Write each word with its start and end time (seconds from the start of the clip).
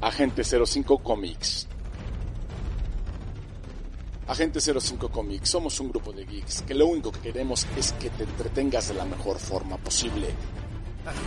Agente 0.00 0.42
05 0.44 0.98
Comics. 1.02 1.66
Agente 4.28 4.60
05 4.60 5.10
Comics, 5.10 5.50
somos 5.50 5.78
un 5.80 5.90
grupo 5.90 6.12
de 6.12 6.24
geeks 6.24 6.62
que 6.62 6.74
lo 6.74 6.86
único 6.86 7.10
que 7.12 7.20
queremos 7.20 7.66
es 7.76 7.92
que 7.92 8.08
te 8.10 8.22
entretengas 8.22 8.88
de 8.88 8.94
la 8.94 9.04
mejor 9.04 9.38
forma 9.38 9.76
posible. 9.76 10.28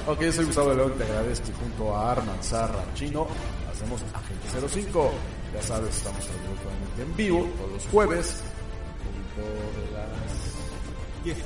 Ok, 0.08 0.24
soy 0.32 0.46
Gustavo 0.46 0.74
León, 0.74 0.94
te 0.98 1.04
agradezco 1.04 1.50
y 1.50 1.54
junto 1.54 1.96
a 1.96 2.12
Arman, 2.12 2.42
Zarra, 2.42 2.84
Chino, 2.96 3.28
hacemos 3.72 4.02
Agente 4.14 4.68
05. 4.68 5.12
Ya 5.54 5.62
sabes, 5.62 5.98
estamos 5.98 6.22
absolutamente 6.22 7.02
en 7.04 7.16
vivo 7.16 7.48
todos 7.58 7.72
los 7.74 7.86
jueves, 7.88 8.42
de 9.36 9.92
las 9.92 11.24
10. 11.24 11.38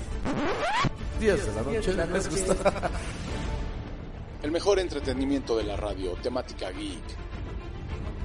10 1.19 1.45
de 1.45 1.53
la 1.53 2.05
noche. 2.05 2.31
El 4.43 4.51
mejor 4.51 4.79
entretenimiento 4.79 5.57
de 5.57 5.63
la 5.63 5.75
radio, 5.75 6.13
temática 6.21 6.69
geek. 6.69 7.16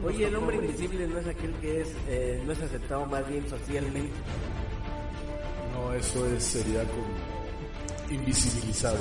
Oye, 0.04 0.26
el 0.26 0.34
hombre 0.36 0.56
invisible 0.56 1.06
no 1.06 1.18
es 1.18 1.26
aquel 1.28 1.52
que 1.60 1.80
es, 1.82 1.88
eh, 2.08 2.42
no 2.44 2.52
es 2.52 2.60
aceptado 2.60 3.06
más 3.06 3.26
bien 3.28 3.48
socialmente. 3.48 4.10
No, 5.74 5.92
eso 5.94 6.26
es, 6.26 6.42
sería 6.42 6.82
como 6.84 7.06
invisibilizado. 8.10 8.98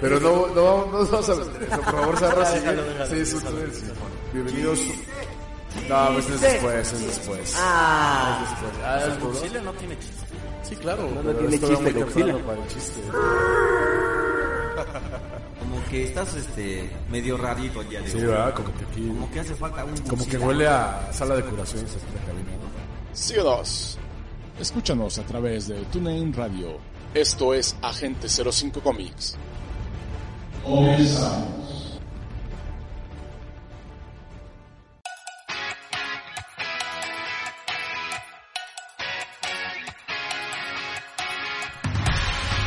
Pero 0.00 0.20
no, 0.20 0.46
no, 0.54 0.86
no 0.86 1.04
vamos 1.06 1.28
a 1.30 1.34
meter 1.34 1.62
eso, 1.64 1.76
por 1.82 1.84
favor, 1.84 2.18
Zarra, 2.18 2.46
sigue. 2.46 2.76
Sí, 3.08 3.36
eso 3.36 3.38
es- 3.38 3.82
Bienvenidos. 4.32 4.80
No, 5.88 6.12
pues 6.14 6.30
es 6.30 6.40
después, 6.40 6.92
es 6.92 7.06
después. 7.06 7.54
Ah, 7.58 8.38
Es 8.42 8.50
después. 8.50 8.72
Ah, 8.82 9.26
Auxilio 9.26 9.62
no 9.62 9.72
tiene 9.74 9.98
chiste. 9.98 10.24
Sí, 10.62 10.76
claro. 10.76 11.08
No, 11.14 11.22
no 11.22 11.32
tiene 11.34 11.58
chiste, 11.58 11.92
Godzilla. 11.92 12.38
para 12.44 12.62
el 12.62 12.68
chiste. 12.68 13.00
Que 15.90 16.04
estás 16.04 16.34
este 16.34 16.90
medio 17.10 17.36
rarito 17.36 17.82
ya 17.88 18.00
de 18.00 18.08
Sí, 18.10 18.18
¿verdad? 18.18 18.54
Como 18.54 18.74
que 18.74 18.84
aquí, 18.84 19.06
Como 19.08 19.30
que 19.30 19.40
hace 19.40 19.54
falta 19.54 19.84
un 19.84 19.96
como 19.98 20.26
que 20.26 20.36
huele 20.38 20.66
a 20.66 21.08
sala 21.12 21.36
de 21.36 21.44
curaciones 21.44 21.90
aquí 21.94 22.06
la 22.14 22.26
cabina, 22.26 22.50
¿no? 22.52 23.10
Escúchanos 24.60 25.18
a 25.18 25.22
través 25.22 25.68
de 25.68 25.76
TuneIn 25.86 26.32
Radio. 26.32 26.78
Esto 27.14 27.54
es 27.54 27.76
Agente 27.82 28.28
05 28.28 28.80
Comics. 28.80 29.36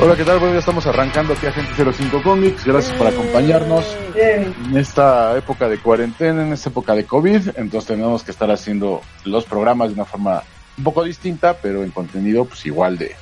Hola, 0.02 0.16
¿qué 0.16 0.24
tal? 0.24 0.40
Bueno, 0.40 0.54
ya 0.54 0.60
estamos 0.60 0.88
arrancando 0.88 1.34
aquí 1.34 1.46
Agente 1.46 1.74
05 1.92 2.24
Comics. 2.24 2.64
Gracias 2.64 2.96
por 2.96 3.06
acompañarnos 3.06 3.86
en 4.16 4.78
esta 4.78 5.38
época 5.38 5.68
de 5.68 5.78
cuarentena, 5.78 6.42
en 6.42 6.54
esta 6.54 6.70
época 6.70 6.96
de 6.96 7.04
COVID. 7.04 7.50
Entonces 7.58 7.86
tenemos 7.86 8.24
que 8.24 8.32
estar 8.32 8.50
haciendo 8.50 9.02
los 9.26 9.44
programas 9.44 9.90
de 9.90 9.96
una 9.96 10.06
forma 10.06 10.42
un 10.78 10.84
poco 10.86 11.04
distinta, 11.04 11.54
pero 11.62 11.84
en 11.84 11.92
contenido 11.92 12.46
pues 12.46 12.66
igual 12.66 12.98
de, 12.98 13.14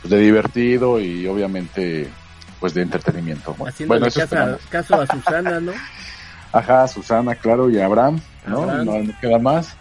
pues, 0.00 0.10
de 0.10 0.20
divertido 0.20 0.98
y 0.98 1.26
obviamente 1.26 2.08
pues 2.60 2.72
de 2.72 2.80
entretenimiento. 2.80 3.54
Bueno, 3.58 3.70
haciéndole 3.70 4.08
eso 4.08 4.20
caso, 4.20 4.58
caso 4.70 5.00
a 5.02 5.06
Susana, 5.06 5.60
¿no? 5.60 5.72
Ajá, 6.52 6.88
Susana, 6.88 7.34
claro, 7.34 7.68
y 7.68 7.78
Abraham, 7.78 8.20
¿no? 8.46 8.62
Abraham. 8.62 8.86
No, 8.86 8.98
no 9.02 9.12
queda 9.20 9.38
más. 9.38 9.76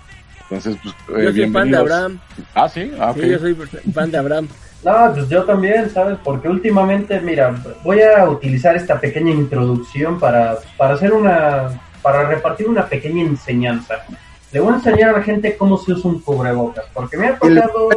Entonces, 0.50 0.78
pues, 0.84 0.96
eh, 1.18 1.26
Yo 1.28 1.32
soy 1.32 1.52
fan 1.52 1.72
de. 1.72 1.78
Abraham. 1.78 2.20
Ah, 2.54 2.68
sí, 2.68 2.92
ah, 3.00 3.12
ok. 3.12 3.20
Sí, 3.22 3.30
yo 3.30 3.40
soy 3.40 3.56
fan 3.94 4.12
de 4.12 4.18
Abraham. 4.18 4.50
No, 4.84 5.12
pues 5.14 5.28
yo 5.28 5.44
también, 5.44 5.90
¿sabes? 5.90 6.18
Porque 6.24 6.48
últimamente, 6.48 7.20
mira, 7.20 7.54
voy 7.84 8.02
a 8.02 8.30
utilizar 8.30 8.76
esta 8.78 9.00
pequeña 9.00 9.32
introducción 9.32 10.20
para, 10.20 10.58
para 10.78 10.94
hacer 10.94 11.12
una, 11.12 11.70
para 12.02 12.28
repartir 12.28 12.68
una 12.68 12.86
pequeña 12.86 13.24
enseñanza. 13.24 14.06
Le 14.52 14.60
voy 14.60 14.74
a 14.74 14.76
enseñar 14.78 15.10
a 15.10 15.18
la 15.18 15.24
gente 15.24 15.58
cómo 15.58 15.78
se 15.78 15.92
usa 15.92 16.10
un 16.10 16.22
cubrebocas, 16.22 16.86
porque 16.94 17.18
me 17.18 17.28
ha 17.28 17.38
tocado 17.38 17.90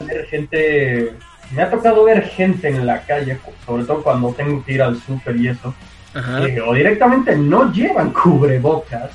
ver 0.00 0.26
gente, 0.26 1.14
me 1.54 1.62
ha 1.62 1.70
tocado 1.70 2.04
ver 2.04 2.22
gente 2.24 2.68
en 2.68 2.86
la 2.86 3.02
calle, 3.02 3.38
sobre 3.66 3.84
todo 3.84 4.02
cuando 4.02 4.32
tengo 4.32 4.64
que 4.64 4.72
ir 4.72 4.82
al 4.82 4.96
súper 5.00 5.36
y 5.36 5.48
eso, 5.48 5.74
Ajá. 6.14 6.46
que 6.46 6.60
o 6.60 6.72
directamente 6.72 7.36
no 7.36 7.70
llevan 7.70 8.12
cubrebocas, 8.12 9.10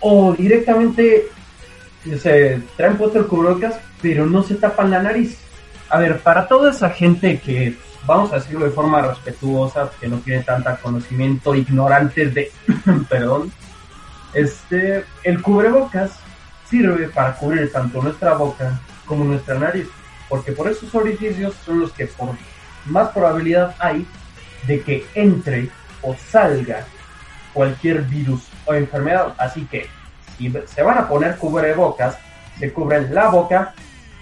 o 0.00 0.32
directamente 0.34 1.26
se 2.18 2.62
traen 2.76 2.96
puesto 2.96 3.18
el 3.18 3.26
cubrebocas, 3.26 3.78
pero 4.00 4.24
no 4.24 4.42
se 4.42 4.54
tapan 4.54 4.90
la 4.92 5.02
nariz. 5.02 5.36
A 5.90 5.98
ver, 5.98 6.20
para 6.20 6.46
toda 6.46 6.70
esa 6.70 6.90
gente 6.90 7.40
que, 7.40 7.76
vamos 8.06 8.32
a 8.32 8.36
decirlo 8.36 8.64
de 8.64 8.70
forma 8.70 9.02
respetuosa, 9.02 9.90
que 10.00 10.06
no 10.06 10.18
tiene 10.18 10.44
tanta 10.44 10.76
conocimiento, 10.76 11.54
ignorantes 11.54 12.32
de, 12.32 12.52
perdón, 13.08 13.52
este, 14.32 15.04
el 15.24 15.42
cubrebocas 15.42 16.12
sirve 16.68 17.08
para 17.08 17.34
cubrir 17.34 17.72
tanto 17.72 18.00
nuestra 18.00 18.34
boca 18.34 18.80
como 19.04 19.24
nuestra 19.24 19.58
nariz, 19.58 19.88
porque 20.28 20.52
por 20.52 20.68
esos 20.68 20.94
orificios 20.94 21.54
son 21.64 21.80
los 21.80 21.92
que 21.92 22.06
por 22.06 22.36
más 22.86 23.08
probabilidad 23.08 23.74
hay 23.80 24.06
de 24.68 24.80
que 24.82 25.04
entre 25.14 25.68
o 26.02 26.14
salga 26.14 26.86
cualquier 27.52 28.02
virus 28.02 28.48
o 28.64 28.74
enfermedad. 28.74 29.34
Así 29.38 29.64
que 29.64 29.88
si 30.38 30.52
se 30.66 30.82
van 30.82 30.98
a 30.98 31.08
poner 31.08 31.36
cubrebocas, 31.36 32.16
se 32.60 32.72
cubren 32.72 33.12
la 33.12 33.28
boca 33.28 33.74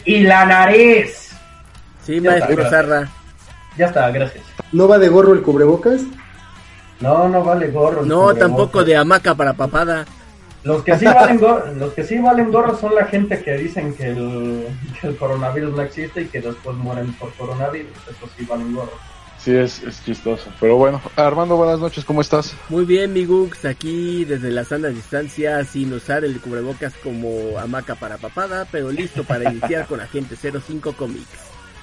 y 0.05 0.23
la 0.23 0.47
nariz. 0.47 1.28
Sí, 2.09 2.21
Ya 2.23 2.31
maestro 2.31 2.63
está. 2.63 2.71
Zarra. 2.71 3.09
Ya 3.77 3.87
está, 3.87 4.11
gracias. 4.11 4.45
¿No 4.73 4.89
va 4.89 4.99
de 4.99 5.09
gorro 5.11 5.35
el 5.35 5.43
cubrebocas? 5.43 6.01
No, 7.01 7.29
no 7.29 7.45
vale 7.45 7.69
gorro. 7.71 8.01
el 8.03 8.09
No, 8.09 8.15
cubrebocas. 8.23 8.39
tampoco 8.39 8.83
de 8.85 8.97
hamaca 8.97 9.35
para 9.35 9.53
papada. 9.53 10.07
Los 10.65 10.83
que 10.83 10.99
sí 10.99 11.05
valen 11.15 11.39
gorro, 11.39 11.71
los 11.75 11.93
que 11.93 12.05
sí 12.05 12.19
valen 12.19 12.51
gorro 12.51 12.77
son 12.79 12.95
la 12.95 13.05
gente 13.05 13.43
que 13.43 13.59
dicen 13.59 13.93
que 13.95 14.07
el, 14.09 14.67
que 15.01 15.09
el 15.09 15.17
coronavirus 15.17 15.77
no 15.77 15.83
existe 15.83 16.23
y 16.23 16.27
que 16.29 16.41
después 16.41 16.77
mueren 16.79 17.13
por 17.13 17.31
coronavirus. 17.35 17.93
Eso 18.11 18.27
sí 18.37 18.47
valen 18.47 18.75
gorro. 18.75 18.93
Sí, 19.39 19.55
es, 19.55 19.83
es 19.85 20.03
chistoso. 20.03 20.49
Pero 20.59 20.77
bueno, 20.77 21.01
Armando, 21.15 21.57
buenas 21.57 21.79
noches, 21.79 22.05
¿cómo 22.07 22.23
estás? 22.23 22.55
Muy 22.71 22.87
bien, 22.87 23.13
mi 23.13 23.27
Gux, 23.27 23.67
aquí 23.67 24.25
desde 24.25 24.51
la 24.51 24.65
sana 24.65 24.89
distancia, 24.89 25.63
sin 25.65 25.93
usar 25.93 26.25
el 26.25 26.41
cubrebocas 26.41 26.95
como 27.05 27.57
hamaca 27.59 27.95
para 27.95 28.17
papada, 28.17 28.67
pero 28.73 28.91
listo 28.91 29.25
para 29.25 29.53
iniciar 29.53 29.87
con 29.87 30.01
Agente 30.01 30.37
05 30.37 30.95
Comics. 30.95 31.29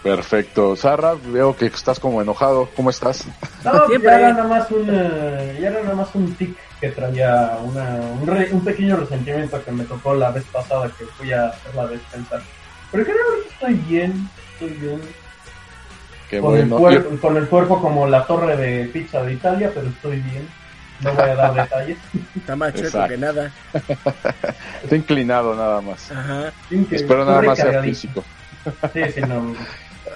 Perfecto. 0.06 0.76
Sarra, 0.76 1.16
veo 1.16 1.56
que 1.58 1.66
estás 1.66 2.00
como 2.00 2.22
enojado. 2.22 2.70
¿Cómo 2.76 2.92
estás? 2.92 3.26
No, 3.64 3.88
Siempre. 3.88 4.12
ya 4.12 4.20
era 4.20 4.34
nada 4.34 4.44
más 4.48 4.70
un, 4.70 4.88
eh, 4.88 5.58
ya 5.60 5.70
era 5.70 5.82
nada 5.82 5.96
más 5.96 6.10
un 6.14 6.32
tic 6.36 6.56
que 6.80 6.90
traía 6.90 7.58
una, 7.64 7.96
un, 8.22 8.28
re- 8.28 8.50
un 8.52 8.64
pequeño 8.64 8.98
resentimiento 8.98 9.64
que 9.66 9.72
me 9.72 9.84
tocó 9.86 10.14
la 10.14 10.30
vez 10.30 10.44
pasada 10.52 10.92
que 10.96 11.06
fui 11.06 11.32
a 11.34 11.48
hacer 11.48 11.74
la 11.74 11.88
despensa. 11.88 12.40
Pero 12.92 13.04
creo 13.04 13.16
que 13.18 13.50
estoy 13.50 13.74
bien, 13.90 14.30
estoy 14.54 14.70
bien. 14.78 15.02
Qué 16.30 16.40
con, 16.40 16.52
bueno. 16.52 16.76
el 16.76 16.82
cuerpo, 16.82 17.18
con 17.28 17.38
el 17.38 17.48
cuerpo 17.48 17.82
como 17.82 18.06
la 18.08 18.28
torre 18.28 18.56
de 18.58 18.86
pizza 18.90 19.24
de 19.24 19.34
Italia, 19.34 19.72
pero 19.74 19.88
estoy 19.88 20.20
bien. 20.22 20.48
No 21.02 21.14
voy 21.14 21.24
a 21.32 21.36
dar 21.36 21.54
detalles. 21.64 21.98
Está 22.36 22.56
más 22.56 22.74
chueco 22.74 22.88
Exacto. 22.90 23.10
que 23.10 23.18
nada. 23.18 23.52
Está 24.84 24.96
inclinado 24.96 25.56
nada 25.56 25.82
más. 25.82 26.12
Ajá. 26.12 26.52
Espero 26.92 27.26
nada 27.26 27.42
más 27.42 27.58
sea 27.58 27.82
físico. 27.82 28.24
Sí, 28.94 29.02
sí, 29.16 29.22
no. 29.22 29.56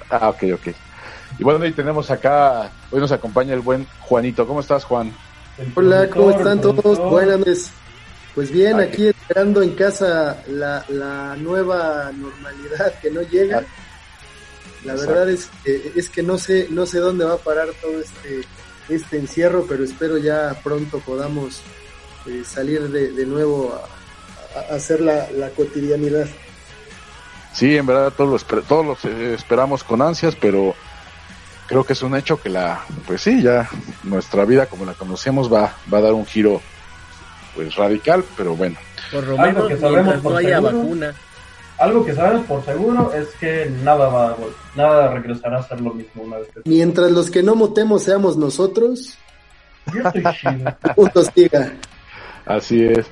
Ah, 0.11 0.29
ok, 0.29 0.43
ok. 0.55 0.67
Y 1.37 1.43
bueno, 1.43 1.65
y 1.65 1.71
tenemos 1.71 2.09
acá, 2.09 2.71
hoy 2.91 2.99
nos 2.99 3.11
acompaña 3.11 3.53
el 3.53 3.59
buen 3.61 3.85
Juanito. 4.01 4.47
¿Cómo 4.47 4.59
estás, 4.59 4.83
Juan? 4.83 5.13
Hola, 5.75 6.09
¿cómo 6.09 6.31
están 6.31 6.59
todos? 6.61 6.97
Buenas 6.99 7.39
noches. 7.39 7.71
Pues 8.33 8.51
bien, 8.51 8.79
Ah, 8.79 8.83
aquí 8.83 9.07
esperando 9.07 9.61
en 9.61 9.71
casa 9.75 10.37
la, 10.47 10.83
la 10.89 11.35
nueva 11.37 12.11
normalidad 12.15 12.93
que 13.01 13.11
no 13.11 13.21
llega. 13.21 13.63
La 14.85 14.93
Exacto. 14.93 15.11
verdad 15.13 15.29
es 15.29 15.49
que, 15.63 15.91
es 15.95 16.09
que 16.09 16.23
no 16.23 16.37
sé 16.37 16.67
no 16.69 16.85
sé 16.85 16.99
dónde 16.99 17.25
va 17.25 17.33
a 17.33 17.37
parar 17.37 17.67
todo 17.81 17.99
este 17.99 18.41
este 18.87 19.17
encierro, 19.17 19.65
pero 19.67 19.83
espero 19.83 20.17
ya 20.17 20.57
pronto 20.63 20.99
podamos 20.99 21.61
eh, 22.27 22.43
salir 22.45 22.89
de, 22.89 23.11
de 23.11 23.25
nuevo 23.25 23.77
a, 24.55 24.59
a 24.73 24.75
hacer 24.75 25.01
la, 25.01 25.29
la 25.31 25.49
cotidianidad. 25.49 26.27
Sí, 27.53 27.75
en 27.77 27.85
verdad 27.85 28.13
todos 28.15 28.29
lo, 28.29 28.37
esper- 28.37 28.63
todos 28.63 28.85
los 28.85 29.05
eh, 29.05 29.33
esperamos 29.33 29.83
con 29.83 30.01
ansias, 30.01 30.35
pero 30.35 30.75
creo 31.67 31.83
que 31.83 31.93
es 31.93 32.01
un 32.03 32.15
hecho 32.15 32.39
que 32.41 32.49
la, 32.49 32.81
pues 33.07 33.21
sí, 33.21 33.41
ya 33.41 33.67
nuestra 34.03 34.45
vida 34.45 34.67
como 34.67 34.85
la 34.85 34.93
conocemos 34.93 35.51
va, 35.51 35.73
va 35.91 35.97
a 35.97 36.01
dar 36.01 36.13
un 36.13 36.25
giro 36.25 36.61
pues 37.55 37.75
radical, 37.75 38.23
pero 38.37 38.55
bueno. 38.55 38.77
Por 39.11 39.23
lo 39.25 39.31
Algo 39.39 39.41
menos 39.41 39.67
que 39.67 39.77
sabemos 39.77 40.15
no 40.15 40.21
por 40.21 40.37
haya 40.37 40.55
seguro. 40.57 40.77
vacuna. 40.77 41.13
Algo 41.79 42.05
que 42.05 42.13
sabemos 42.13 42.45
por 42.45 42.65
seguro 42.65 43.13
es 43.13 43.27
que 43.39 43.71
nada 43.83 44.07
va 44.09 44.35
nada 44.75 45.13
regresará 45.13 45.59
a 45.59 45.63
ser 45.67 45.79
lo 45.81 45.93
mismo 45.93 46.23
una 46.23 46.37
vez 46.37 46.47
que 46.53 46.61
Mientras 46.69 47.09
los 47.11 47.31
que 47.31 47.41
no 47.41 47.55
motemos 47.55 48.03
seamos 48.03 48.35
nosotros, 48.37 49.17
Yo 49.93 50.01
estoy 50.03 50.23
chido. 50.35 50.75
punto 50.95 51.23
siga. 51.23 51.73
Así 52.45 52.83
es. 52.83 53.05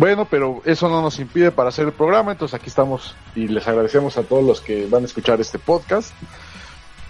Bueno, 0.00 0.24
pero 0.24 0.62
eso 0.64 0.88
no 0.88 1.02
nos 1.02 1.18
impide 1.18 1.50
para 1.50 1.68
hacer 1.68 1.84
el 1.84 1.92
programa, 1.92 2.32
entonces 2.32 2.58
aquí 2.58 2.68
estamos 2.70 3.14
y 3.34 3.48
les 3.48 3.68
agradecemos 3.68 4.16
a 4.16 4.22
todos 4.22 4.42
los 4.42 4.62
que 4.62 4.86
van 4.86 5.02
a 5.02 5.04
escuchar 5.04 5.42
este 5.42 5.58
podcast, 5.58 6.14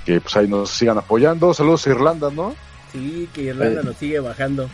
que 0.04 0.20
pues 0.20 0.36
ahí 0.36 0.48
nos 0.48 0.70
sigan 0.70 0.98
apoyando. 0.98 1.54
Saludos 1.54 1.86
a 1.86 1.90
Irlanda, 1.90 2.30
¿no? 2.32 2.56
Sí, 2.90 3.28
que 3.32 3.42
Irlanda 3.42 3.82
Eh. 3.82 3.84
nos 3.84 3.96
sigue 3.96 4.18
bajando. 4.18 4.68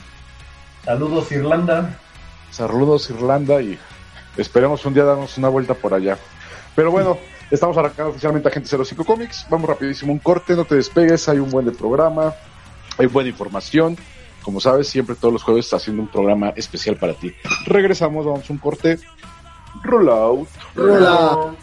Saludos 0.83 1.31
Irlanda. 1.31 1.99
Saludos 2.51 3.11
Irlanda 3.11 3.61
y 3.61 3.79
esperemos 4.39 4.87
un 4.87 4.95
día 4.95 5.05
darnos 5.05 5.37
una 5.37 5.51
vuelta 5.51 5.75
por 5.75 5.93
allá. 5.93 6.17
Pero 6.75 6.91
bueno, 6.91 7.19
estamos 7.51 7.77
arrancando 7.77 8.13
oficialmente 8.13 8.49
a 8.49 8.51
Gente 8.51 8.67
05 8.83 9.05
Comics. 9.05 9.45
Vamos 9.51 9.69
rapidísimo 9.69 10.11
un 10.11 10.21
corte, 10.21 10.57
no 10.57 10.65
te 10.65 10.77
despegues, 10.77 11.29
hay 11.29 11.39
un 11.39 11.51
buen 11.51 11.67
de 11.67 11.73
programa, 11.73 12.33
hay 12.97 13.09
buena 13.09 13.29
información. 13.29 13.95
Como 14.47 14.61
sabes, 14.61 14.87
siempre 14.87 15.17
todos 15.17 15.33
los 15.33 15.43
jueves 15.43 15.65
está 15.65 15.75
haciendo 15.75 16.03
un 16.03 16.09
programa 16.09 16.51
especial 16.51 16.97
para 16.97 17.15
ti. 17.15 17.35
Regresamos, 17.67 18.25
vamos 18.25 18.49
a 18.49 18.53
un 18.53 18.61
corte. 18.61 18.97
Roll 19.83 20.09
out. 20.09 20.49
Hola. 20.77 21.57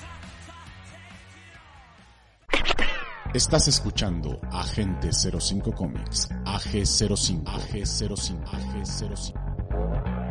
Estás 3.34 3.70
escuchando 3.70 4.42
Agente 4.52 5.12
05 5.14 5.72
Comics, 5.72 6.30
AG05, 6.44 7.44
AG05, 7.46 8.44
AG05. 8.52 10.23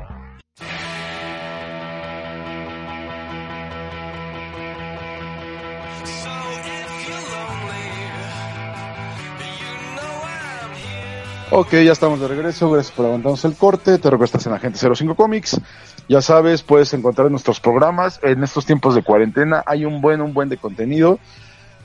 Ok, 11.54 11.72
ya 11.72 11.92
estamos 11.92 12.18
de 12.18 12.28
regreso. 12.28 12.70
Gracias 12.70 12.96
por 12.96 13.04
aguantarnos 13.04 13.44
el 13.44 13.54
corte. 13.54 13.98
Te 13.98 14.08
recuerdo 14.08 14.38
en 14.42 14.52
Agente 14.54 14.78
05 14.78 15.14
Comics. 15.14 15.60
Ya 16.08 16.22
sabes, 16.22 16.62
puedes 16.62 16.94
encontrar 16.94 17.30
nuestros 17.30 17.60
programas. 17.60 18.18
En 18.22 18.42
estos 18.42 18.64
tiempos 18.64 18.94
de 18.94 19.02
cuarentena 19.02 19.62
hay 19.66 19.84
un 19.84 20.00
buen, 20.00 20.22
un 20.22 20.32
buen 20.32 20.48
de 20.48 20.56
contenido 20.56 21.18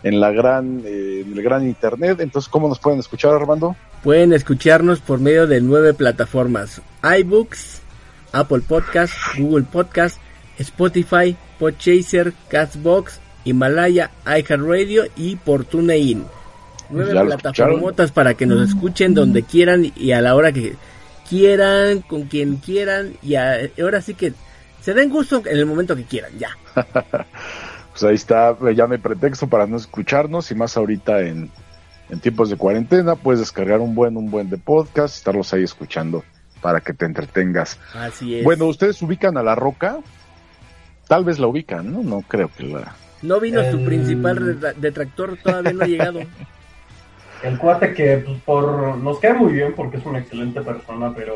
en 0.04 0.22
la 0.22 0.32
gran, 0.32 0.84
eh, 0.86 1.26
en 1.26 1.34
el 1.34 1.44
gran 1.44 1.68
internet. 1.68 2.22
Entonces, 2.22 2.48
¿cómo 2.48 2.70
nos 2.70 2.80
pueden 2.80 3.02
escuchar, 3.02 3.34
Armando? 3.34 3.76
Pueden 4.04 4.32
escucharnos 4.32 5.02
por 5.02 5.20
medio 5.20 5.48
de 5.48 5.60
nueve 5.60 5.94
plataformas: 5.94 6.82
iBooks, 7.04 7.82
Apple 8.32 8.62
Podcast, 8.66 9.14
Google 9.38 9.66
Podcast, 9.70 10.18
Spotify, 10.60 11.36
Podchaser, 11.60 12.32
Castbox, 12.48 13.20
Himalaya, 13.44 14.12
iHeartRadio 14.26 15.08
y 15.18 15.36
por 15.36 15.66
TuneIn. 15.66 16.37
Nueve 16.90 17.14
plataformotas 17.26 18.12
para 18.12 18.34
que 18.36 18.46
nos 18.46 18.70
escuchen 18.70 19.14
donde 19.14 19.44
quieran 19.44 19.92
y 19.96 20.12
a 20.12 20.22
la 20.22 20.36
hora 20.36 20.52
que 20.52 20.76
quieran, 21.30 22.02
con 22.02 22.24
quien 22.24 22.58
quieran 22.58 23.14
y 23.22 23.36
a- 23.36 23.58
ahora 23.82 24.02
sí 24.02 24.14
que 24.14 24.34
se 24.82 24.94
den 24.94 25.10
gusto 25.10 25.42
en 25.46 25.58
el 25.58 25.66
momento 25.66 25.96
que 25.96 26.04
quieran, 26.04 26.32
ya. 26.38 26.50
Pues 27.92 28.04
ahí 28.04 28.14
está, 28.16 28.56
ya 28.76 28.86
no 28.86 28.94
hay 28.94 29.00
pretexto 29.00 29.48
para 29.48 29.66
no 29.66 29.76
escucharnos 29.76 30.52
y 30.52 30.56
más 30.56 30.78
ahorita 30.78 31.22
en, 31.22 31.50
en 32.12 32.20
tiempos 32.20 32.52
de 32.52 32.56
cuarentena 32.56 33.16
puedes 33.16 33.40
descargar 33.40 33.80
un 33.80 33.96
buen, 33.96 34.16
un 34.18 34.30
buen 34.30 34.52
de 34.52 34.60
podcast, 34.60 35.16
estarlos 35.18 35.52
ahí 35.54 35.64
escuchando 35.64 36.24
para 36.62 36.80
que 36.80 36.94
te 36.94 37.06
entretengas. 37.06 37.80
Así 37.96 38.36
es. 38.36 38.44
Bueno, 38.44 38.66
¿ustedes 38.68 39.02
ubican 39.02 39.36
a 39.38 39.42
La 39.42 39.56
Roca? 39.56 39.98
Tal 41.08 41.24
vez 41.26 41.40
la 41.40 41.48
ubican, 41.48 41.92
¿no? 41.92 42.04
No 42.04 42.22
creo 42.22 42.52
que 42.56 42.66
la... 42.66 42.96
no 43.24 43.40
vino 43.40 43.64
su 43.72 43.84
principal 43.84 44.60
detractor, 44.78 45.36
todavía 45.44 45.74
no 45.74 45.84
ha 45.84 45.88
llegado. 45.88 46.20
El 47.44 47.58
cuate 47.58 47.94
que 47.94 48.18
pues, 48.18 48.40
por 48.42 48.98
nos 48.98 49.20
cae 49.20 49.34
muy 49.34 49.54
bien 49.54 49.74
porque 49.76 49.98
es 49.98 50.06
una 50.06 50.20
excelente 50.20 50.62
persona, 50.62 51.14
pero 51.16 51.36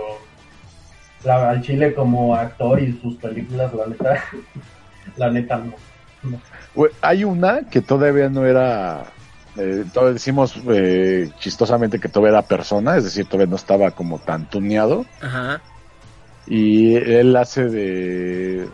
la, 1.23 1.49
al 1.49 1.61
chile 1.61 1.93
como 1.93 2.35
actor 2.35 2.81
y 2.81 2.99
sus 3.01 3.15
películas, 3.15 3.73
la 3.73 3.87
neta, 3.87 4.23
la 5.17 5.29
neta 5.29 5.57
no. 5.57 6.39
Hay 7.01 7.23
una 7.23 7.61
que 7.69 7.81
todavía 7.81 8.29
no 8.29 8.45
era... 8.45 9.05
Eh, 9.57 9.83
todavía 9.93 10.13
decimos 10.13 10.55
eh, 10.69 11.29
chistosamente 11.39 11.99
que 11.99 12.07
todavía 12.07 12.37
era 12.39 12.47
persona, 12.47 12.95
es 12.95 13.03
decir, 13.03 13.25
todavía 13.25 13.49
no 13.49 13.57
estaba 13.57 13.91
como 13.91 14.19
tan 14.19 14.49
tuneado. 14.49 15.05
Ajá. 15.21 15.61
y 16.47 16.95
él 16.95 17.35
hace 17.35 17.65
de, 17.65 18.67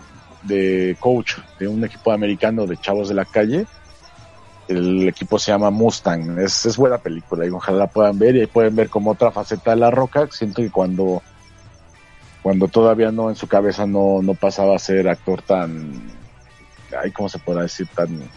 de 0.44 0.96
coach 1.00 1.34
de 1.60 1.68
un 1.68 1.84
equipo 1.84 2.12
americano 2.12 2.66
de 2.66 2.78
chavos 2.78 3.10
de 3.10 3.16
la 3.16 3.26
calle. 3.26 3.66
El 4.68 5.08
equipo 5.08 5.40
se 5.40 5.52
llama 5.52 5.70
Mustang. 5.70 6.40
Es, 6.40 6.66
es 6.66 6.78
buena 6.78 6.98
película 6.98 7.46
y 7.46 7.50
ojalá 7.50 7.80
la 7.80 7.88
puedan 7.88 8.20
ver 8.20 8.36
y 8.36 8.42
ahí 8.42 8.48
pueden 8.48 8.76
ver 8.76 8.90
como 8.90 9.12
otra 9.12 9.32
faceta 9.32 9.72
de 9.72 9.78
la 9.78 9.92
roca. 9.92 10.28
Siento 10.32 10.62
que 10.62 10.70
cuando, 10.70 11.22
cuando 12.42 12.68
todavía 12.68 13.12
no 13.12 13.30
en 13.30 13.36
su 13.36 13.48
cabeza 13.48 13.86
no, 13.86 14.22
no 14.22 14.34
pasaba 14.34 14.76
a 14.76 14.80
ser 14.80 15.08
actor 15.08 15.42
tan, 15.42 15.94
ay, 17.02 17.12
¿cómo 17.12 17.30
se 17.30 17.40
podrá 17.40 17.64
decir? 17.64 17.88
Tan 17.96 18.30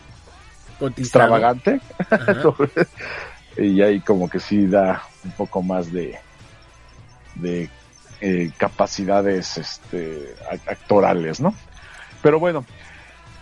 Cotizado. 0.79 1.00
extravagante. 1.00 1.81
Y 3.56 3.83
ahí 3.83 4.00
como 4.00 4.29
que 4.29 4.38
sí 4.38 4.67
da 4.67 5.03
un 5.25 5.33
poco 5.33 5.62
más 5.62 5.93
de, 5.93 6.19
de 7.35 7.69
eh, 8.21 8.50
capacidades 8.56 9.59
este, 9.59 10.35
actorales, 10.67 11.41
¿no? 11.41 11.55
Pero 12.23 12.38
bueno, 12.38 12.65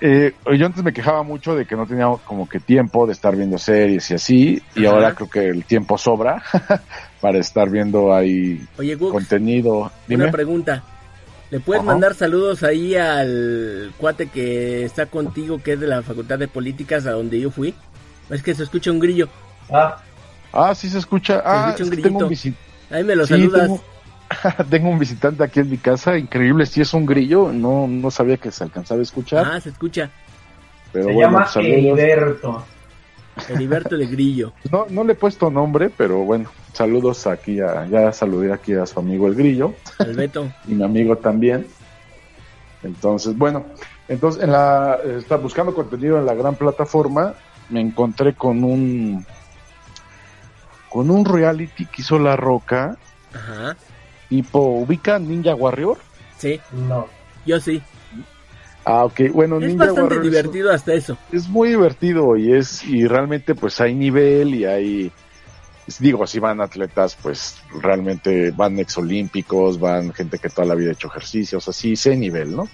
eh, 0.01 0.35
yo 0.57 0.67
antes 0.67 0.83
me 0.83 0.93
quejaba 0.93 1.23
mucho 1.23 1.55
de 1.55 1.67
que 1.67 1.77
no 1.77 1.87
tenía 1.87 2.07
como 2.25 2.49
que 2.49 2.61
tiempo 2.61 3.07
de 3.07 3.13
estar 3.13 3.35
viendo 3.37 3.59
series 3.59 4.11
y 4.11 4.15
así, 4.15 4.63
y 4.75 4.85
Ajá. 4.87 4.95
ahora 4.95 5.15
creo 5.15 5.29
que 5.29 5.47
el 5.49 5.65
tiempo 5.65 5.99
sobra 5.99 6.43
para 7.21 7.39
estar 7.39 7.69
viendo 7.71 8.15
ahí 8.15 8.61
Oye, 8.79 8.95
Gux, 8.95 9.13
contenido. 9.13 9.91
Dime. 10.07 10.25
una 10.25 10.33
pregunta. 10.33 10.83
¿Le 11.51 11.61
puedes 11.61 11.83
Ajá. 11.83 11.93
mandar 11.93 12.15
saludos 12.15 12.63
ahí 12.63 12.95
al 12.95 13.93
cuate 13.97 14.27
que 14.27 14.85
está 14.85 15.07
contigo, 15.07 15.63
que 15.63 15.73
es 15.73 15.81
de 15.81 15.87
la 15.87 16.03
Facultad 16.03 16.39
de 16.39 16.47
Políticas, 16.49 17.07
a 17.07 17.13
donde 17.13 17.41
yo 17.41 17.51
fui? 17.51 17.75
Es 18.29 18.43
que 18.43 18.55
se 18.55 18.63
escucha 18.65 18.91
un 18.93 18.99
grillo. 19.01 19.29
Ah, 19.71 19.97
Ah, 20.53 20.75
sí 20.75 20.89
se 20.89 20.99
escucha. 20.99 21.43
Ah, 21.45 21.69
escucha 21.69 21.85
un 21.85 21.91
es 21.93 21.97
que 21.97 22.03
tengo 22.03 22.19
un, 22.27 22.35
Ahí 22.91 23.05
me 23.05 23.15
lo 23.15 23.27
Sí, 23.27 23.35
saludas. 23.35 23.63
tengo, 23.63 23.83
tengo 24.71 24.89
un 24.91 24.99
visitante 24.99 25.43
aquí 25.45 25.61
en 25.61 25.71
mi 25.71 25.79
casa, 25.79 26.17
increíble, 26.19 26.67
si 26.67 26.81
es 26.81 26.93
un 26.95 27.07
grillo, 27.07 27.53
no, 27.53 27.87
no 27.89 28.11
sabía 28.11 28.37
que 28.37 28.51
se 28.51 28.65
alcanzaba 28.65 29.01
a 29.01 29.03
escuchar, 29.03 29.47
Ah, 29.51 29.61
se 29.61 29.71
escucha. 29.71 30.11
pero 30.93 31.07
se 31.07 31.13
bueno, 31.13 31.29
llama 31.31 31.39
pues, 31.45 31.51
saludos. 31.53 31.99
Heriberto. 31.99 32.65
Heriberto 33.49 33.97
de 33.97 34.07
Grillo. 34.07 34.53
No, 34.73 34.87
no 34.91 35.05
le 35.05 35.13
he 35.13 35.17
puesto 35.17 35.49
nombre, 35.49 35.91
pero 35.97 36.19
bueno, 36.25 36.51
saludos 36.73 37.25
aquí 37.29 37.61
a, 37.61 37.87
ya 37.87 38.13
saludé 38.13 38.53
aquí 38.53 38.75
a 38.75 38.85
su 38.85 38.99
amigo 38.99 39.29
el 39.29 39.37
grillo 39.37 39.75
El 40.01 40.17
Beto. 40.17 40.51
y 40.67 40.75
mi 40.75 40.83
amigo 40.83 41.17
también. 41.19 41.65
Entonces, 42.83 43.37
bueno, 43.39 43.65
entonces 44.09 44.43
en 44.43 44.51
la, 44.51 44.99
está 45.19 45.37
buscando 45.37 45.73
contenido 45.73 46.19
en 46.19 46.27
la 46.27 46.35
gran 46.35 46.57
plataforma, 46.57 47.35
me 47.71 47.81
encontré 47.81 48.35
con 48.35 48.65
un, 48.65 49.25
con 50.89 51.09
un 51.11 51.25
reality 51.25 51.87
que 51.87 52.03
hizo 52.03 52.19
La 52.19 52.35
Roca, 52.35 52.97
Ajá. 53.33 53.77
Tipo, 54.29 54.61
ubica 54.61 55.19
Ninja 55.19 55.55
Warrior. 55.55 55.99
Sí, 56.39 56.61
No. 56.73 57.07
yo 57.47 57.59
sí. 57.61 57.83
Ah, 58.85 59.05
ok, 59.05 59.21
bueno, 59.33 59.59
Es 59.59 59.65
Ninja 59.69 59.87
bastante 59.87 60.03
Warrior 60.17 60.25
es- 60.25 60.31
divertido 60.31 60.73
hasta 60.73 60.95
eso. 60.95 61.19
es 61.33 61.49
muy 61.49 61.69
divertido 61.71 62.37
y 62.37 62.53
es 62.55 62.83
y 62.85 63.07
realmente 63.07 63.55
pues 63.55 63.81
hay 63.81 63.95
nivel 63.95 64.55
y 64.55 64.65
hay 64.65 65.13
digo 65.99 66.27
si 66.27 66.39
van 66.39 66.61
atletas 66.61 67.17
pues 67.23 67.57
realmente 67.83 68.51
van 68.51 68.79
exolímpicos 68.79 69.81
van 69.81 70.13
gente 70.13 70.39
que 70.39 70.49
toda 70.51 70.67
la 70.69 70.75
vida 70.75 70.91
ha 70.91 70.93
hecho 70.93 71.09
ejercicios 71.09 71.67
así 71.67 71.95
ese 71.95 72.15
nivel 72.15 72.55
no 72.55 72.69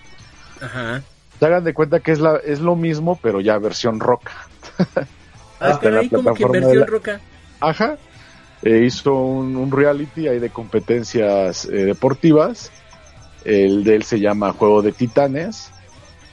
Ajá. 0.60 1.00
se 1.38 1.46
hagan 1.46 1.62
de 1.62 1.74
cuenta 1.74 2.00
que 2.00 2.10
es 2.10 2.18
la 2.18 2.38
es 2.44 2.58
lo 2.60 2.74
mismo 2.74 3.16
pero 3.22 3.40
ya 3.40 3.56
versión 3.58 4.00
rock 4.00 4.30
Ah, 5.60 5.78
como 6.10 6.34
que 6.34 6.44
de 6.44 6.50
versión 6.50 6.80
la- 6.80 6.86
roca. 6.86 7.20
ajá 7.60 7.96
Eh, 8.64 8.84
hizo 8.86 9.14
un, 9.14 9.56
un 9.56 9.70
reality 9.70 10.26
ahí 10.26 10.38
de 10.38 10.48
competencias 10.50 11.66
eh, 11.66 11.84
deportivas 11.84 12.72
el 13.44 13.84
de 13.84 13.94
él 13.96 14.04
se 14.04 14.18
llama 14.18 14.52
Juego 14.54 14.80
de 14.80 14.92
Titanes 14.92 15.70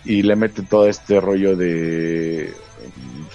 y 0.05 0.21
le 0.23 0.37
mete 0.37 0.61
todo 0.63 0.87
este 0.87 1.19
rollo 1.19 1.57
de, 1.57 2.53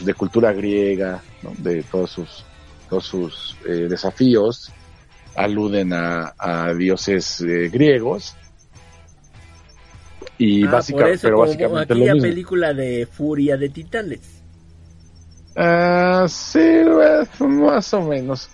de 0.01 0.15
cultura 0.15 0.53
griega, 0.55 1.23
¿no? 1.43 1.53
de 1.59 1.83
todos 1.83 2.11
sus, 2.11 2.45
todos 2.89 3.05
sus 3.05 3.57
eh, 3.69 3.87
desafíos, 3.87 4.73
aluden 5.35 5.93
a, 5.93 6.33
a 6.39 6.73
dioses 6.73 7.43
eh, 7.43 7.69
griegos. 7.71 8.35
Y 10.39 10.65
Ah, 10.67 10.71
básica- 10.73 11.01
por 11.01 11.09
eso, 11.11 11.23
pero 11.25 11.37
como 11.37 11.47
básicamente 11.49 11.95
lo 11.95 12.01
aquella 12.01 12.15
mismo. 12.15 12.29
película 12.31 12.73
de 12.73 13.07
Furia 13.07 13.57
de 13.59 13.69
Titanes. 13.69 14.21
Ah, 15.55 16.27
sí, 16.29 16.59
eh, 16.61 17.27
más 17.41 17.93
o 17.95 18.01
menos. 18.03 18.49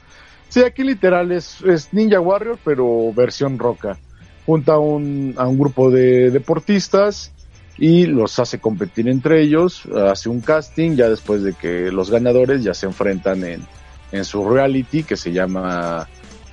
Sí, 0.52 0.62
aquí 0.62 0.84
literal 0.84 1.32
es, 1.32 1.62
Ninja 1.92 2.20
Warrior, 2.20 2.58
pero 2.62 3.10
versión 3.14 3.58
roca. 3.58 3.96
Junta 4.44 4.74
a 4.74 4.78
un, 4.78 5.34
a 5.38 5.46
un 5.46 5.58
grupo 5.58 5.90
de 5.90 6.30
deportistas 6.30 7.32
y 7.78 8.04
los 8.04 8.38
hace 8.38 8.58
competir 8.58 9.08
entre 9.08 9.40
ellos, 9.40 9.86
hace 9.86 10.28
un 10.28 10.42
casting, 10.42 10.94
ya 10.94 11.08
después 11.08 11.42
de 11.42 11.54
que 11.54 11.90
los 11.90 12.10
ganadores 12.10 12.62
ya 12.62 12.74
se 12.74 12.84
enfrentan 12.84 13.44
en, 13.44 14.24
su 14.26 14.46
reality 14.46 15.04
que 15.04 15.16
se 15.16 15.32
llama 15.32 16.06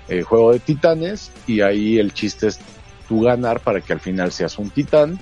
eh, 0.08 0.22
Juego 0.22 0.54
de 0.54 0.60
Titanes 0.60 1.34
y 1.46 1.60
ahí 1.60 2.00
el 2.00 2.14
chiste 2.14 2.48
es 2.48 2.62
tú 3.10 3.24
ganar 3.24 3.60
para 3.60 3.82
que 3.82 3.92
al 3.92 4.00
final 4.00 4.32
seas 4.32 4.58
un 4.60 4.70
titán 4.70 5.20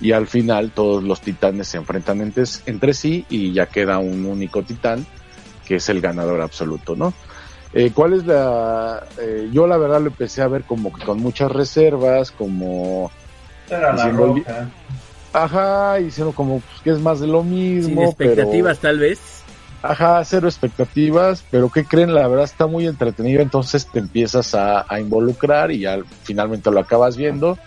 y 0.00 0.12
al 0.12 0.28
final 0.28 0.70
todos 0.70 1.02
los 1.02 1.22
titanes 1.22 1.66
se 1.66 1.78
enfrentan 1.78 2.20
entre 2.20 2.94
sí 2.94 3.26
y 3.28 3.52
ya 3.52 3.66
queda 3.66 3.98
un 3.98 4.26
único 4.26 4.62
titán 4.62 5.04
que 5.66 5.76
es 5.76 5.88
el 5.88 6.00
ganador 6.00 6.40
absoluto, 6.40 6.94
¿no? 6.94 7.12
Eh, 7.78 7.92
¿Cuál 7.94 8.14
es 8.14 8.24
la...? 8.24 9.06
eh, 9.20 9.50
yo 9.52 9.66
la 9.66 9.76
verdad 9.76 10.00
lo 10.00 10.06
empecé 10.06 10.40
a 10.40 10.48
ver 10.48 10.64
como 10.64 10.90
que 10.90 11.04
con 11.04 11.18
muchas 11.18 11.52
reservas, 11.52 12.30
como 12.30 13.10
Era 13.68 13.92
la 13.92 13.92
Diciendo, 13.92 14.34
roca. 14.34 14.70
Ajá, 15.34 15.96
diciendo 15.96 16.32
como 16.32 16.60
pues, 16.60 16.80
que 16.82 16.90
es 16.92 16.98
más 17.00 17.20
de 17.20 17.26
lo 17.26 17.42
mismo. 17.44 17.86
Sin 17.88 18.02
expectativas, 18.02 18.78
tal 18.78 18.98
vez. 18.98 19.42
Ajá, 19.82 20.24
cero 20.24 20.48
expectativas, 20.48 21.44
pero 21.50 21.68
¿qué 21.68 21.84
creen? 21.84 22.14
La 22.14 22.26
verdad 22.28 22.46
está 22.46 22.66
muy 22.66 22.86
entretenido, 22.86 23.42
entonces 23.42 23.86
te 23.86 23.98
empiezas 23.98 24.54
a, 24.54 24.86
a 24.88 24.98
involucrar 24.98 25.70
y 25.70 25.80
ya 25.80 25.98
finalmente 26.22 26.70
lo 26.70 26.80
acabas 26.80 27.18
viendo. 27.18 27.58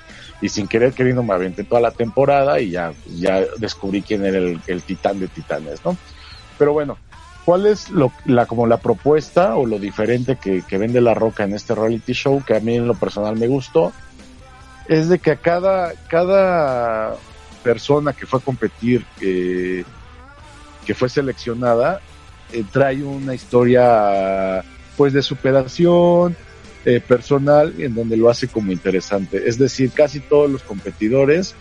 Y 0.41 0.49
sin 0.49 0.67
querer 0.67 0.93
queriendo 0.93 1.21
me 1.21 1.35
aventé 1.35 1.65
toda 1.65 1.81
la 1.81 1.91
temporada 1.91 2.59
y 2.59 2.71
ya, 2.71 2.93
ya 3.05 3.45
descubrí 3.57 4.01
quién 4.01 4.25
era 4.25 4.39
el, 4.39 4.59
el 4.65 4.81
titán 4.81 5.19
de 5.19 5.27
titanes, 5.27 5.85
¿no? 5.85 5.95
Pero 6.57 6.73
bueno, 6.73 6.97
¿cuál 7.49 7.65
es 7.65 7.89
lo, 7.89 8.11
la, 8.25 8.45
como 8.45 8.67
la 8.67 8.77
propuesta 8.77 9.55
o 9.55 9.65
lo 9.65 9.79
diferente 9.79 10.35
que, 10.35 10.77
vende 10.77 11.01
La 11.01 11.15
Roca 11.15 11.45
en 11.45 11.55
este 11.55 11.73
reality 11.73 12.13
show 12.13 12.43
que 12.45 12.55
a 12.55 12.59
mí 12.59 12.75
en 12.75 12.87
lo 12.87 12.93
personal 12.93 13.37
me 13.37 13.47
gustó? 13.47 13.91
Es 14.87 15.09
de 15.09 15.17
que 15.17 15.31
a 15.31 15.35
cada, 15.37 15.93
cada 16.09 17.15
persona 17.63 18.13
que 18.13 18.27
fue 18.27 18.37
a 18.37 18.43
competir, 18.43 19.03
que, 19.19 19.83
que 20.85 20.93
fue 20.93 21.09
seleccionada, 21.09 22.01
eh, 22.53 22.63
trae 22.71 23.01
una 23.01 23.33
historia 23.33 24.63
pues 24.95 25.11
de 25.13 25.23
superación 25.23 26.37
eh, 26.85 27.01
personal 27.01 27.73
en 27.79 27.95
donde 27.95 28.15
lo 28.15 28.29
hace 28.29 28.47
como 28.47 28.71
interesante. 28.71 29.49
Es 29.49 29.57
decir, 29.57 29.91
casi 29.91 30.19
todos 30.19 30.51
los 30.51 30.61
competidores 30.61 31.55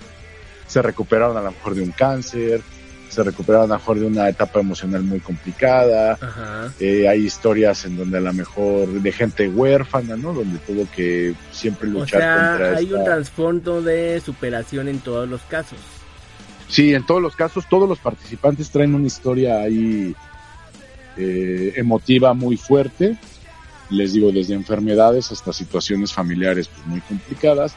se 0.66 0.82
recuperaron 0.82 1.38
a 1.38 1.40
lo 1.40 1.52
mejor 1.52 1.74
de 1.74 1.80
un 1.80 1.92
cáncer, 1.92 2.60
se 3.08 3.22
recuperaron 3.22 3.70
a 3.70 3.74
lo 3.74 3.78
mejor 3.80 3.98
de 3.98 4.06
una 4.06 4.28
etapa 4.28 4.60
emocional 4.60 5.02
muy 5.02 5.20
complicada. 5.20 6.12
Ajá. 6.20 6.72
Eh, 6.78 7.08
hay 7.08 7.24
historias 7.24 7.84
en 7.84 7.96
donde 7.96 8.18
a 8.18 8.20
lo 8.20 8.32
mejor 8.32 8.88
de 8.88 9.12
gente 9.12 9.48
huérfana, 9.48 10.16
¿no? 10.16 10.32
Donde 10.34 10.58
tuvo 10.58 10.86
que 10.94 11.34
siempre 11.50 11.88
O 11.88 11.92
luchar 11.92 12.20
sea, 12.20 12.48
contra 12.50 12.76
hay 12.76 12.84
esta- 12.84 12.96
un 12.98 13.04
trasfondo 13.04 13.82
de 13.82 14.20
superación 14.24 14.88
en 14.88 14.98
todos 15.00 15.28
los 15.28 15.40
casos. 15.42 15.78
Sí, 16.68 16.92
en 16.92 17.06
todos 17.06 17.22
los 17.22 17.34
casos, 17.34 17.64
todos 17.68 17.88
los 17.88 17.98
participantes 17.98 18.70
traen 18.70 18.94
una 18.94 19.06
historia 19.06 19.60
ahí 19.62 20.14
eh, 21.16 21.72
emotiva 21.76 22.34
muy 22.34 22.56
fuerte. 22.56 23.16
Les 23.90 24.12
digo, 24.12 24.30
desde 24.30 24.54
enfermedades 24.54 25.32
hasta 25.32 25.52
situaciones 25.52 26.12
familiares 26.12 26.68
pues, 26.68 26.86
muy 26.86 27.00
complicadas. 27.00 27.74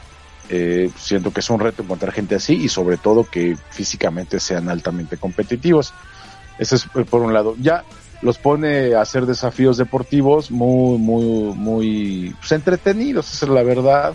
Eh, 0.48 0.90
siento 0.96 1.32
que 1.32 1.40
es 1.40 1.50
un 1.50 1.60
reto 1.60 1.82
encontrar 1.82 2.12
gente 2.12 2.34
así 2.34 2.54
y 2.54 2.68
sobre 2.68 2.96
todo 2.96 3.24
que 3.24 3.56
físicamente 3.70 4.40
sean 4.40 4.68
altamente 4.68 5.16
competitivos. 5.16 5.94
Ese 6.58 6.76
es 6.76 6.86
eh, 6.94 7.04
por 7.08 7.22
un 7.22 7.32
lado. 7.32 7.56
Ya 7.60 7.84
los 8.22 8.38
pone 8.38 8.94
a 8.94 9.00
hacer 9.00 9.26
desafíos 9.26 9.76
deportivos 9.76 10.50
muy, 10.50 10.98
muy, 10.98 11.54
muy 11.54 12.36
pues, 12.38 12.52
entretenidos, 12.52 13.32
esa 13.34 13.46
es 13.46 13.50
la 13.50 13.64
verdad 13.64 14.14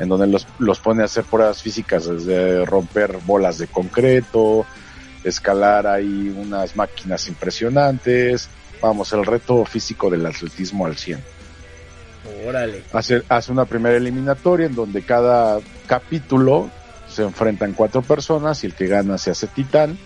en 0.00 0.08
donde 0.08 0.26
los, 0.26 0.46
los 0.58 0.78
pone 0.80 1.02
a 1.02 1.06
hacer 1.06 1.24
pruebas 1.24 1.62
físicas, 1.62 2.06
desde 2.06 2.64
romper 2.66 3.18
bolas 3.24 3.56
de 3.56 3.66
concreto, 3.66 4.66
escalar 5.24 5.86
ahí 5.86 6.34
unas 6.36 6.76
máquinas 6.76 7.26
impresionantes, 7.28 8.50
vamos, 8.82 9.12
el 9.14 9.24
reto 9.24 9.64
físico 9.64 10.10
del 10.10 10.26
atletismo 10.26 10.84
al 10.84 10.96
100. 10.96 11.37
Órale. 12.46 12.82
Hace, 12.92 13.22
hace 13.28 13.52
una 13.52 13.64
primera 13.64 13.96
eliminatoria 13.96 14.66
en 14.66 14.74
donde 14.74 15.02
cada 15.02 15.60
capítulo 15.86 16.70
se 17.08 17.22
enfrentan 17.22 17.72
cuatro 17.72 18.02
personas 18.02 18.62
y 18.64 18.66
el 18.66 18.74
que 18.74 18.86
gana 18.86 19.18
se 19.18 19.30
hace 19.30 19.46
titán. 19.46 19.98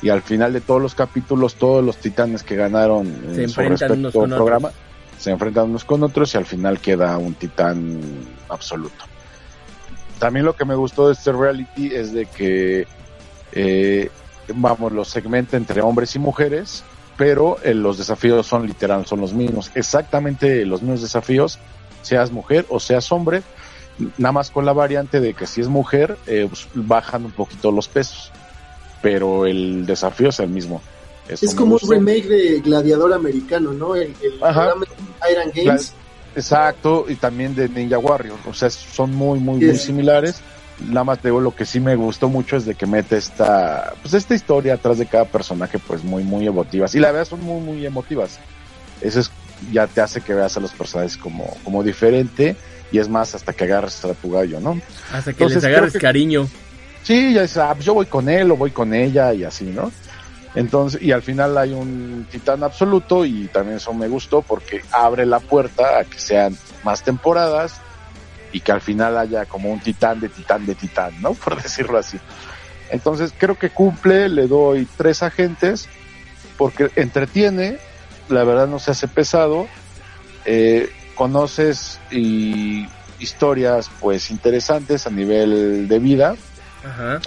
Y 0.00 0.10
al 0.10 0.22
final 0.22 0.52
de 0.52 0.60
todos 0.60 0.80
los 0.80 0.94
capítulos, 0.94 1.56
todos 1.56 1.84
los 1.84 1.96
titanes 1.96 2.44
que 2.44 2.54
ganaron 2.54 3.06
Se 3.34 3.42
en 3.42 3.48
su 3.48 3.60
respectivo 3.62 4.12
con 4.12 4.30
programa 4.30 4.70
se 5.18 5.32
enfrentan 5.32 5.70
unos 5.70 5.84
con 5.84 6.02
otros 6.02 6.32
y 6.34 6.38
al 6.38 6.46
final 6.46 6.78
queda 6.80 7.18
un 7.18 7.34
titán 7.34 8.00
absoluto. 8.48 9.04
También 10.18 10.46
lo 10.46 10.54
que 10.54 10.64
me 10.64 10.74
gustó 10.74 11.08
de 11.08 11.12
este 11.12 11.32
reality 11.32 11.94
es 11.94 12.12
de 12.12 12.26
que, 12.26 12.86
eh, 13.52 14.10
vamos, 14.54 14.92
los 14.92 15.08
segmenta 15.08 15.56
entre 15.56 15.80
hombres 15.80 16.14
y 16.14 16.18
mujeres, 16.18 16.84
pero 17.18 17.58
eh, 17.64 17.74
los 17.74 17.98
desafíos 17.98 18.46
son 18.46 18.66
literal, 18.66 19.04
son 19.04 19.20
los 19.20 19.34
mismos, 19.34 19.70
exactamente 19.74 20.64
los 20.64 20.80
mismos 20.80 21.02
desafíos, 21.02 21.58
seas 22.00 22.30
mujer 22.30 22.64
o 22.70 22.80
seas 22.80 23.10
hombre, 23.12 23.42
nada 24.16 24.32
más 24.32 24.50
con 24.50 24.64
la 24.64 24.72
variante 24.72 25.20
de 25.20 25.34
que 25.34 25.46
si 25.46 25.60
es 25.60 25.68
mujer, 25.68 26.16
eh, 26.28 26.46
pues, 26.48 26.68
bajan 26.74 27.24
un 27.24 27.32
poquito 27.32 27.72
los 27.72 27.88
pesos, 27.88 28.30
pero 29.02 29.46
el 29.46 29.84
desafío 29.84 30.28
es 30.28 30.38
el 30.38 30.48
mismo. 30.48 30.80
Eso 31.28 31.44
Es 31.44 31.54
como 31.54 31.74
un 31.74 31.90
remake 31.90 32.26
de 32.26 32.60
Gladiador 32.60 33.12
americano, 33.12 33.72
¿no? 33.72 33.94
El, 33.96 34.14
el 34.22 34.42
Ajá. 34.42 34.72
Iron 35.30 35.52
Games. 35.54 35.92
Exacto, 36.36 37.04
y 37.08 37.16
también 37.16 37.54
de 37.56 37.68
Ninja 37.68 37.98
Warrior, 37.98 38.38
o 38.48 38.54
sea, 38.54 38.70
son 38.70 39.10
muy, 39.10 39.40
muy, 39.40 39.58
muy 39.58 39.76
similares. 39.76 40.40
Nada 40.80 41.04
más 41.04 41.18
te 41.18 41.28
digo, 41.28 41.40
lo 41.40 41.54
que 41.54 41.64
sí 41.64 41.80
me 41.80 41.96
gustó 41.96 42.28
mucho 42.28 42.56
es 42.56 42.64
de 42.64 42.74
que 42.74 42.86
mete 42.86 43.16
esta, 43.16 43.92
pues 44.00 44.14
esta 44.14 44.34
historia 44.34 44.74
atrás 44.74 44.98
de 44.98 45.06
cada 45.06 45.24
personaje, 45.24 45.78
pues 45.78 46.04
muy, 46.04 46.22
muy 46.22 46.46
emotivas. 46.46 46.94
Y 46.94 47.00
la 47.00 47.10
verdad 47.10 47.26
son 47.26 47.42
muy, 47.42 47.60
muy 47.60 47.84
emotivas. 47.84 48.38
Eso 49.00 49.20
es, 49.20 49.30
ya 49.72 49.86
te 49.88 50.00
hace 50.00 50.20
que 50.20 50.34
veas 50.34 50.56
a 50.56 50.60
los 50.60 50.70
personajes 50.72 51.16
como, 51.16 51.56
como 51.64 51.82
diferente, 51.82 52.56
y 52.92 52.98
es 52.98 53.08
más 53.08 53.34
hasta 53.34 53.52
que 53.52 53.64
agarres 53.64 54.04
a 54.04 54.14
tu 54.14 54.30
gallo, 54.30 54.60
¿no? 54.60 54.80
Hasta 55.12 55.32
que 55.32 55.42
Entonces, 55.42 55.62
les 55.62 55.64
agarres 55.64 55.92
que- 55.92 55.98
cariño. 55.98 56.48
Sí, 57.02 57.32
ya 57.34 57.42
dices, 57.42 57.56
ah, 57.58 57.72
pues 57.74 57.84
yo 57.86 57.94
voy 57.94 58.06
con 58.06 58.28
él 58.28 58.50
o 58.50 58.56
voy 58.56 58.70
con 58.70 58.92
ella 58.94 59.32
y 59.34 59.42
así, 59.44 59.64
¿no? 59.64 59.90
Entonces, 60.54 61.00
y 61.02 61.12
al 61.12 61.22
final 61.22 61.56
hay 61.58 61.72
un 61.72 62.26
titán 62.30 62.62
absoluto 62.62 63.24
y 63.24 63.48
también 63.48 63.76
eso 63.76 63.92
me 63.94 64.08
gustó 64.08 64.42
porque 64.42 64.80
abre 64.92 65.26
la 65.26 65.40
puerta 65.40 65.98
a 66.00 66.04
que 66.04 66.18
sean 66.18 66.56
más 66.84 67.02
temporadas 67.02 67.80
y 68.52 68.60
que 68.60 68.72
al 68.72 68.80
final 68.80 69.18
haya 69.18 69.46
como 69.46 69.70
un 69.70 69.80
titán 69.80 70.20
de 70.20 70.28
titán 70.28 70.66
de 70.66 70.74
titán, 70.74 71.20
¿no? 71.20 71.34
Por 71.44 71.60
decirlo 71.60 71.98
así. 71.98 72.18
Entonces, 72.90 73.34
creo 73.36 73.56
que 73.56 73.70
cumple, 73.70 74.28
le 74.28 74.46
doy 74.46 74.88
tres 74.96 75.22
agentes 75.22 75.88
porque 76.56 76.90
entretiene, 76.96 77.78
la 78.28 78.44
verdad 78.44 78.66
no 78.66 78.78
se 78.78 78.90
hace 78.90 79.08
pesado, 79.08 79.68
eh, 80.44 80.90
conoces 81.14 82.00
y 82.10 82.86
historias 83.18 83.90
pues 84.00 84.30
interesantes 84.30 85.06
a 85.06 85.10
nivel 85.10 85.88
de 85.88 85.98
vida 85.98 86.36
Ajá. 86.84 87.20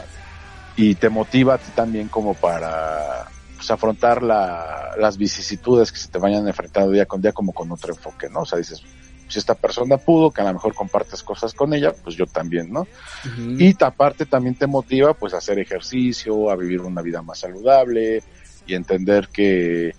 y 0.75 0.95
te 0.95 1.09
motiva 1.09 1.55
a 1.55 1.57
ti 1.57 1.71
también 1.75 2.07
como 2.07 2.33
para 2.33 3.27
pues, 3.55 3.69
afrontar 3.69 4.23
la, 4.23 4.91
las 4.97 5.17
vicisitudes 5.17 5.91
que 5.91 5.99
se 5.99 6.07
te 6.07 6.17
vayan 6.17 6.47
enfrentando 6.47 6.91
día 6.91 7.05
con 7.05 7.21
día 7.21 7.31
como 7.31 7.53
con 7.53 7.71
otro 7.71 7.93
enfoque, 7.93 8.29
¿no? 8.29 8.41
O 8.41 8.45
sea, 8.45 8.57
dices, 8.57 8.81
si 9.31 9.39
esta 9.39 9.55
persona 9.55 9.97
pudo, 9.97 10.31
que 10.31 10.41
a 10.41 10.45
lo 10.45 10.53
mejor 10.53 10.75
compartes 10.75 11.23
cosas 11.23 11.53
con 11.53 11.73
ella, 11.73 11.93
pues 12.03 12.15
yo 12.15 12.25
también, 12.25 12.71
¿no? 12.71 12.87
Y 13.57 13.75
aparte 13.83 14.25
también 14.25 14.55
te 14.55 14.67
motiva 14.67 15.13
pues 15.13 15.33
a 15.33 15.37
hacer 15.37 15.59
ejercicio, 15.59 16.49
a 16.49 16.55
vivir 16.55 16.81
una 16.81 17.01
vida 17.01 17.21
más 17.21 17.39
saludable 17.39 18.21
y 18.67 18.75
entender 18.75 19.29
que, 19.29 19.93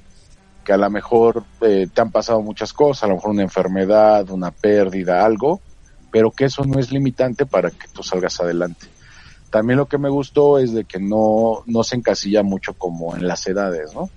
que 0.65 0.73
a 0.73 0.77
lo 0.77 0.91
mejor 0.91 1.45
eh, 1.63 1.89
te 1.93 2.01
han 2.01 2.11
pasado 2.11 2.43
muchas 2.43 2.73
cosas, 2.73 3.05
a 3.05 3.07
lo 3.09 3.15
mejor 3.15 3.31
una 3.31 3.43
enfermedad, 3.43 4.31
una 4.31 4.51
pérdida, 4.51 5.25
algo, 5.25 5.61
pero 6.11 6.31
que 6.31 6.45
eso 6.45 6.65
no 6.65 6.79
es 6.79 6.93
limitante 6.93 7.47
para 7.47 7.71
que 7.71 7.89
tú 7.93 8.03
salgas 8.03 8.41
adelante. 8.41 8.87
También 9.51 9.79
lo 9.79 9.87
que 9.87 9.99
me 9.99 10.09
gustó 10.09 10.59
es 10.59 10.73
de 10.73 10.85
que 10.85 10.99
no, 10.99 11.63
no 11.67 11.83
se 11.85 11.97
encasilla 11.97 12.43
mucho 12.43 12.75
como 12.75 13.17
en 13.17 13.27
las 13.27 13.47
edades, 13.47 13.95
¿no? 13.95 14.09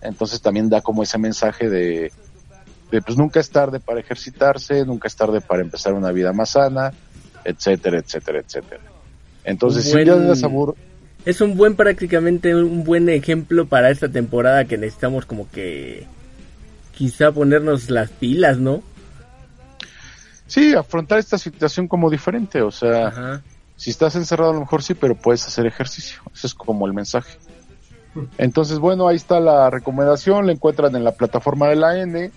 Entonces 0.00 0.40
también 0.40 0.68
da 0.68 0.80
como 0.80 1.02
ese 1.02 1.18
mensaje 1.18 1.68
de 1.68 2.12
pues 2.90 3.16
nunca 3.16 3.40
es 3.40 3.50
tarde 3.50 3.80
para 3.80 4.00
ejercitarse, 4.00 4.84
nunca 4.84 5.08
es 5.08 5.16
tarde 5.16 5.40
para 5.40 5.62
empezar 5.62 5.92
una 5.94 6.12
vida 6.12 6.32
más 6.32 6.50
sana, 6.50 6.92
etcétera, 7.44 7.98
etcétera, 7.98 8.40
etcétera. 8.40 8.80
Entonces, 9.44 9.84
Un 9.86 9.90
si 9.90 9.96
un 9.98 10.04
día 10.04 10.12
buen- 10.14 10.22
andas 10.24 10.42
abur- 10.44 10.74
Es 11.24 11.40
un 11.40 11.56
buen, 11.56 11.74
prácticamente 11.74 12.54
un 12.54 12.84
buen 12.84 13.08
ejemplo 13.08 13.66
para 13.66 13.90
esta 13.90 14.08
temporada 14.08 14.64
que 14.66 14.78
necesitamos 14.78 15.26
como 15.26 15.50
que 15.50 16.06
quizá 16.92 17.32
ponernos 17.32 17.90
las 17.90 18.10
pilas, 18.10 18.58
¿no? 18.58 18.82
sí, 20.46 20.74
afrontar 20.74 21.18
esta 21.18 21.38
situación 21.38 21.88
como 21.88 22.08
diferente, 22.10 22.62
o 22.62 22.70
sea, 22.70 23.08
Ajá. 23.08 23.42
si 23.76 23.90
estás 23.90 24.14
encerrado 24.14 24.52
a 24.52 24.54
lo 24.54 24.60
mejor 24.60 24.82
sí, 24.82 24.94
pero 24.94 25.16
puedes 25.16 25.44
hacer 25.46 25.66
ejercicio, 25.66 26.20
ese 26.32 26.46
es 26.46 26.54
como 26.54 26.86
el 26.86 26.92
mensaje. 26.92 27.36
Entonces, 28.38 28.78
bueno, 28.78 29.08
ahí 29.08 29.16
está 29.16 29.40
la 29.40 29.68
recomendación, 29.68 30.46
la 30.46 30.52
encuentran 30.52 30.94
en 30.96 31.04
la 31.04 31.12
plataforma 31.12 31.68
de 31.68 31.76
la 31.76 31.98
N, 31.98 32.30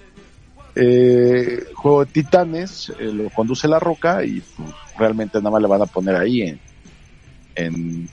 eh, 0.79 1.65
Juego 1.73 2.05
de 2.05 2.11
Titanes, 2.11 2.91
eh, 2.99 3.05
lo 3.05 3.29
conduce 3.29 3.67
La 3.67 3.79
Roca 3.79 4.23
y 4.23 4.41
pues, 4.41 4.69
realmente 4.97 5.37
nada 5.39 5.51
más 5.51 5.61
le 5.61 5.67
van 5.67 5.81
a 5.81 5.85
poner 5.85 6.15
ahí 6.15 6.41
en, 6.41 6.59
en, 7.55 8.09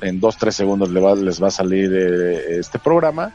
en 0.00 0.20
dos, 0.20 0.36
tres 0.36 0.54
segundos 0.54 0.90
le 0.90 1.00
va, 1.00 1.14
les 1.14 1.42
va 1.42 1.48
a 1.48 1.50
salir 1.50 1.92
eh, 1.92 2.58
este 2.58 2.78
programa 2.78 3.32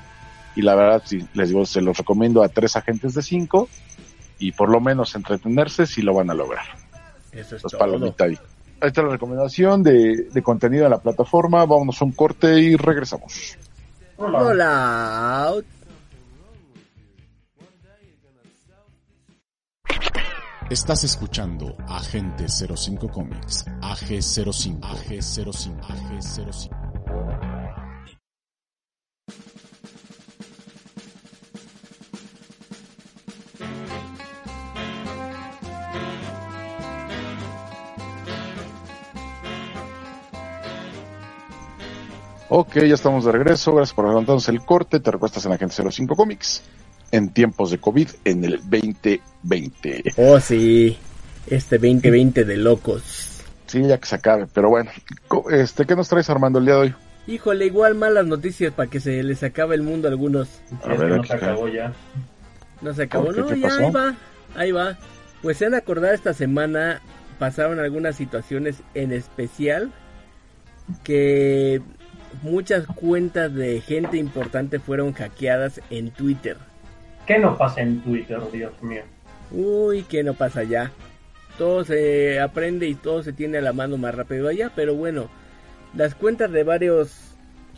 y 0.55 0.61
la 0.61 0.75
verdad, 0.75 1.03
sí, 1.05 1.25
les 1.33 1.49
digo, 1.49 1.65
se 1.65 1.81
los 1.81 1.97
recomiendo 1.97 2.43
a 2.43 2.49
tres 2.49 2.75
agentes 2.75 3.13
de 3.13 3.21
cinco 3.21 3.69
y 4.39 4.51
por 4.51 4.69
lo 4.69 4.79
menos 4.79 5.15
entretenerse 5.15 5.85
si 5.85 6.01
lo 6.01 6.13
van 6.13 6.29
a 6.29 6.33
lograr. 6.33 6.65
Eso 7.31 7.55
es 7.55 7.61
todo. 7.61 8.15
ahí. 8.19 8.37
Ahí 8.81 8.87
está 8.87 9.01
la 9.01 9.09
recomendación 9.09 9.83
de, 9.83 10.29
de 10.31 10.41
contenido 10.41 10.85
en 10.85 10.91
la 10.91 10.99
plataforma. 10.99 11.65
Vámonos 11.65 12.01
a 12.01 12.05
un 12.05 12.13
corte 12.13 12.59
y 12.59 12.75
regresamos. 12.75 13.57
Hola. 14.17 14.39
Hola. 14.39 15.53
Estás 20.69 21.03
escuchando 21.03 21.75
Agente 21.87 22.45
05 22.47 23.09
Comics, 23.09 23.65
AG05, 23.81 24.79
AG05, 24.81 25.81
AG05. 25.81 26.69
Ok, 42.49 42.75
ya 42.75 42.93
estamos 42.93 43.25
de 43.25 43.31
regreso. 43.31 43.73
Gracias 43.73 43.95
por 43.95 44.05
adelantarnos 44.05 44.47
el 44.49 44.63
corte. 44.63 44.99
Te 44.99 45.09
recuestas 45.09 45.43
en 45.47 45.53
Agente 45.53 45.81
05 45.89 46.15
Comics 46.15 46.61
en 47.11 47.29
tiempos 47.29 47.71
de 47.71 47.77
COVID 47.77 48.09
en 48.25 48.45
el 48.45 48.57
2020. 48.57 50.03
Oh, 50.17 50.39
sí. 50.39 50.97
Este 51.47 51.77
2020 51.77 52.45
de 52.45 52.57
locos. 52.57 53.41
Sí, 53.67 53.81
ya 53.83 53.97
que 53.97 54.07
se 54.07 54.15
acabe. 54.15 54.47
Pero 54.53 54.69
bueno, 54.69 54.91
este, 55.51 55.85
¿qué 55.85 55.95
nos 55.95 56.09
traes 56.09 56.29
Armando 56.29 56.59
el 56.59 56.65
día 56.65 56.75
de 56.75 56.79
hoy? 56.81 56.95
Híjole, 57.27 57.65
igual 57.65 57.95
malas 57.95 58.25
noticias 58.25 58.73
para 58.73 58.89
que 58.89 58.99
se 58.99 59.21
les 59.21 59.43
acabe 59.43 59.75
el 59.75 59.83
mundo 59.83 60.07
a 60.07 60.11
algunos. 60.11 60.61
A 60.83 60.95
ver, 60.95 61.17
no 61.17 61.23
se 61.23 61.33
acabó 61.33 61.67
ya. 61.67 61.93
No 62.81 62.93
se 62.93 63.03
acabó, 63.03 63.31
no, 63.31 63.45
¿Qué 63.45 63.59
ya 63.59 63.67
pasó? 63.67 63.85
ahí 63.85 63.91
va, 63.91 64.15
ahí 64.55 64.71
va. 64.71 64.97
Pues 65.41 65.57
se 65.57 65.65
han 65.65 65.75
acordado 65.75 66.13
esta 66.13 66.33
semana, 66.33 67.01
pasaron 67.37 67.79
algunas 67.79 68.15
situaciones 68.15 68.81
en 68.95 69.11
especial 69.11 69.91
que 71.03 71.81
muchas 72.41 72.85
cuentas 72.87 73.53
de 73.53 73.81
gente 73.81 74.17
importante 74.17 74.79
fueron 74.79 75.13
hackeadas 75.13 75.81
en 75.89 76.11
Twitter. 76.11 76.57
¿Qué 77.29 77.37
no 77.37 77.55
pasa 77.55 77.81
en 77.81 78.01
Twitter, 78.01 78.39
Dios 78.51 78.73
mío? 78.81 79.03
Uy, 79.51 80.01
que 80.01 80.23
no 80.23 80.33
pasa 80.33 80.61
allá. 80.61 80.91
Todo 81.59 81.83
se 81.83 82.39
aprende 82.39 82.87
y 82.87 82.95
todo 82.95 83.21
se 83.21 83.33
tiene 83.33 83.59
a 83.59 83.61
la 83.61 83.71
mano 83.71 83.97
más 83.97 84.15
rápido 84.15 84.47
allá, 84.47 84.71
pero 84.75 84.95
bueno, 84.95 85.29
las 85.93 86.15
cuentas 86.15 86.51
de 86.51 86.63
varios... 86.63 87.35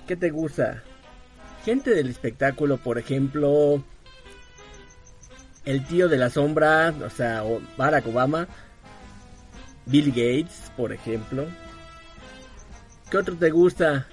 ¿Qué 0.08 0.16
te 0.16 0.30
gusta? 0.30 0.84
Gente 1.66 1.94
del 1.94 2.10
espectáculo, 2.10 2.78
por 2.78 2.98
ejemplo, 2.98 3.84
el 5.66 5.86
tío 5.86 6.08
de 6.08 6.18
la 6.18 6.30
sombra, 6.30 6.94
o 7.06 7.10
sea, 7.10 7.44
Barack 7.76 8.08
Obama, 8.08 8.48
Bill 9.86 10.12
Gates, 10.12 10.72
por 10.78 10.94
ejemplo. 10.94 11.46
¿Qué 13.10 13.18
otro 13.18 13.36
te 13.36 13.50
gusta? 13.50 14.08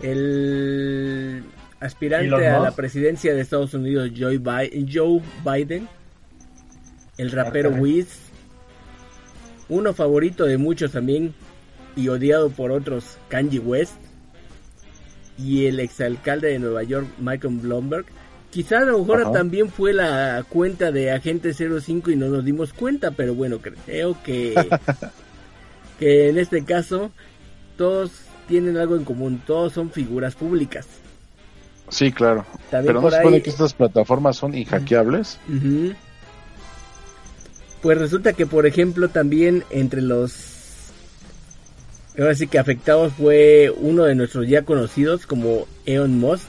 El 0.00 1.44
aspirante 1.80 2.26
a 2.48 2.60
la 2.60 2.70
presidencia 2.74 3.34
de 3.34 3.40
Estados 3.40 3.74
Unidos, 3.74 4.10
Joe 4.18 4.38
Bi- 4.38 4.86
Joe 4.92 5.20
Biden. 5.44 5.88
El 7.18 7.30
rapero. 7.30 7.70
Wiz. 7.70 8.08
Uno 9.68 9.92
favorito 9.94 10.44
de 10.44 10.58
muchos 10.58 10.92
también 10.92 11.34
y 11.96 12.08
odiado 12.08 12.50
por 12.50 12.70
otros, 12.70 13.18
Kanye 13.28 13.58
West. 13.58 13.94
Y 15.38 15.66
el 15.66 15.80
exalcalde 15.80 16.48
de 16.48 16.58
Nueva 16.58 16.82
York, 16.82 17.06
Michael 17.18 17.56
Bloomberg. 17.58 18.06
Quizá 18.50 18.78
a 18.78 18.84
lo 18.84 18.98
mejor 19.00 19.32
también 19.32 19.68
fue 19.70 19.92
la 19.92 20.44
cuenta 20.48 20.92
de 20.92 21.10
Agente 21.10 21.52
05 21.52 22.10
y 22.10 22.16
no 22.16 22.28
nos 22.28 22.44
dimos 22.44 22.72
cuenta, 22.72 23.10
pero 23.10 23.34
bueno, 23.34 23.58
creo 23.58 24.16
que, 24.22 24.54
que 25.98 26.28
en 26.30 26.38
este 26.38 26.64
caso 26.64 27.10
todos 27.76 28.12
tienen 28.48 28.78
algo 28.78 28.96
en 28.96 29.04
común, 29.04 29.42
todos 29.46 29.72
son 29.74 29.90
figuras 29.90 30.34
públicas. 30.36 30.86
Sí, 31.88 32.10
claro. 32.12 32.44
También 32.70 32.94
Pero 32.94 33.00
no 33.02 33.10
se 33.10 33.16
supone 33.16 33.36
ahí- 33.36 33.42
que 33.42 33.50
estas 33.50 33.72
plataformas 33.74 34.36
son 34.36 34.54
inhackeables. 34.54 35.38
Pues 37.82 37.98
resulta 37.98 38.32
que, 38.32 38.46
por 38.46 38.66
ejemplo, 38.66 39.08
también 39.08 39.64
entre 39.70 40.02
los 40.02 40.54
ahora 42.18 42.34
sí 42.34 42.46
que 42.46 42.58
afectados 42.58 43.12
fue 43.12 43.70
uno 43.76 44.04
de 44.04 44.14
nuestros 44.14 44.48
ya 44.48 44.62
conocidos 44.62 45.26
como 45.26 45.66
Elon 45.84 46.18
Musk. 46.18 46.48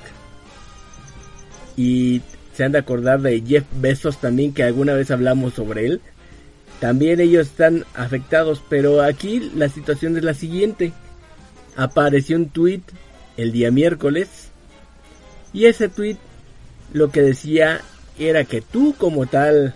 Y 1.75 2.21
se 2.53 2.63
han 2.63 2.71
de 2.71 2.79
acordar 2.79 3.21
de 3.21 3.41
Jeff 3.45 3.65
Bezos 3.79 4.17
también, 4.19 4.53
que 4.53 4.63
alguna 4.63 4.93
vez 4.93 5.11
hablamos 5.11 5.53
sobre 5.53 5.85
él. 5.85 6.01
También 6.79 7.19
ellos 7.19 7.47
están 7.47 7.85
afectados, 7.93 8.63
pero 8.67 9.01
aquí 9.03 9.51
la 9.55 9.69
situación 9.69 10.17
es 10.17 10.23
la 10.23 10.33
siguiente. 10.33 10.93
Apareció 11.75 12.37
un 12.37 12.49
tweet 12.49 12.81
el 13.35 13.51
día 13.51 13.69
miércoles 13.69 14.49
y 15.57 15.65
ese 15.65 15.89
tweet 15.89 16.17
lo 16.93 17.09
que 17.09 17.23
decía 17.23 17.81
era 18.19 18.43
que 18.43 18.61
tú 18.61 18.93
como 18.95 19.25
tal 19.25 19.73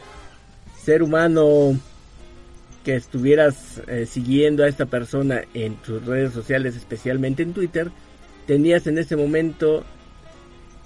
ser 0.79 1.01
humano 1.01 1.75
que 2.85 2.95
estuvieras 2.95 3.81
eh, 3.87 4.05
siguiendo 4.05 4.63
a 4.63 4.67
esta 4.67 4.85
persona 4.85 5.41
en 5.55 5.73
tus 5.77 6.05
redes 6.05 6.33
sociales, 6.33 6.75
especialmente 6.75 7.41
en 7.41 7.53
Twitter, 7.53 7.89
tenías 8.45 8.85
en 8.85 8.99
ese 8.99 9.15
momento 9.15 9.83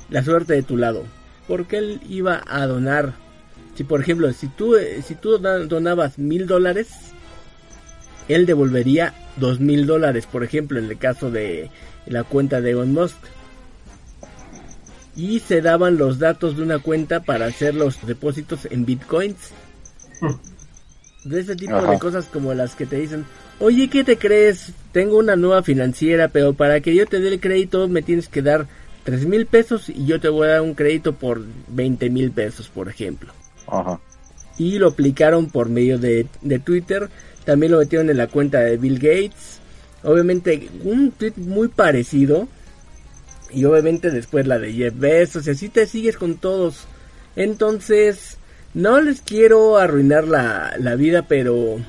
la 0.09 0.23
suerte 0.23 0.53
de 0.53 0.63
tu 0.63 0.77
lado, 0.77 1.03
porque 1.45 1.77
él 1.77 1.99
iba 2.07 2.41
a 2.47 2.65
donar. 2.65 3.15
Si 3.75 3.83
por 3.83 3.99
ejemplo, 3.99 4.31
si 4.31 4.47
tú 4.47 4.77
eh, 4.77 5.01
si 5.05 5.15
tú 5.15 5.37
donabas 5.37 6.17
mil 6.17 6.47
dólares, 6.47 6.87
él 8.29 8.45
devolvería 8.45 9.13
dos 9.35 9.59
mil 9.59 9.87
dólares, 9.87 10.25
por 10.25 10.45
ejemplo, 10.45 10.79
en 10.79 10.85
el 10.85 10.97
caso 10.97 11.31
de 11.31 11.69
la 12.05 12.23
cuenta 12.23 12.61
de 12.61 12.71
Elon 12.71 12.93
Musk. 12.93 13.17
Y 15.15 15.39
se 15.39 15.61
daban 15.61 15.97
los 15.97 16.19
datos 16.19 16.57
de 16.57 16.63
una 16.63 16.79
cuenta 16.79 17.21
para 17.21 17.45
hacer 17.45 17.73
los 17.75 18.05
depósitos 18.05 18.67
en 18.69 18.85
bitcoins. 18.85 19.51
De 21.23 21.39
ese 21.39 21.55
tipo 21.55 21.75
Ajá. 21.75 21.91
de 21.91 21.99
cosas 21.99 22.25
como 22.25 22.53
las 22.53 22.75
que 22.75 22.85
te 22.85 22.97
dicen, 22.97 23.25
oye, 23.59 23.89
¿qué 23.89 24.03
te 24.03 24.17
crees? 24.17 24.71
Tengo 24.91 25.17
una 25.17 25.35
nueva 25.35 25.63
financiera, 25.63 26.27
pero 26.27 26.53
para 26.53 26.81
que 26.81 26.93
yo 26.93 27.05
te 27.07 27.19
dé 27.19 27.29
el 27.29 27.39
crédito 27.39 27.87
me 27.87 28.01
tienes 28.01 28.27
que 28.27 28.41
dar 28.41 28.67
tres 29.03 29.25
mil 29.25 29.45
pesos 29.45 29.89
y 29.89 30.05
yo 30.05 30.19
te 30.19 30.29
voy 30.29 30.47
a 30.47 30.51
dar 30.51 30.61
un 30.61 30.73
crédito 30.73 31.13
por 31.13 31.41
20 31.69 32.09
mil 32.09 32.31
pesos, 32.31 32.67
por 32.69 32.89
ejemplo 32.89 33.31
Ajá. 33.67 33.99
y 34.57 34.77
lo 34.79 34.89
aplicaron 34.89 35.47
por 35.49 35.69
medio 35.69 35.97
de, 35.97 36.27
de 36.41 36.59
Twitter. 36.59 37.09
También 37.45 37.71
lo 37.71 37.79
metieron 37.79 38.09
en 38.09 38.17
la 38.17 38.27
cuenta 38.27 38.59
de 38.59 38.77
Bill 38.77 38.95
Gates. 38.99 39.59
Obviamente 40.03 40.69
un 40.83 41.11
tweet 41.11 41.33
muy 41.37 41.67
parecido. 41.67 42.47
Y 43.55 43.65
obviamente 43.65 44.11
después 44.11 44.45
la 44.45 44.59
de 44.59 44.73
Jeff 44.73 44.93
Bezos. 44.95 45.47
Y 45.47 45.51
así 45.51 45.69
te 45.69 45.87
sigues 45.87 46.17
con 46.17 46.35
todos. 46.35 46.85
Entonces, 47.35 48.37
no 48.75 49.01
les 49.01 49.21
quiero 49.21 49.77
arruinar 49.77 50.27
la, 50.27 50.75
la 50.77 50.95
vida, 50.95 51.23
pero 51.27 51.79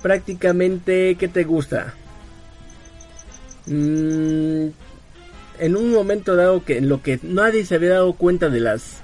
prácticamente, 0.00 1.16
¿qué 1.16 1.28
te 1.28 1.44
gusta? 1.44 1.94
Mm, 3.66 4.68
en 5.58 5.76
un 5.76 5.92
momento 5.92 6.36
dado 6.36 6.64
que 6.64 6.78
en 6.78 6.88
lo 6.88 7.02
que 7.02 7.18
nadie 7.22 7.64
se 7.66 7.74
había 7.74 7.90
dado 7.90 8.14
cuenta 8.14 8.48
de 8.48 8.60
las 8.60 9.02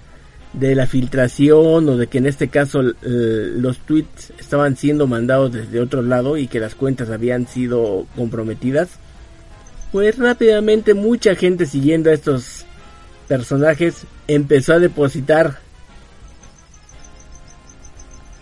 de 0.52 0.76
la 0.76 0.87
filtración 0.87 1.88
o 1.88 1.96
de 1.96 2.06
que 2.06 2.18
en 2.18 2.26
este 2.26 2.46
caso 2.46 2.80
los 3.02 3.78
tweets 3.78 4.32
estaban 4.38 4.76
siendo 4.76 5.08
mandados 5.08 5.52
desde 5.52 5.80
otro 5.80 6.00
lado 6.00 6.37
y 6.37 6.46
que 6.46 6.60
las 6.60 6.76
cuentas 6.76 7.10
habían 7.10 7.48
sido 7.48 8.06
comprometidas, 8.14 9.00
pues 9.94 10.18
rápidamente 10.18 10.92
mucha 10.92 11.37
gente 11.37 11.66
siguiendo 11.66 12.11
a 12.11 12.14
estos 12.14 12.66
personajes 13.28 14.07
empezó 14.26 14.72
a 14.72 14.80
depositar. 14.80 15.61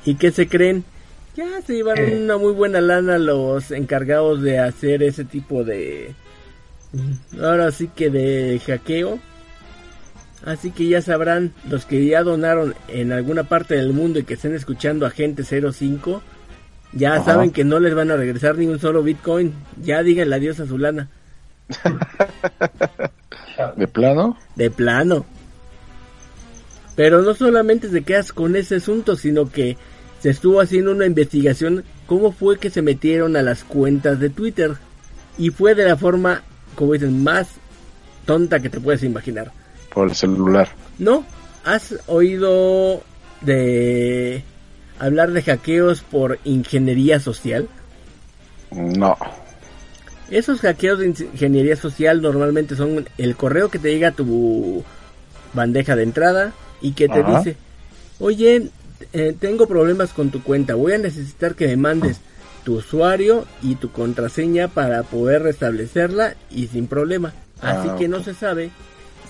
¿Y 0.07 0.15
qué 0.15 0.31
se 0.33 0.49
creen? 0.49 0.83
Ya 1.37 1.61
se 1.61 1.75
llevaron 1.75 2.07
¿Qué? 2.07 2.17
una 2.23 2.39
muy 2.39 2.55
buena 2.55 2.81
lana 2.81 3.19
los 3.19 3.71
encargados 3.71 4.41
de 4.41 4.61
hacer 4.61 5.03
ese 5.03 5.27
tipo 5.27 5.63
de... 5.63 6.15
Ahora 7.39 7.71
sí 7.71 7.91
que 7.95 8.09
de 8.09 8.59
hackeo. 8.67 9.19
Así 10.47 10.71
que 10.71 10.89
ya 10.89 11.03
sabrán, 11.03 11.53
los 11.69 11.85
que 11.85 12.03
ya 12.07 12.23
donaron 12.23 12.75
en 12.89 13.13
alguna 13.13 13.45
parte 13.45 13.75
del 13.75 13.93
mundo 13.93 14.21
y 14.21 14.25
que 14.25 14.35
estén 14.35 14.55
escuchando 14.55 15.05
a 15.05 15.11
Gente 15.11 15.45
05, 15.45 16.23
ya 16.95 17.17
Ajá. 17.17 17.25
saben 17.25 17.51
que 17.51 17.65
no 17.65 17.79
les 17.79 17.95
van 17.95 18.11
a 18.11 18.17
regresar 18.17 18.57
ni 18.57 18.69
un 18.69 18.79
solo 18.79 19.03
Bitcoin. 19.03 19.53
Ya 19.83 20.03
díganle 20.03 20.37
adiós 20.37 20.59
a 20.59 20.67
su 20.67 20.79
lana. 20.79 21.11
¿De 23.77 23.89
plano? 23.89 24.37
De 24.57 24.71
plano. 24.71 25.25
Pero 26.97 27.23
no 27.23 27.35
solamente 27.35 27.89
te 27.89 28.03
quedas 28.03 28.33
con 28.33 28.57
ese 28.57 28.77
asunto, 28.77 29.17
sino 29.17 29.51
que 29.51 29.77
se 30.21 30.31
estuvo 30.31 30.61
haciendo 30.61 30.93
una 30.93 31.07
investigación 31.07 31.85
cómo 32.07 32.33
fue 32.33 32.59
que 32.59 32.71
se 32.71 32.83
metieron 32.83 33.37
a 33.37 33.43
las 33.43 33.65
cuentas 33.65 34.21
de 34.21 34.31
Twitter. 34.31 34.77
Y 35.39 35.51
fue 35.51 35.75
de 35.75 35.87
la 35.87 35.97
forma, 35.97 36.43
como 36.75 36.93
dicen, 36.93 37.25
más 37.25 37.49
tonta 38.27 38.61
que 38.61 38.69
te 38.69 38.81
puedes 38.81 39.03
imaginar. 39.03 39.51
Por 39.93 40.09
el 40.09 40.15
celular. 40.15 40.69
¿No? 40.99 41.25
¿Has 41.65 41.97
oído 42.07 43.03
de 43.41 44.45
hablar 44.99 45.33
de 45.33 45.43
hackeos 45.43 46.03
por 46.03 46.39
ingeniería 46.45 47.19
social? 47.19 47.69
No. 48.71 49.17
Esos 50.33 50.61
hackeos 50.61 50.99
de 50.99 51.07
ingeniería 51.09 51.77
social 51.77 52.23
normalmente 52.23 52.75
son 52.75 53.07
el 53.19 53.37
correo 53.37 53.69
que 53.69 53.79
te 53.79 53.91
llega 53.93 54.09
a 54.09 54.13
tu 54.13 54.83
bandeja 55.53 55.95
de 55.95 56.05
entrada 56.05 56.55
y 56.81 56.93
que 56.93 57.07
te 57.09 57.21
Ajá. 57.21 57.39
dice, 57.39 57.57
oye, 58.19 58.71
eh, 59.13 59.37
tengo 59.39 59.67
problemas 59.67 60.15
con 60.15 60.31
tu 60.31 60.43
cuenta, 60.43 60.75
voy 60.75 60.93
a 60.95 60.99
necesitar 60.99 61.55
que 61.55 61.67
me 61.67 61.77
mandes 61.77 62.19
tu 62.65 62.77
usuario 62.77 63.45
y 63.63 63.75
tu 63.75 63.91
contraseña 63.93 64.69
para 64.69 65.03
poder 65.03 65.43
restablecerla 65.43 66.35
y 66.51 66.69
sin 66.69 66.87
problema. 66.87 67.35
Así 67.61 67.89
Ah, 67.91 67.97
que 67.99 68.09
no 68.09 68.23
se 68.25 68.33
sabe 68.33 68.71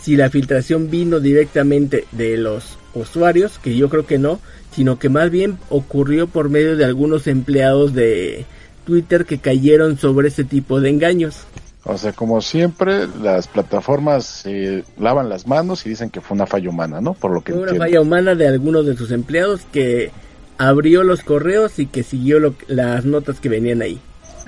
si 0.01 0.15
la 0.15 0.31
filtración 0.31 0.89
vino 0.89 1.19
directamente 1.19 2.07
de 2.13 2.37
los 2.37 2.79
usuarios, 2.95 3.59
que 3.59 3.75
yo 3.75 3.89
creo 3.89 4.07
que 4.07 4.19
no, 4.19 4.39
sino 4.73 5.01
que 5.01 5.09
más 5.09 5.31
bien 5.33 5.59
ocurrió 5.69 6.29
por 6.29 6.49
medio 6.49 6.77
de 6.77 6.85
algunos 6.85 7.27
empleados 7.27 7.93
de 7.93 8.47
Twitter 8.85 9.25
que 9.25 9.39
cayeron 9.39 9.99
sobre 9.99 10.29
ese 10.29 10.45
tipo 10.45 10.81
de 10.81 10.91
engaños. 10.91 11.45
O 11.85 11.99
sea, 11.99 12.13
como 12.13 12.41
siempre, 12.41 13.09
las 13.23 13.49
plataformas 13.49 14.25
se 14.25 14.85
lavan 14.99 15.29
las 15.29 15.47
manos 15.49 15.85
y 15.85 15.89
dicen 15.89 16.11
que 16.11 16.21
fue 16.21 16.37
una 16.37 16.47
falla 16.47 16.71
humana, 16.71 17.01
¿no? 17.01 17.15
Por 17.15 17.33
lo 17.33 17.41
que 17.43 17.53
Fue 17.53 17.63
una 17.63 17.71
entiendo. 17.73 17.85
falla 17.87 18.01
humana 18.01 18.35
de 18.37 18.47
algunos 18.47 18.87
de 18.87 18.97
sus 18.97 19.11
empleados 19.11 19.63
que 19.73 20.11
abrió 20.59 21.03
los 21.03 21.23
correos 21.23 21.81
y 21.81 21.87
que 21.87 22.05
siguió 22.05 22.39
lo- 22.39 22.55
las 22.69 23.05
notas 23.05 23.41
que 23.41 23.49
venían 23.49 23.83
ahí. 23.83 23.99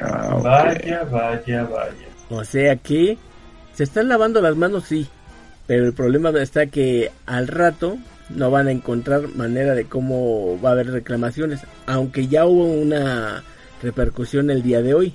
Ah. 0.00 0.38
Vaya, 0.42 1.02
vaya, 1.10 1.64
vaya. 1.64 2.08
O 2.30 2.44
sea 2.44 2.76
que 2.76 3.18
se 3.74 3.82
están 3.82 4.08
lavando 4.08 4.40
las 4.40 4.54
manos, 4.56 4.84
sí. 4.88 5.08
Pero 5.66 5.86
el 5.86 5.92
problema 5.92 6.30
está 6.40 6.66
que 6.66 7.10
al 7.26 7.48
rato 7.48 7.96
no 8.30 8.50
van 8.50 8.68
a 8.68 8.70
encontrar 8.72 9.28
manera 9.34 9.74
de 9.74 9.86
cómo 9.86 10.60
va 10.62 10.68
a 10.68 10.72
haber 10.72 10.90
reclamaciones. 10.92 11.60
Aunque 11.86 12.28
ya 12.28 12.44
hubo 12.46 12.64
una 12.64 13.42
repercusión 13.82 14.50
el 14.50 14.62
día 14.62 14.82
de 14.82 14.94
hoy. 14.94 15.14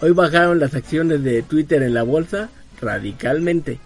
Hoy 0.00 0.12
bajaron 0.12 0.58
las 0.58 0.74
acciones 0.74 1.22
de 1.22 1.42
Twitter 1.42 1.82
en 1.82 1.94
la 1.94 2.02
bolsa 2.02 2.48
radicalmente. 2.80 3.78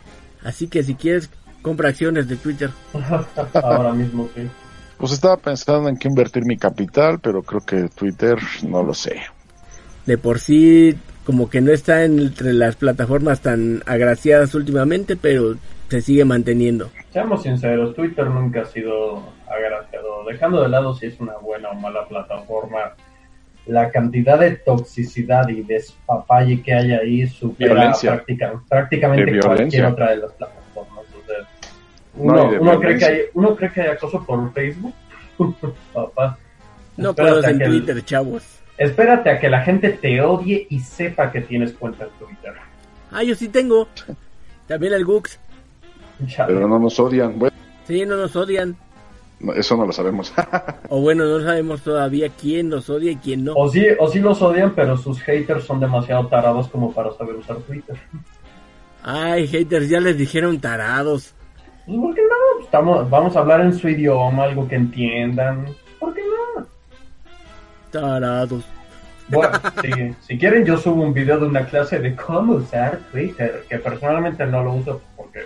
Así 0.42 0.68
que 0.68 0.82
si 0.82 0.94
quieres, 0.94 1.30
compra 1.62 1.88
acciones 1.88 2.28
de 2.28 2.36
Twitter. 2.36 2.70
Ahora 3.54 3.92
mismo 3.92 4.28
sí. 4.34 4.48
Pues 4.98 5.12
estaba 5.12 5.36
pensando 5.36 5.88
en 5.88 5.96
qué 5.96 6.08
invertir 6.08 6.44
mi 6.44 6.56
capital, 6.56 7.18
pero 7.20 7.42
creo 7.42 7.60
que 7.60 7.88
Twitter 7.88 8.38
no 8.62 8.82
lo 8.82 8.94
sé. 8.94 9.20
De 10.06 10.18
por 10.18 10.38
sí, 10.38 10.96
como 11.24 11.48
que 11.50 11.60
no 11.60 11.72
está 11.72 12.04
entre 12.04 12.52
las 12.52 12.76
plataformas 12.76 13.40
tan 13.40 13.82
agraciadas 13.86 14.54
últimamente, 14.54 15.16
pero 15.16 15.56
se 15.88 16.00
sigue 16.00 16.24
manteniendo. 16.24 16.90
Seamos 17.10 17.42
sinceros, 17.42 17.94
Twitter 17.94 18.26
nunca 18.26 18.62
ha 18.62 18.64
sido 18.66 19.22
agraciado. 19.46 20.24
Dejando 20.26 20.62
de 20.62 20.68
lado 20.68 20.94
si 20.94 21.06
es 21.06 21.18
una 21.20 21.36
buena 21.38 21.70
o 21.70 21.74
mala 21.74 22.06
plataforma, 22.06 22.94
la 23.66 23.90
cantidad 23.90 24.38
de 24.38 24.52
toxicidad 24.56 25.48
y 25.48 25.62
despapalle 25.62 26.62
que 26.62 26.72
hay 26.74 26.92
ahí 26.92 27.26
supera 27.26 27.74
Violencia. 27.74 28.12
práctica- 28.12 28.62
prácticamente 28.68 29.32
De 29.32 29.40
cualquier 29.40 29.86
otra 29.86 30.10
de 30.10 30.16
las 30.18 30.32
plataformas. 30.32 31.04
O 31.04 31.26
sea, 31.26 31.38
No, 32.14 32.22
uno, 32.22 32.50
de 32.50 32.58
uno 32.58 32.80
cree 32.80 32.98
que 32.98 33.04
hay, 33.04 33.20
uno 33.34 33.56
cree 33.56 33.72
que 33.72 33.80
hay 33.82 33.88
acoso 33.88 34.24
por 34.24 34.52
Facebook. 34.52 34.94
Papá. 35.92 36.38
No 36.96 37.10
Espérate 37.10 37.32
puedo 37.34 37.46
a 37.46 37.50
en 37.50 37.58
que 37.58 37.64
Twitter, 37.64 38.04
chavos. 38.04 38.60
Espérate 38.78 39.30
a 39.30 39.40
que 39.40 39.48
la 39.48 39.62
gente 39.62 39.90
te 39.90 40.20
odie 40.20 40.66
y 40.70 40.80
sepa 40.80 41.30
que 41.32 41.40
tienes 41.40 41.72
cuenta 41.72 42.04
en 42.04 42.10
Twitter. 42.26 42.52
Ah, 43.10 43.22
yo 43.22 43.34
sí 43.34 43.48
tengo. 43.48 43.88
También 44.66 44.92
el 44.94 45.04
Gux. 45.04 45.38
Pero 46.36 46.68
no 46.68 46.78
nos 46.78 46.98
odian. 47.00 47.38
Bueno, 47.38 47.54
Sí, 47.86 48.04
no 48.06 48.16
nos 48.16 48.34
odian. 48.36 48.76
No, 49.40 49.52
eso 49.52 49.76
no 49.76 49.86
lo 49.86 49.92
sabemos. 49.92 50.32
O 50.88 51.00
bueno, 51.00 51.24
no 51.24 51.40
sabemos 51.40 51.82
todavía 51.82 52.28
quién 52.28 52.68
nos 52.68 52.88
odia 52.88 53.12
y 53.12 53.16
quién 53.16 53.44
no. 53.44 53.54
O 53.54 53.68
sí, 53.68 53.84
o 53.98 54.06
sí 54.08 54.20
los 54.20 54.40
odian, 54.42 54.74
pero 54.74 54.96
sus 54.96 55.20
haters 55.22 55.64
son 55.64 55.80
demasiado 55.80 56.26
tarados 56.28 56.68
como 56.68 56.92
para 56.92 57.12
saber 57.14 57.36
usar 57.36 57.56
Twitter. 57.58 57.96
Ay, 59.02 59.46
haters, 59.48 59.88
ya 59.88 59.98
les 60.00 60.16
dijeron 60.16 60.60
tarados. 60.60 61.34
Pues, 61.86 61.98
¿Por 61.98 62.14
qué 62.14 62.20
no? 62.22 62.64
Estamos, 62.64 63.10
vamos 63.10 63.34
a 63.34 63.40
hablar 63.40 63.62
en 63.62 63.74
su 63.74 63.88
idioma, 63.88 64.44
algo 64.44 64.68
que 64.68 64.76
entiendan. 64.76 65.66
¿Por 65.98 66.14
qué 66.14 66.22
no? 66.22 66.66
Tarados. 67.90 68.64
Bueno, 69.28 69.58
si, 69.82 70.14
si 70.20 70.38
quieren, 70.38 70.64
yo 70.64 70.76
subo 70.76 71.02
un 71.02 71.14
video 71.14 71.40
de 71.40 71.46
una 71.46 71.64
clase 71.66 71.98
de 71.98 72.14
cómo 72.14 72.54
usar 72.54 73.00
Twitter, 73.10 73.64
que 73.68 73.78
personalmente 73.78 74.46
no 74.46 74.62
lo 74.62 74.74
uso 74.74 75.00
porque, 75.16 75.40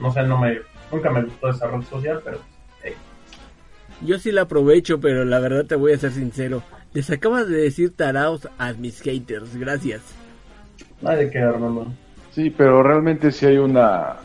no 0.00 0.10
sé, 0.12 0.22
no 0.22 0.38
me, 0.38 0.58
nunca 0.90 1.10
me 1.10 1.22
gustó 1.22 1.50
esa 1.50 1.66
red 1.68 1.82
social, 1.82 2.20
pero 2.24 2.38
Yo 4.04 4.18
sí 4.18 4.32
la 4.32 4.42
aprovecho, 4.42 5.00
pero 5.00 5.24
la 5.24 5.40
verdad 5.40 5.64
te 5.64 5.76
voy 5.76 5.92
a 5.92 5.98
ser 5.98 6.12
sincero. 6.12 6.62
Les 6.92 7.10
acabas 7.10 7.48
de 7.48 7.56
decir 7.56 7.94
tarados 7.96 8.48
a 8.58 8.72
mis 8.74 9.00
haters. 9.00 9.56
Gracias. 9.56 10.02
que 11.00 11.38
hermano. 11.38 11.92
Sí, 12.32 12.50
pero 12.50 12.82
realmente 12.82 13.32
sí 13.32 13.46
hay 13.46 13.58
una 13.58 14.16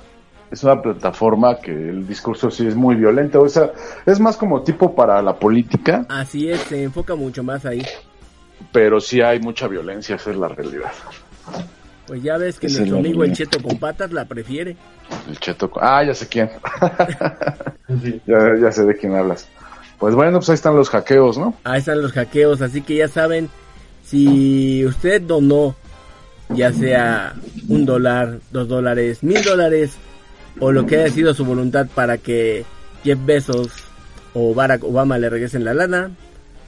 es 0.52 0.64
una 0.64 0.82
plataforma 0.82 1.60
que 1.60 1.72
el 1.72 2.08
discurso 2.08 2.50
sí 2.50 2.66
es 2.66 2.76
muy 2.76 2.96
violento, 2.96 3.42
o 3.42 3.50
sea, 3.50 3.72
es 4.06 4.20
más 4.20 4.36
como 4.36 4.64
tipo 4.64 4.96
para 4.96 5.22
la 5.22 5.36
política, 5.36 6.06
Así 6.10 6.50
es, 6.50 6.60
se 6.62 6.84
enfoca 6.84 7.16
mucho 7.16 7.44
más 7.44 7.66
ahí. 7.66 7.86
pero 8.72 9.00
sí 9.00 9.22
hay 9.22 9.40
mucha 9.40 9.68
violencia, 9.68 10.16
esa 10.16 10.32
es 10.32 10.38
la 10.38 10.48
realidad. 10.48 10.92
Pues 12.08 12.24
ya 12.24 12.38
ves 12.38 12.60
que 12.60 12.68
nuestro 12.68 12.98
amigo 12.98 13.24
el. 13.24 13.34
Cheto 13.34 13.62
con 13.62 13.78
patas 13.78 14.12
la 14.12 14.26
prefiere. 14.26 14.76
El 15.30 15.38
cheto, 15.38 15.72
ah, 15.80 16.04
ya 16.04 16.16
sé 16.16 16.28
quién, 16.28 16.50
Sí. 18.02 18.20
ya, 18.28 18.56
ya 18.60 18.72
sé 18.72 18.86
de 18.86 18.96
quién 18.96 19.16
hablas. 19.16 19.48
Pues 20.00 20.16
bueno, 20.16 20.40
pues 20.40 20.50
ahí 20.50 20.56
están 20.56 20.76
los 20.76 20.90
hackeos, 20.90 21.38
¿no? 21.38 21.56
Ahí 21.66 21.80
están 21.80 22.02
los 22.02 22.14
hackeos, 22.14 22.62
así 22.62 22.82
que 22.82 22.96
ya 22.96 23.08
saben, 23.10 23.50
si 24.06 24.86
usted 24.86 25.22
donó, 25.22 25.76
ya 26.50 26.72
sea 26.72 27.36
un 27.68 27.86
dólar, 27.86 28.40
dos 28.52 28.68
dólares, 28.70 29.22
mil 29.24 29.44
dólares, 29.44 29.92
o 30.60 30.72
lo 30.72 30.86
que 30.86 30.98
haya 30.98 31.14
sido 31.14 31.34
su 31.34 31.46
voluntad 31.46 31.88
para 31.94 32.18
que 32.18 32.66
Jeff 33.04 33.20
Bezos 33.26 33.72
o 34.34 34.54
Barack 34.54 34.84
Obama 34.84 35.18
le 35.18 35.30
regresen 35.30 35.66
la 35.66 35.74
lana, 35.74 36.12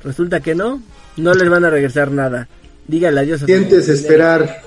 resulta 0.03 0.41
que 0.41 0.53
no, 0.53 0.81
no 1.15 1.33
les 1.33 1.49
van 1.49 1.63
a 1.63 1.69
regresar 1.69 2.11
nada. 2.11 2.49
Dígale 2.87 3.21
adiós 3.21 3.43
a 3.43 3.45
Sientes 3.45 3.87
esperar. 3.87 4.61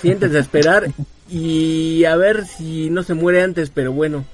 Sientes 0.00 0.34
esperar 0.34 0.88
y 1.28 2.04
a 2.04 2.16
ver 2.16 2.46
si 2.46 2.88
no 2.88 3.02
se 3.02 3.14
muere 3.14 3.42
antes, 3.42 3.70
pero 3.70 3.92
bueno, 3.92 4.24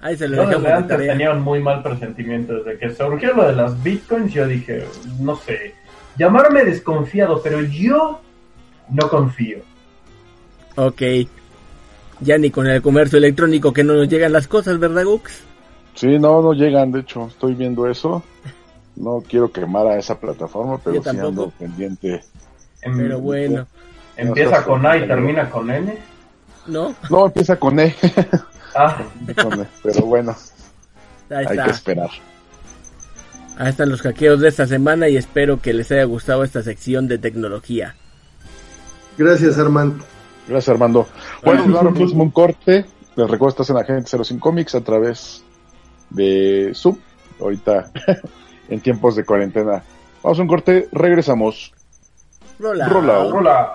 ahí 0.00 0.16
se 0.16 0.28
lo 0.28 0.36
dejamos 0.38 0.62
de 0.62 0.72
antes 0.72 0.88
tarea. 0.96 1.12
tenía 1.12 1.30
un 1.32 1.42
muy 1.42 1.60
mal 1.60 1.82
presentimiento. 1.82 2.54
Desde 2.62 2.78
que 2.78 2.94
surgió 2.94 3.34
lo 3.34 3.46
de 3.46 3.54
las 3.54 3.82
bitcoins, 3.82 4.32
yo 4.32 4.46
dije, 4.46 4.84
no 5.18 5.36
sé, 5.36 5.74
llamarme 6.16 6.64
desconfiado, 6.64 7.40
pero 7.42 7.60
yo 7.62 8.20
no 8.90 9.08
confío. 9.08 9.58
Ok. 10.76 11.02
Ya 12.20 12.36
ni 12.38 12.50
con 12.50 12.66
el 12.66 12.82
comercio 12.82 13.18
electrónico 13.18 13.72
que 13.72 13.84
no 13.84 13.94
nos 13.94 14.08
llegan 14.08 14.32
las 14.32 14.46
cosas, 14.46 14.78
¿verdad, 14.78 15.04
Gux? 15.04 15.42
Sí, 15.94 16.18
no, 16.18 16.42
no 16.42 16.52
llegan, 16.52 16.92
de 16.92 17.00
hecho, 17.00 17.26
estoy 17.26 17.54
viendo 17.54 17.86
eso. 17.88 18.22
No 18.96 19.22
quiero 19.26 19.50
quemar 19.50 19.86
a 19.86 19.98
esa 19.98 20.18
plataforma, 20.18 20.78
pero 20.82 21.02
sí 21.02 21.08
ando 21.08 21.50
pendiente. 21.58 22.20
Em- 22.82 22.96
Pero 22.96 23.20
bueno, 23.20 23.66
Empieza 24.16 24.62
con 24.64 24.84
A 24.84 24.98
y 24.98 25.06
termina 25.06 25.48
con 25.48 25.70
N. 25.70 25.96
¿no? 26.66 26.94
No, 27.08 27.26
empieza 27.26 27.56
con 27.56 27.80
E, 27.80 27.94
Ah, 28.74 29.02
pero 29.82 30.00
bueno, 30.02 30.36
Ahí 31.30 31.36
hay 31.38 31.44
está. 31.46 31.64
que 31.64 31.70
esperar. 31.70 32.10
Ahí 33.58 33.68
están 33.68 33.90
los 33.90 34.00
hackeos 34.02 34.40
de 34.40 34.48
esta 34.48 34.66
semana 34.66 35.08
y 35.08 35.16
espero 35.16 35.60
que 35.60 35.72
les 35.72 35.90
haya 35.92 36.04
gustado 36.04 36.44
esta 36.44 36.62
sección 36.62 37.08
de 37.08 37.18
tecnología. 37.18 37.94
Gracias, 39.18 39.58
Armando. 39.58 40.04
Gracias, 40.48 40.68
Armando. 40.70 41.06
Bueno, 41.44 41.64
claro, 41.66 41.90
mismo 41.90 42.22
un 42.22 42.30
corte. 42.30 42.86
Les 43.16 43.28
recuerdo, 43.30 43.50
estás 43.50 43.70
en 43.70 43.76
Agente 43.76 44.10
05 44.24 44.40
Comics 44.40 44.74
a 44.74 44.80
través 44.80 45.44
de 46.10 46.72
Zoom. 46.74 46.96
Ahorita, 47.40 47.90
en 48.68 48.80
tiempos 48.80 49.16
de 49.16 49.24
cuarentena. 49.24 49.82
Vamos 50.22 50.38
a 50.38 50.42
un 50.42 50.48
corte, 50.48 50.88
regresamos. 50.92 51.72
Rola. 52.58 52.88
Rola. 52.88 53.24
rola 53.30 53.72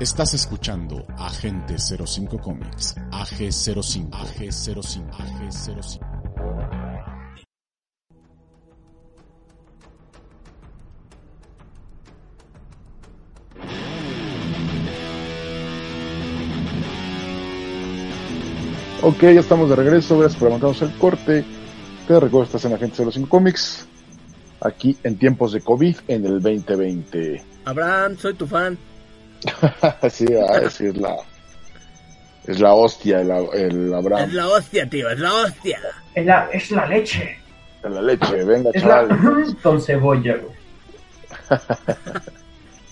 Estás 0.00 0.32
escuchando 0.32 1.04
Agente 1.18 1.76
05 1.78 2.38
Comics, 2.38 2.96
AG05, 3.10 4.08
AG05, 4.08 5.10
AG05. 5.10 6.00
Ok, 19.02 19.20
ya 19.20 19.40
estamos 19.40 19.68
de 19.68 19.76
regreso. 19.76 20.18
Gracias 20.18 20.38
por 20.38 20.46
aguantarnos 20.46 20.80
el 20.80 20.94
corte. 20.96 21.44
Te 22.08 22.18
recuerdo, 22.18 22.44
estás 22.46 22.64
en 22.64 22.72
Agente 22.72 23.04
05 23.04 23.28
Comics. 23.28 23.86
Aquí 24.62 24.96
en 25.04 25.18
tiempos 25.18 25.52
de 25.52 25.60
COVID 25.60 25.96
en 26.08 26.24
el 26.24 26.40
2020. 26.40 27.44
Abraham, 27.66 28.16
soy 28.16 28.32
tu 28.32 28.46
fan. 28.46 28.78
Va 29.84 29.96
a 30.00 30.60
decir 30.60 30.96
la, 30.96 31.16
Es 32.46 32.60
la 32.60 32.74
hostia 32.74 33.20
el, 33.20 33.30
el 33.54 33.94
Abraham. 33.94 34.28
Es 34.28 34.34
la 34.34 34.48
hostia, 34.48 34.88
tío, 34.88 35.10
es 35.10 35.18
la 35.18 35.32
hostia. 35.34 35.78
Es 36.14 36.26
la, 36.26 36.48
es 36.52 36.70
la 36.70 36.86
leche. 36.86 37.38
Es 37.82 37.90
la 37.90 38.02
leche, 38.02 38.44
venga, 38.44 38.70
Es 38.74 38.84
la 38.84 39.06
con 39.62 39.80
cebolla. 39.80 40.36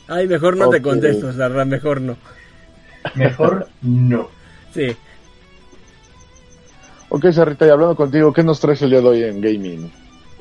Ay, 0.09 0.27
mejor 0.27 0.57
no 0.57 0.71
te 0.71 0.81
contesto, 0.81 1.33
Sarra, 1.33 1.65
mejor 1.65 2.01
no. 2.01 2.17
Mejor 3.15 3.69
no. 3.83 4.29
Sí. 4.75 4.97
Ok, 7.11 7.31
Sarrita, 7.31 7.67
y 7.67 7.71
hablando 7.71 7.97
contigo, 7.97 8.33
¿qué 8.33 8.43
nos 8.43 8.61
traes 8.61 8.83
el 8.83 8.91
día 8.91 9.01
de 9.01 9.09
hoy 9.09 9.23
en 9.25 9.41
gaming? 9.41 9.91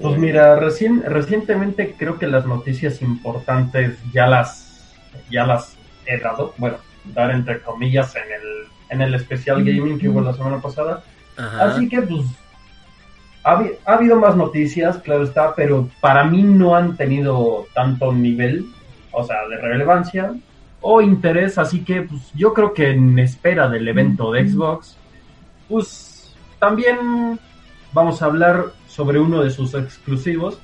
Pues 0.01 0.17
mira, 0.17 0.55
recién, 0.57 1.01
recientemente 1.03 1.95
creo 1.97 2.19
que 2.19 2.27
las 2.27 2.45
noticias 2.45 3.01
importantes 3.01 3.97
ya 4.13 4.27
las, 4.27 4.93
ya 5.31 5.45
las 5.45 5.76
he 6.07 6.17
dado. 6.19 6.53
Bueno, 6.57 6.77
dar 7.05 7.31
entre 7.31 7.61
comillas 7.61 8.15
en 8.15 8.31
el, 8.31 8.67
en 8.89 9.01
el 9.01 9.15
especial 9.15 9.63
gaming 9.63 9.99
que 9.99 10.09
hubo 10.09 10.21
la 10.21 10.33
semana 10.33 10.59
pasada. 10.61 11.03
Ajá. 11.35 11.65
Así 11.65 11.87
que 11.87 12.01
pues 12.01 12.23
ha, 13.43 13.63
ha 13.85 13.93
habido 13.93 14.17
más 14.17 14.35
noticias, 14.35 14.97
claro 14.97 15.23
está, 15.23 15.55
pero 15.55 15.89
para 16.01 16.23
mí 16.23 16.43
no 16.43 16.75
han 16.75 16.97
tenido 16.97 17.67
tanto 17.73 18.11
nivel, 18.11 18.65
o 19.11 19.23
sea, 19.23 19.47
de 19.47 19.57
relevancia 19.57 20.33
o 20.81 21.01
interés, 21.01 21.57
así 21.57 21.83
que 21.83 22.03
pues 22.03 22.31
yo 22.33 22.53
creo 22.53 22.73
que 22.73 22.91
en 22.91 23.17
espera 23.19 23.67
del 23.67 23.87
evento 23.87 24.31
de 24.31 24.47
Xbox, 24.47 24.97
pues 25.67 26.35
también 26.59 27.39
vamos 27.93 28.21
a 28.21 28.25
hablar 28.25 28.65
sobre 28.87 29.19
uno 29.19 29.43
de 29.43 29.49
sus 29.49 29.73
exclusivos. 29.73 30.59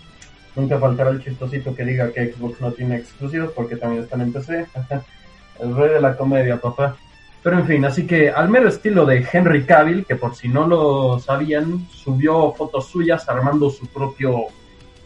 Nunca 0.55 0.77
faltará 0.77 1.09
el 1.09 1.23
chistosito 1.23 1.75
que 1.75 1.83
diga 1.83 2.11
que 2.11 2.31
Xbox 2.31 2.61
no 2.61 2.71
tiene 2.71 2.97
exclusivos 2.97 3.51
porque 3.55 3.75
también 3.75 4.03
están 4.03 4.21
en 4.21 4.33
PC. 4.33 4.67
el 5.59 5.75
rey 5.75 5.89
de 5.89 6.01
la 6.01 6.15
comedia, 6.15 6.59
papá. 6.59 6.95
Pero 7.43 7.59
en 7.59 7.67
fin, 7.67 7.83
así 7.83 8.07
que 8.07 8.29
al 8.29 8.47
mero 8.47 8.69
estilo 8.69 9.05
de 9.05 9.27
Henry 9.31 9.65
Cavill, 9.65 10.05
que 10.05 10.15
por 10.15 10.33
si 10.33 10.47
no 10.47 10.65
lo 10.65 11.19
sabían, 11.19 11.87
subió 11.89 12.53
fotos 12.53 12.87
suyas 12.87 13.27
armando 13.27 13.69
su 13.69 13.85
propio 13.87 14.45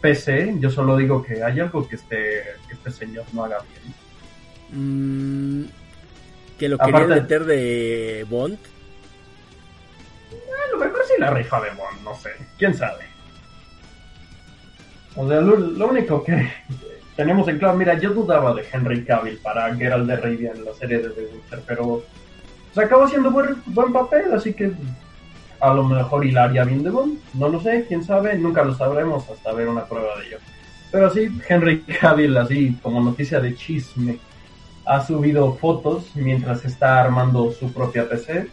PC. 0.00 0.54
Yo 0.60 0.70
solo 0.70 0.96
digo 0.96 1.20
que 1.20 1.42
hay 1.42 1.58
algo 1.58 1.86
que 1.88 1.96
este, 1.96 2.44
que 2.68 2.74
este 2.74 2.92
señor 2.92 3.24
no 3.32 3.44
haga 3.44 3.58
bien. 4.70 5.62
Mm, 5.64 5.68
que 6.58 6.68
lo 6.68 6.78
quería 6.78 7.06
meter 7.06 7.44
de 7.44 8.24
Bond. 8.28 8.58
A 10.30 10.70
lo 10.72 10.78
mejor 10.78 11.00
sí 11.06 11.14
la 11.18 11.30
rifa 11.30 11.60
de 11.60 11.70
Bond, 11.70 12.04
no 12.04 12.14
sé. 12.14 12.30
¿Quién 12.56 12.72
sabe? 12.74 13.04
O 15.16 15.28
sea, 15.28 15.40
lo, 15.40 15.56
lo 15.56 15.88
único 15.88 16.22
que 16.22 16.52
tenemos 17.18 17.48
en 17.48 17.58
claro, 17.58 17.76
mira, 17.76 17.98
yo 17.98 18.10
dudaba 18.10 18.54
de 18.54 18.64
Henry 18.72 19.04
Cavill 19.04 19.38
para 19.38 19.74
Geralt 19.74 20.06
de 20.06 20.16
Rivia 20.18 20.52
en 20.54 20.64
la 20.64 20.72
serie 20.72 20.98
de 20.98 21.10
The 21.10 21.22
Witcher, 21.22 21.62
pero 21.66 22.04
se 22.72 22.80
acabó 22.80 23.06
haciendo 23.06 23.32
buen, 23.32 23.56
buen 23.66 23.92
papel, 23.92 24.32
así 24.32 24.54
que 24.54 24.70
a 25.58 25.74
lo 25.74 25.82
mejor 25.82 26.24
hilaria 26.24 26.62
bien. 26.62 26.84
No 27.34 27.48
lo 27.48 27.60
sé, 27.60 27.86
quién 27.88 28.04
sabe, 28.04 28.38
nunca 28.38 28.62
lo 28.62 28.72
sabremos 28.72 29.28
hasta 29.28 29.52
ver 29.52 29.68
una 29.68 29.84
prueba 29.86 30.16
de 30.16 30.28
ello. 30.28 30.38
Pero 30.92 31.10
sí, 31.10 31.28
Henry 31.48 31.80
Cavill, 32.00 32.36
así 32.36 32.78
como 32.84 33.00
noticia 33.00 33.40
de 33.40 33.56
chisme, 33.56 34.20
ha 34.86 35.04
subido 35.04 35.54
fotos 35.54 36.12
mientras 36.14 36.64
está 36.64 37.00
armando 37.00 37.50
su 37.50 37.72
propia 37.72 38.08
PC. 38.08 38.46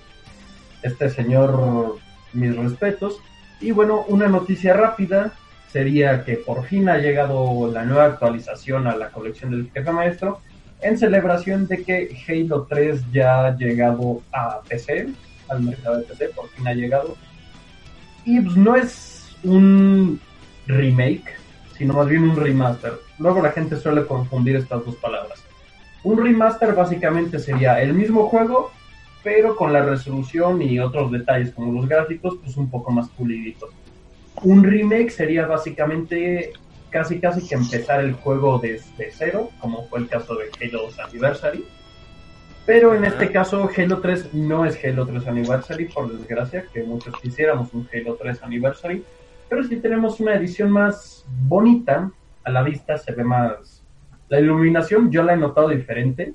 Este 0.82 1.12
señor, 1.12 1.99
mis 2.34 2.56
respetos. 2.58 3.19
Y 3.62 3.69
bueno, 3.69 4.06
una 4.08 4.28
noticia 4.28 4.73
rápida 4.73 5.34
sería 5.75 6.23
que 6.23 6.38
por 6.38 6.63
fin 6.67 6.88
ha 6.88 6.99
llegado 6.99 7.69
la 7.69 7.83
nueva 7.83 8.05
actualización 8.05 8.88
a 8.88 8.95
la 8.95 9.09
colección 9.09 9.51
del 9.51 9.69
jefe 9.73 9.91
maestro 9.91 10.39
en 10.79 10.97
celebración 10.97 11.67
de 11.67 11.83
que 11.83 12.15
Halo 12.25 12.65
3 12.69 13.11
ya 13.11 13.47
ha 13.47 13.57
llegado 13.57 14.21
a 14.31 14.61
PC, 14.61 15.09
al 15.49 15.63
mercado 15.63 15.97
de 15.97 16.03
PC, 16.03 16.29
por 16.29 16.47
fin 16.47 16.65
ha 16.65 16.73
llegado. 16.73 17.17
Y 18.23 18.39
pues 18.39 18.55
no 18.55 18.77
es 18.77 19.35
un 19.43 20.17
remake, 20.65 21.35
sino 21.77 21.95
más 21.95 22.07
bien 22.07 22.23
un 22.23 22.38
remaster. 22.38 22.93
Luego 23.19 23.41
la 23.41 23.51
gente 23.51 23.75
suele 23.75 24.05
confundir 24.05 24.55
estas 24.55 24.85
dos 24.85 24.95
palabras. 24.95 25.43
Un 26.05 26.23
remaster 26.23 26.73
básicamente 26.73 27.38
sería 27.38 27.81
el 27.81 27.93
mismo 27.93 28.29
juego, 28.29 28.71
pero 29.25 29.57
con 29.57 29.73
la 29.73 29.83
resolución 29.83 30.61
y 30.61 30.79
otros 30.79 31.11
detalles 31.11 31.51
como 31.51 31.73
los 31.73 31.89
gráficos, 31.89 32.38
pues 32.41 32.55
un 32.55 32.69
poco 32.69 32.93
más 32.93 33.09
puliditos. 33.09 33.71
Un 34.43 34.63
remake 34.63 35.10
sería 35.10 35.48
básicamente 35.48 36.54
casi 36.89 37.19
casi 37.19 37.45
que 37.45 37.56
empezar 37.56 38.00
el 38.02 38.13
juego 38.13 38.58
desde 38.58 39.12
cero, 39.12 39.50
como 39.60 39.86
fue 39.88 40.00
el 40.00 40.08
caso 40.08 40.36
de 40.36 40.45
Halo 40.62 40.84
2 40.84 41.00
Anniversary. 41.00 41.65
Pero 42.65 42.95
en 42.95 43.06
este 43.06 43.32
caso 43.32 43.69
Halo 43.76 44.00
3 44.00 44.34
no 44.34 44.65
es 44.65 44.80
Halo 44.84 45.06
3 45.06 45.28
Anniversary, 45.28 45.86
por 45.86 46.12
desgracia, 46.12 46.65
que 46.74 46.84
muchos 46.84 47.13
quisiéramos 47.21 47.74
un 47.74 47.88
Halo 47.93 48.15
3 48.15 48.43
Anniversary. 48.43 49.04
Pero 49.50 49.63
sí 49.63 49.76
tenemos 49.78 50.19
una 50.19 50.36
edición 50.36 50.71
más 50.71 51.26
bonita, 51.28 52.10
a 52.43 52.50
la 52.50 52.63
vista 52.63 52.98
se 52.98 53.12
ve 53.12 53.24
más... 53.24 53.84
La 54.30 54.39
iluminación 54.39 55.12
yo 55.12 55.21
la 55.24 55.34
he 55.34 55.38
notado 55.38 55.69
diferente. 55.69 56.34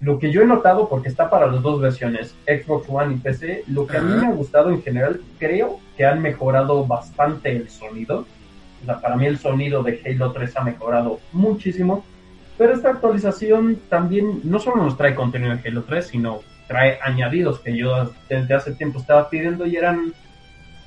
Lo 0.00 0.18
que 0.18 0.32
yo 0.32 0.42
he 0.42 0.46
notado, 0.46 0.88
porque 0.88 1.08
está 1.08 1.30
para 1.30 1.46
las 1.46 1.62
dos 1.62 1.80
versiones, 1.80 2.34
Xbox 2.44 2.88
One 2.88 3.14
y 3.14 3.18
PC, 3.18 3.64
lo 3.68 3.86
que 3.86 3.98
a 3.98 4.02
mí 4.02 4.14
me 4.14 4.26
ha 4.26 4.32
gustado 4.32 4.70
en 4.70 4.82
general, 4.82 5.20
creo 5.38 5.78
que 5.96 6.04
han 6.04 6.20
mejorado 6.22 6.86
bastante 6.86 7.52
el 7.52 7.68
sonido. 7.68 8.26
Para 9.00 9.16
mí 9.16 9.26
el 9.26 9.38
sonido 9.38 9.82
de 9.82 10.00
Halo 10.04 10.32
3 10.32 10.56
ha 10.56 10.64
mejorado 10.64 11.20
muchísimo. 11.32 12.04
Pero 12.58 12.74
esta 12.74 12.90
actualización 12.90 13.80
también 13.88 14.40
no 14.44 14.58
solo 14.58 14.82
nos 14.82 14.96
trae 14.96 15.14
contenido 15.14 15.56
de 15.56 15.68
Halo 15.68 15.82
3, 15.84 16.06
sino 16.06 16.40
trae 16.68 16.98
añadidos 17.02 17.60
que 17.60 17.76
yo 17.76 18.12
desde 18.28 18.54
hace 18.54 18.72
tiempo 18.72 18.98
estaba 18.98 19.28
pidiendo 19.28 19.66
y 19.66 19.76
eran 19.76 20.12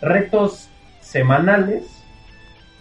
retos 0.02 0.70
semanales, 1.02 2.04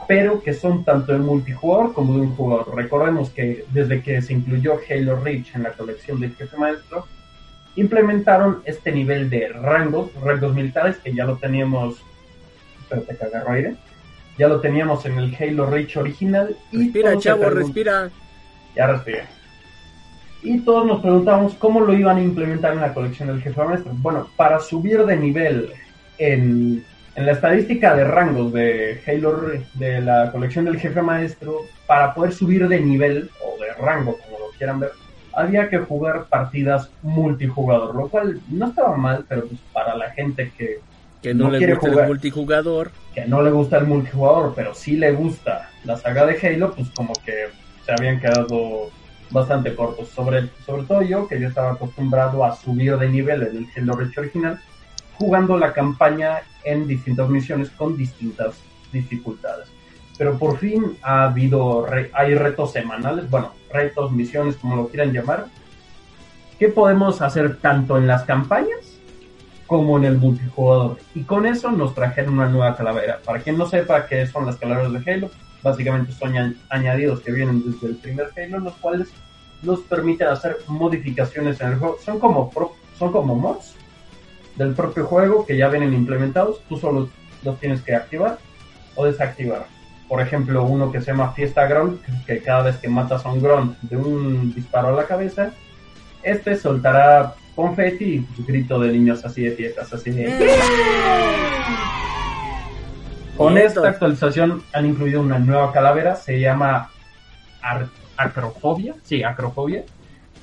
pero 0.06 0.42
que 0.42 0.52
son 0.52 0.84
tanto 0.84 1.12
de 1.12 1.18
multijugador 1.18 1.92
como 1.94 2.14
de 2.14 2.20
un 2.20 2.36
jugador. 2.36 2.74
Recordemos 2.74 3.30
que 3.30 3.64
desde 3.72 4.02
que 4.02 4.20
se 4.22 4.32
incluyó 4.32 4.78
Halo 4.88 5.20
Reach 5.20 5.54
en 5.54 5.62
la 5.62 5.72
colección 5.72 6.20
del 6.20 6.34
jefe 6.34 6.56
maestro, 6.56 7.06
implementaron 7.76 8.62
este 8.64 8.92
nivel 8.92 9.28
de 9.30 9.48
rangos, 9.48 10.10
rangos 10.22 10.54
militares, 10.54 10.98
que 10.98 11.14
ya 11.14 11.24
lo 11.24 11.36
teníamos, 11.36 12.04
espérate 13.00 13.30
que 13.30 13.36
agarro 13.36 13.52
aire, 13.52 13.76
ya 14.38 14.48
lo 14.48 14.60
teníamos 14.60 15.04
en 15.06 15.18
el 15.18 15.34
Halo 15.34 15.66
Reach 15.66 15.96
original. 15.96 16.56
Y 16.72 16.84
Respira, 16.84 17.18
chavo, 17.18 17.50
respira. 17.50 18.10
ya 18.74 18.86
respiré. 18.86 19.24
Y 20.42 20.60
todos 20.60 20.86
nos 20.86 21.00
preguntamos 21.00 21.54
cómo 21.54 21.80
lo 21.80 21.94
iban 21.94 22.18
a 22.18 22.22
implementar 22.22 22.74
en 22.74 22.80
la 22.80 22.92
colección 22.92 23.28
del 23.28 23.40
jefe 23.40 23.62
maestro. 23.64 23.92
Bueno, 23.96 24.28
para 24.36 24.60
subir 24.60 25.04
de 25.06 25.16
nivel 25.16 25.72
en, 26.18 26.84
en 27.14 27.26
la 27.26 27.32
estadística 27.32 27.94
de 27.94 28.04
rangos 28.04 28.52
de 28.52 29.00
Halo 29.06 29.52
de 29.74 30.00
la 30.00 30.30
colección 30.32 30.66
del 30.66 30.78
jefe 30.78 31.00
maestro, 31.00 31.60
para 31.86 32.12
poder 32.12 32.32
subir 32.32 32.68
de 32.68 32.80
nivel 32.80 33.30
o 33.42 33.58
de 33.62 33.72
rango, 33.82 34.18
como 34.18 34.38
lo 34.38 34.50
quieran 34.58 34.80
ver, 34.80 34.90
había 35.32 35.68
que 35.68 35.78
jugar 35.78 36.26
partidas 36.26 36.90
multijugador, 37.02 37.94
lo 37.94 38.08
cual 38.08 38.40
no 38.50 38.66
estaba 38.66 38.96
mal, 38.96 39.24
pero 39.28 39.46
pues 39.46 39.60
para 39.72 39.96
la 39.96 40.10
gente 40.10 40.52
que 40.56 40.80
Que 41.24 41.32
no, 41.34 41.44
No 41.44 41.50
le 41.52 41.58
quiere 41.58 41.74
gusta 41.74 41.88
jugar. 41.88 42.04
el 42.04 42.08
multijugador. 42.10 42.90
que 43.14 43.24
no 43.26 43.40
le 43.42 43.50
gusta 43.50 43.78
el 43.78 43.86
multijugador, 43.86 44.52
pero 44.54 44.74
sí 44.74 44.96
le 44.96 45.10
gusta 45.12 45.70
la 45.84 45.96
saga 45.96 46.26
de 46.26 46.36
Halo, 46.46 46.72
pues 46.74 46.88
como 46.94 47.12
que 47.24 47.46
se 47.86 47.92
habían 47.92 48.20
quedado 48.20 48.90
bastante 49.30 49.74
cortos. 49.74 50.08
Sobre, 50.10 50.50
sobre 50.66 50.82
todo 50.84 51.00
yo, 51.02 51.26
que 51.26 51.40
yo 51.40 51.48
estaba 51.48 51.72
acostumbrado 51.72 52.44
a 52.44 52.54
subir 52.54 52.96
de 52.98 53.08
nivel 53.08 53.42
en 53.42 53.56
el 53.56 53.66
Halo 53.74 53.94
Reach 53.96 54.18
original, 54.18 54.60
jugando 55.18 55.56
la 55.56 55.72
campaña 55.72 56.42
en 56.62 56.86
distintas 56.86 57.28
misiones 57.30 57.70
con 57.70 57.96
distintas 57.96 58.54
dificultades. 58.92 59.68
Pero 60.18 60.38
por 60.38 60.58
fin 60.58 60.96
ha 61.02 61.24
habido, 61.24 61.86
re- 61.86 62.10
hay 62.12 62.34
retos 62.34 62.72
semanales, 62.72 63.28
bueno, 63.30 63.52
retos, 63.72 64.12
misiones, 64.12 64.56
como 64.56 64.76
lo 64.76 64.88
quieran 64.88 65.12
llamar, 65.12 65.46
que 66.58 66.68
podemos 66.68 67.22
hacer 67.22 67.56
tanto 67.58 67.96
en 67.98 68.06
las 68.06 68.24
campañas 68.24 68.93
como 69.66 69.96
en 69.98 70.04
el 70.04 70.18
multijugador. 70.18 70.98
Y 71.14 71.22
con 71.24 71.46
eso 71.46 71.70
nos 71.70 71.94
trajeron 71.94 72.34
una 72.34 72.48
nueva 72.48 72.76
calavera. 72.76 73.20
Para 73.24 73.40
quien 73.40 73.56
no 73.58 73.66
sepa 73.66 74.06
qué 74.06 74.26
son 74.26 74.46
las 74.46 74.56
calaveras 74.56 74.92
de 74.92 75.10
Halo, 75.12 75.30
básicamente 75.62 76.12
son 76.12 76.32
añ- 76.34 76.56
añadidos 76.68 77.20
que 77.20 77.32
vienen 77.32 77.62
desde 77.64 77.86
el 77.88 77.96
primer 77.96 78.28
Halo, 78.36 78.58
los 78.60 78.74
cuales 78.74 79.08
nos 79.62 79.80
permiten 79.80 80.28
hacer 80.28 80.58
modificaciones 80.68 81.60
en 81.60 81.68
el 81.72 81.78
juego. 81.78 81.96
Son 82.04 82.18
como, 82.20 82.50
pro- 82.50 82.74
son 82.98 83.10
como 83.12 83.34
mods 83.34 83.74
del 84.56 84.74
propio 84.74 85.06
juego 85.06 85.46
que 85.46 85.56
ya 85.56 85.68
vienen 85.68 85.94
implementados. 85.94 86.60
Tú 86.68 86.76
solo 86.76 87.08
los 87.42 87.58
tienes 87.60 87.80
que 87.82 87.94
activar 87.94 88.38
o 88.94 89.06
desactivar. 89.06 89.66
Por 90.08 90.20
ejemplo, 90.20 90.64
uno 90.64 90.92
que 90.92 91.00
se 91.00 91.06
llama 91.06 91.32
Fiesta 91.32 91.66
Grunt, 91.66 92.02
que 92.26 92.40
cada 92.42 92.62
vez 92.64 92.76
que 92.76 92.88
matas 92.88 93.24
a 93.24 93.32
un 93.32 93.42
Grunt 93.42 93.78
de 93.80 93.96
un 93.96 94.54
disparo 94.54 94.88
a 94.88 94.92
la 94.92 95.06
cabeza, 95.06 95.50
este 96.22 96.56
soltará 96.56 97.34
confeti 97.54 98.26
y 98.38 98.42
grito 98.46 98.78
de 98.78 98.92
niños 98.92 99.24
así 99.24 99.42
de 99.42 99.52
fiestas, 99.52 99.92
así 99.92 100.10
de... 100.10 100.48
Con 103.36 103.54
Bien, 103.54 103.66
esta 103.66 103.88
actualización 103.88 104.62
han 104.72 104.86
incluido 104.86 105.20
una 105.20 105.38
nueva 105.38 105.72
calavera, 105.72 106.14
se 106.14 106.38
llama 106.38 106.90
Ar- 107.60 107.88
Acrofobia, 108.16 108.94
sí, 109.02 109.24
Acrofobia, 109.24 109.84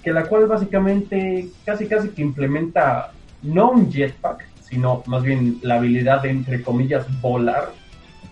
que 0.04 0.12
la 0.12 0.24
cual 0.26 0.48
básicamente 0.48 1.48
casi 1.66 1.88
casi 1.88 2.10
que 2.10 2.22
implementa 2.22 3.12
no 3.44 3.72
un 3.72 3.90
jetpack, 3.90 4.46
sino 4.62 5.04
más 5.06 5.24
bien 5.24 5.60
la 5.62 5.76
habilidad 5.76 6.22
de, 6.22 6.32
entre 6.32 6.62
comillas, 6.62 7.06
volar 7.22 7.72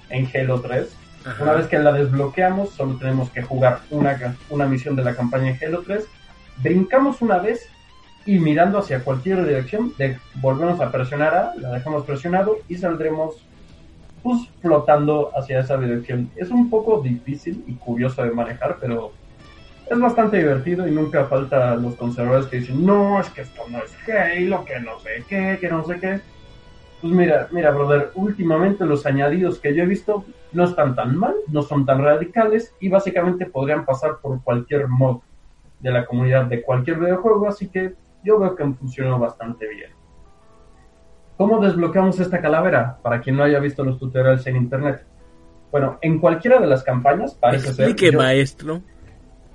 en 0.09 0.27
Halo 0.33 0.59
3. 0.59 0.87
Ajá. 1.25 1.43
Una 1.43 1.53
vez 1.53 1.67
que 1.67 1.79
la 1.79 1.93
desbloqueamos, 1.93 2.71
solo 2.71 2.95
tenemos 2.97 3.29
que 3.29 3.41
jugar 3.41 3.79
una, 3.91 4.35
una 4.49 4.65
misión 4.65 4.95
de 4.97 5.03
la 5.03 5.15
campaña 5.15 5.51
en 5.51 5.57
Halo 5.63 5.83
3. 5.83 6.05
Brincamos 6.57 7.21
una 7.21 7.37
vez 7.37 7.69
y 8.25 8.37
mirando 8.39 8.79
hacia 8.79 9.03
cualquier 9.03 9.45
dirección, 9.45 9.93
de- 9.97 10.17
volvemos 10.41 10.79
a 10.81 10.91
presionar 10.91 11.33
A, 11.33 11.53
la 11.55 11.71
dejamos 11.71 12.05
presionado 12.05 12.57
y 12.67 12.75
saldremos 12.75 13.45
pues, 14.21 14.41
flotando 14.61 15.31
hacia 15.35 15.59
esa 15.61 15.77
dirección. 15.77 16.29
Es 16.35 16.51
un 16.51 16.69
poco 16.69 17.01
difícil 17.01 17.63
y 17.67 17.75
curioso 17.75 18.23
de 18.23 18.31
manejar, 18.31 18.77
pero 18.79 19.11
es 19.89 19.99
bastante 19.99 20.37
divertido 20.37 20.87
y 20.87 20.91
nunca 20.91 21.25
falta 21.25 21.75
los 21.75 21.95
conservadores 21.95 22.47
que 22.47 22.57
dicen, 22.57 22.85
no, 22.85 23.19
es 23.19 23.29
que 23.29 23.41
esto 23.41 23.63
no 23.69 23.79
es 23.79 23.91
Halo, 24.07 24.65
que 24.65 24.79
no 24.79 24.99
sé 24.99 25.23
qué, 25.27 25.57
que 25.59 25.69
no 25.69 25.83
sé 25.83 25.99
qué. 25.99 26.19
Pues 27.01 27.13
mira, 27.13 27.47
mira, 27.51 27.71
brother, 27.71 28.11
últimamente 28.15 28.85
los 28.85 29.05
añadidos 29.05 29.59
que 29.59 29.73
yo 29.73 29.83
he 29.83 29.87
visto 29.87 30.25
no 30.51 30.65
están 30.65 30.95
tan 30.95 31.15
mal, 31.15 31.33
no 31.47 31.61
son 31.61 31.85
tan 31.85 32.03
radicales 32.03 32.73
y 32.81 32.89
básicamente 32.89 33.45
podrían 33.45 33.85
pasar 33.85 34.17
por 34.21 34.43
cualquier 34.43 34.87
mod 34.89 35.21
de 35.79 35.91
la 35.91 36.05
comunidad 36.05 36.45
de 36.45 36.61
cualquier 36.61 36.99
videojuego, 36.99 37.47
así 37.47 37.69
que 37.69 37.93
yo 38.23 38.39
veo 38.39 38.55
que 38.55 38.63
funcionó 38.65 39.19
bastante 39.19 39.67
bien. 39.67 39.91
¿Cómo 41.37 41.59
desbloqueamos 41.61 42.19
esta 42.19 42.41
calavera? 42.41 42.97
Para 43.01 43.21
quien 43.21 43.37
no 43.37 43.43
haya 43.43 43.59
visto 43.59 43.83
los 43.83 43.97
tutoriales 43.97 44.45
en 44.47 44.57
internet. 44.57 45.05
Bueno, 45.71 45.97
en 46.01 46.19
cualquiera 46.19 46.59
de 46.59 46.67
las 46.67 46.83
campañas 46.83 47.33
parece 47.35 47.73
ser. 47.73 47.95
Yo- 47.95 48.17
maestro. 48.17 48.81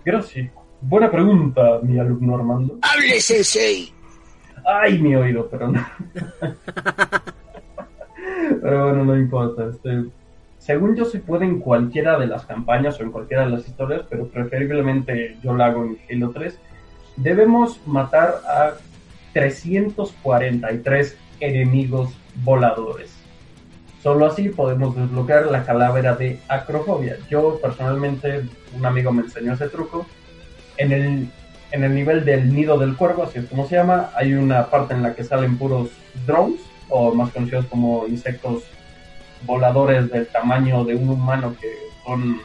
Gracias. 0.05 0.51
Buena 0.81 1.11
pregunta, 1.11 1.81
mi 1.83 1.99
alumno 1.99 2.37
Armando. 2.37 2.79
¡Hable, 2.83 3.21
Sensei! 3.21 3.93
Ay, 4.67 4.99
mi 4.99 5.15
oído, 5.15 5.49
pero 5.51 5.69
no. 5.69 5.87
pero 8.63 8.85
bueno, 8.89 9.05
no 9.05 9.17
importa. 9.17 9.67
Este, 9.67 10.05
según 10.59 10.95
yo 10.97 11.05
se 11.05 11.21
puede 11.21 11.45
en 11.45 11.61
cualquiera 11.61 12.19
de 12.19 12.27
las 12.27 12.47
campañas 12.47 12.99
o 12.99 13.03
en 13.03 13.13
cualquiera 13.13 13.45
de 13.45 13.51
las 13.51 13.69
historias, 13.69 14.03
pero 14.09 14.27
preferiblemente 14.29 15.37
yo 15.43 15.55
la 15.55 15.67
hago 15.67 15.85
en 15.85 15.99
Halo 16.11 16.31
3. 16.31 16.59
Debemos 17.17 17.81
matar 17.87 18.41
a 18.49 18.75
343 19.33 21.17
enemigos 21.41 22.13
voladores. 22.43 23.13
Solo 24.03 24.27
así 24.27 24.51
podemos 24.51 24.95
desbloquear 24.95 25.47
la 25.47 25.65
calavera 25.65 26.15
de 26.15 26.39
acrofobia. 26.49 27.17
Yo 27.31 27.59
personalmente, 27.61 28.45
un 28.77 28.85
amigo 28.85 29.13
me 29.13 29.23
enseñó 29.23 29.55
ese 29.55 29.69
truco. 29.69 30.07
En 30.77 30.93
el, 30.93 31.31
en 31.71 31.85
el 31.85 31.95
nivel 31.95 32.25
del 32.25 32.55
nido 32.55 32.79
del 32.79 32.97
cuervo, 32.97 33.23
así 33.23 33.39
es 33.39 33.47
como 33.47 33.67
se 33.67 33.77
llama, 33.77 34.11
hay 34.15 34.35
una 34.35 34.67
parte 34.67 34.95
en 34.95 35.03
la 35.03 35.15
que 35.15 35.25
salen 35.25 35.57
puros 35.57 35.91
drones, 36.27 36.61
o 36.89 37.15
más 37.15 37.31
conocidos 37.31 37.67
como 37.67 38.07
insectos 38.07 38.65
voladores 39.47 40.11
del 40.11 40.27
tamaño 40.27 40.85
de 40.85 40.95
un 40.95 41.09
humano 41.09 41.55
que 41.61 41.73
son 42.05 42.41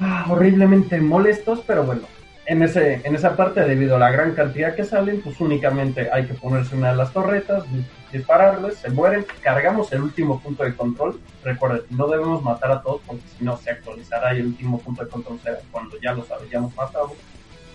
ah, 0.00 0.26
horriblemente 0.28 1.00
molestos, 1.00 1.62
pero 1.66 1.84
bueno, 1.84 2.02
en, 2.50 2.62
ese, 2.62 3.00
en 3.04 3.14
esa 3.14 3.36
parte, 3.36 3.60
debido 3.60 3.94
a 3.96 3.98
la 4.00 4.10
gran 4.10 4.32
cantidad 4.34 4.74
que 4.74 4.84
salen, 4.84 5.20
pues 5.22 5.40
únicamente 5.40 6.08
hay 6.12 6.26
que 6.26 6.34
ponerse 6.34 6.74
una 6.74 6.90
de 6.90 6.96
las 6.96 7.12
torretas, 7.12 7.62
dis- 7.66 7.84
dispararles, 8.12 8.76
se 8.78 8.90
mueren, 8.90 9.24
cargamos 9.40 9.92
el 9.92 10.02
último 10.02 10.40
punto 10.40 10.64
de 10.64 10.74
control. 10.74 11.20
Recuerden, 11.44 11.82
no 11.90 12.08
debemos 12.08 12.42
matar 12.42 12.72
a 12.72 12.82
todos 12.82 13.00
porque 13.06 13.22
si 13.38 13.44
no 13.44 13.56
se 13.56 13.70
actualizará 13.70 14.34
y 14.34 14.40
el 14.40 14.46
último 14.46 14.78
punto 14.80 15.04
de 15.04 15.10
control 15.10 15.38
será 15.44 15.58
cuando 15.70 15.96
ya 16.00 16.12
los 16.12 16.28
habíamos 16.30 16.74
matado. 16.74 17.12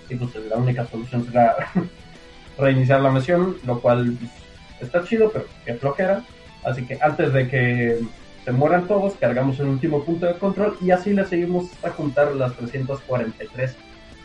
Y 0.10 0.16
pues 0.16 0.36
la 0.36 0.58
única 0.58 0.86
solución 0.86 1.26
será 1.26 1.56
reiniciar 2.58 3.00
la 3.02 3.12
misión, 3.12 3.56
lo 3.66 3.80
cual 3.80 4.16
pues, 4.20 4.32
está 4.82 5.04
chido, 5.04 5.32
pero 5.32 5.46
que 5.66 5.74
flojera. 5.76 6.22
Así 6.64 6.86
que 6.86 6.98
antes 7.02 7.32
de 7.32 7.48
que 7.48 8.00
se 8.44 8.52
mueran 8.52 8.88
todos, 8.88 9.14
cargamos 9.20 9.60
el 9.60 9.68
último 9.68 10.04
punto 10.04 10.26
de 10.26 10.34
control 10.34 10.78
y 10.82 10.92
así 10.92 11.14
le 11.14 11.26
seguimos 11.26 11.72
hasta 11.72 11.92
juntar 11.92 12.34
las 12.36 12.54
343 12.58 13.76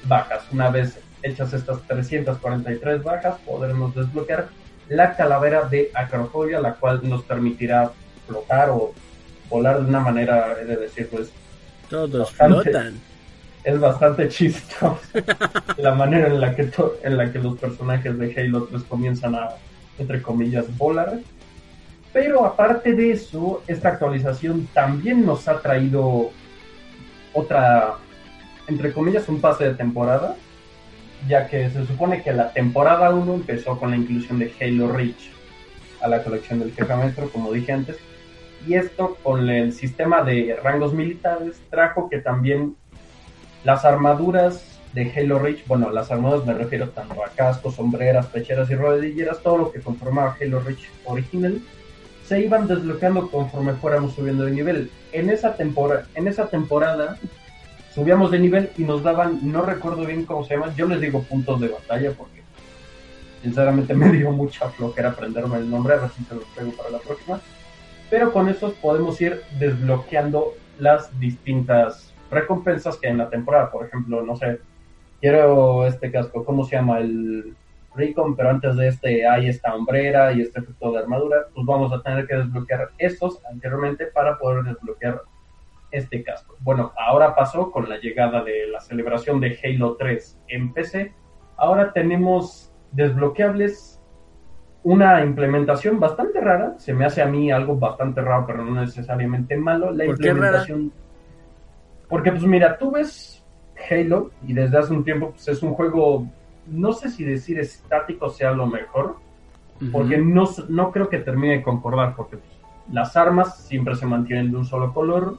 bajas. 0.04 0.42
Una 0.52 0.70
vez 0.70 0.98
hechas 1.22 1.52
estas 1.52 1.80
343 1.86 3.02
bajas, 3.02 3.36
podremos 3.46 3.94
desbloquear 3.94 4.48
la 4.88 5.14
calavera 5.16 5.62
de 5.64 5.90
acrofobia, 5.94 6.60
la 6.60 6.74
cual 6.74 7.00
nos 7.02 7.22
permitirá 7.22 7.90
flotar 8.26 8.70
o 8.70 8.92
volar 9.48 9.80
de 9.82 9.88
una 9.88 10.00
manera, 10.00 10.56
he 10.60 10.64
de 10.64 10.76
decir, 10.76 11.08
pues 11.10 11.30
Todos 11.88 12.30
Bastante. 12.30 12.62
flotan. 12.70 13.00
es 13.64 13.78
bastante 13.80 14.28
chistoso 14.28 14.98
la 15.76 15.94
manera 15.94 16.28
en 16.28 16.40
la 16.40 16.54
que 16.56 16.64
to- 16.64 16.96
en 17.02 17.16
la 17.16 17.30
que 17.32 17.38
los 17.38 17.58
personajes 17.58 18.16
de 18.18 18.32
Halo 18.36 18.64
3 18.64 18.82
comienzan 18.84 19.34
a 19.34 19.50
entre 19.98 20.22
comillas 20.22 20.64
volar 20.78 21.18
pero 22.12 22.44
aparte 22.46 22.94
de 22.94 23.10
eso 23.12 23.62
esta 23.66 23.90
actualización 23.90 24.66
también 24.72 25.26
nos 25.26 25.46
ha 25.46 25.60
traído 25.60 26.30
otra 27.34 27.96
entre 28.70 28.92
comillas 28.92 29.28
un 29.28 29.40
pase 29.40 29.64
de 29.64 29.74
temporada 29.74 30.36
ya 31.28 31.46
que 31.48 31.68
se 31.68 31.86
supone 31.86 32.22
que 32.22 32.32
la 32.32 32.52
temporada 32.52 33.10
1 33.10 33.34
empezó 33.34 33.78
con 33.78 33.90
la 33.90 33.96
inclusión 33.96 34.38
de 34.38 34.52
Halo 34.58 34.90
Reach 34.90 35.30
a 36.00 36.08
la 36.08 36.22
colección 36.22 36.60
del 36.60 36.72
jefe 36.72 36.94
maestro 36.94 37.28
como 37.30 37.52
dije 37.52 37.72
antes 37.72 37.98
y 38.66 38.74
esto 38.74 39.18
con 39.22 39.48
el 39.50 39.72
sistema 39.72 40.22
de 40.22 40.58
rangos 40.62 40.94
militares 40.94 41.60
trajo 41.68 42.08
que 42.08 42.18
también 42.18 42.76
las 43.64 43.84
armaduras 43.84 44.80
de 44.92 45.12
Halo 45.14 45.38
Reach, 45.38 45.66
bueno, 45.66 45.90
las 45.90 46.10
armaduras 46.10 46.46
me 46.46 46.54
refiero 46.54 46.88
tanto 46.90 47.24
a 47.24 47.28
cascos, 47.28 47.76
sombreras, 47.76 48.26
pecheras 48.26 48.70
y 48.70 48.74
rodilleras, 48.74 49.40
todo 49.42 49.58
lo 49.58 49.72
que 49.72 49.80
conformaba 49.80 50.36
Halo 50.40 50.60
Reach 50.60 50.88
original, 51.04 51.60
se 52.26 52.40
iban 52.40 52.66
desbloqueando 52.66 53.30
conforme 53.30 53.74
fuéramos 53.74 54.14
subiendo 54.14 54.44
de 54.44 54.52
nivel. 54.52 54.90
En 55.12 55.30
esa, 55.30 55.54
tempora 55.54 56.06
en 56.14 56.28
esa 56.28 56.48
temporada 56.48 57.18
subíamos 57.94 58.30
de 58.30 58.38
nivel 58.38 58.70
y 58.76 58.84
nos 58.84 59.02
daban, 59.02 59.40
no 59.42 59.62
recuerdo 59.62 60.04
bien 60.04 60.24
cómo 60.24 60.44
se 60.44 60.54
llaman, 60.54 60.74
yo 60.74 60.86
les 60.86 61.00
digo 61.00 61.22
puntos 61.22 61.60
de 61.60 61.68
batalla 61.68 62.12
porque 62.12 62.42
sinceramente 63.42 63.94
me 63.94 64.10
dio 64.10 64.30
mucha 64.30 64.68
flojera 64.70 65.10
aprenderme 65.10 65.58
el 65.58 65.70
nombre, 65.70 65.94
a 65.94 65.98
ver 65.98 66.10
si 66.10 66.24
se 66.24 66.34
los 66.34 66.44
traigo 66.54 66.72
para 66.72 66.90
la 66.90 66.98
próxima. 66.98 67.40
Pero 68.08 68.32
con 68.32 68.48
esos 68.48 68.72
podemos 68.74 69.20
ir 69.20 69.42
desbloqueando 69.58 70.54
las 70.78 71.18
distintas 71.20 72.12
recompensas 72.30 72.96
que 72.96 73.06
hay 73.06 73.12
en 73.12 73.18
la 73.18 73.30
temporada. 73.30 73.70
Por 73.70 73.86
ejemplo, 73.86 74.22
no 74.22 74.36
sé, 74.36 74.58
quiero 75.20 75.86
este 75.86 76.10
casco, 76.10 76.44
¿cómo 76.44 76.64
se 76.64 76.76
llama? 76.76 76.98
El 76.98 77.54
Recon, 77.94 78.36
pero 78.36 78.50
antes 78.50 78.76
de 78.76 78.88
este 78.88 79.26
hay 79.26 79.48
esta 79.48 79.74
hombrera 79.74 80.32
y 80.32 80.40
este 80.40 80.60
efecto 80.60 80.92
de 80.92 80.98
armadura. 80.98 81.46
Pues 81.54 81.64
vamos 81.66 81.92
a 81.92 82.02
tener 82.02 82.26
que 82.26 82.36
desbloquear 82.36 82.90
estos 82.98 83.38
anteriormente 83.44 84.06
para 84.06 84.38
poder 84.38 84.64
desbloquear 84.64 85.22
este 85.90 86.22
casco. 86.22 86.56
Bueno, 86.60 86.92
ahora 86.98 87.34
pasó 87.34 87.70
con 87.70 87.88
la 87.88 87.98
llegada 87.98 88.42
de 88.42 88.66
la 88.68 88.80
celebración 88.80 89.40
de 89.40 89.58
Halo 89.62 89.96
3 89.96 90.40
en 90.48 90.72
PC. 90.72 91.12
Ahora 91.56 91.92
tenemos 91.92 92.72
desbloqueables 92.92 94.00
una 94.82 95.22
implementación 95.22 96.00
bastante 96.00 96.40
rara. 96.40 96.74
Se 96.78 96.92
me 96.92 97.04
hace 97.04 97.22
a 97.22 97.26
mí 97.26 97.50
algo 97.50 97.76
bastante 97.76 98.20
raro, 98.20 98.46
pero 98.46 98.64
no 98.64 98.80
necesariamente 98.80 99.56
malo. 99.56 99.90
La 99.92 100.06
¿Por 100.06 100.18
qué 100.18 100.32
rara? 100.32 100.60
implementación. 100.60 100.92
Porque, 102.08 102.32
pues 102.32 102.44
mira, 102.44 102.76
tú 102.78 102.90
ves 102.90 103.44
Halo 103.88 104.30
y 104.46 104.52
desde 104.52 104.78
hace 104.78 104.92
un 104.92 105.04
tiempo 105.04 105.30
pues, 105.30 105.48
es 105.48 105.62
un 105.62 105.74
juego, 105.74 106.26
no 106.66 106.92
sé 106.92 107.08
si 107.08 107.24
decir 107.24 107.58
estático 107.58 108.28
sea 108.30 108.52
lo 108.52 108.66
mejor, 108.66 109.16
porque 109.92 110.18
no, 110.18 110.44
no 110.68 110.90
creo 110.90 111.08
que 111.08 111.18
termine 111.18 111.58
de 111.58 111.62
concordar, 111.62 112.14
porque 112.16 112.36
pues, 112.36 112.52
las 112.92 113.16
armas 113.16 113.64
siempre 113.64 113.94
se 113.94 114.06
mantienen 114.06 114.50
de 114.50 114.56
un 114.58 114.64
solo 114.64 114.92
color, 114.92 115.38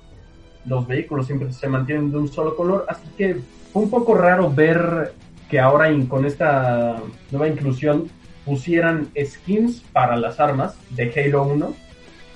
los 0.65 0.87
vehículos 0.87 1.27
siempre 1.27 1.51
se 1.51 1.67
mantienen 1.67 2.11
de 2.11 2.17
un 2.17 2.27
solo 2.27 2.55
color, 2.55 2.85
así 2.87 3.07
que 3.17 3.37
fue 3.71 3.83
un 3.83 3.89
poco 3.89 4.15
raro 4.15 4.51
ver 4.51 5.13
que 5.49 5.59
ahora 5.59 5.89
con 6.07 6.25
esta 6.25 6.97
nueva 7.31 7.47
inclusión 7.47 8.09
pusieran 8.45 9.09
skins 9.23 9.81
para 9.91 10.15
las 10.15 10.39
armas 10.39 10.75
de 10.91 11.11
Halo 11.15 11.43
1 11.43 11.73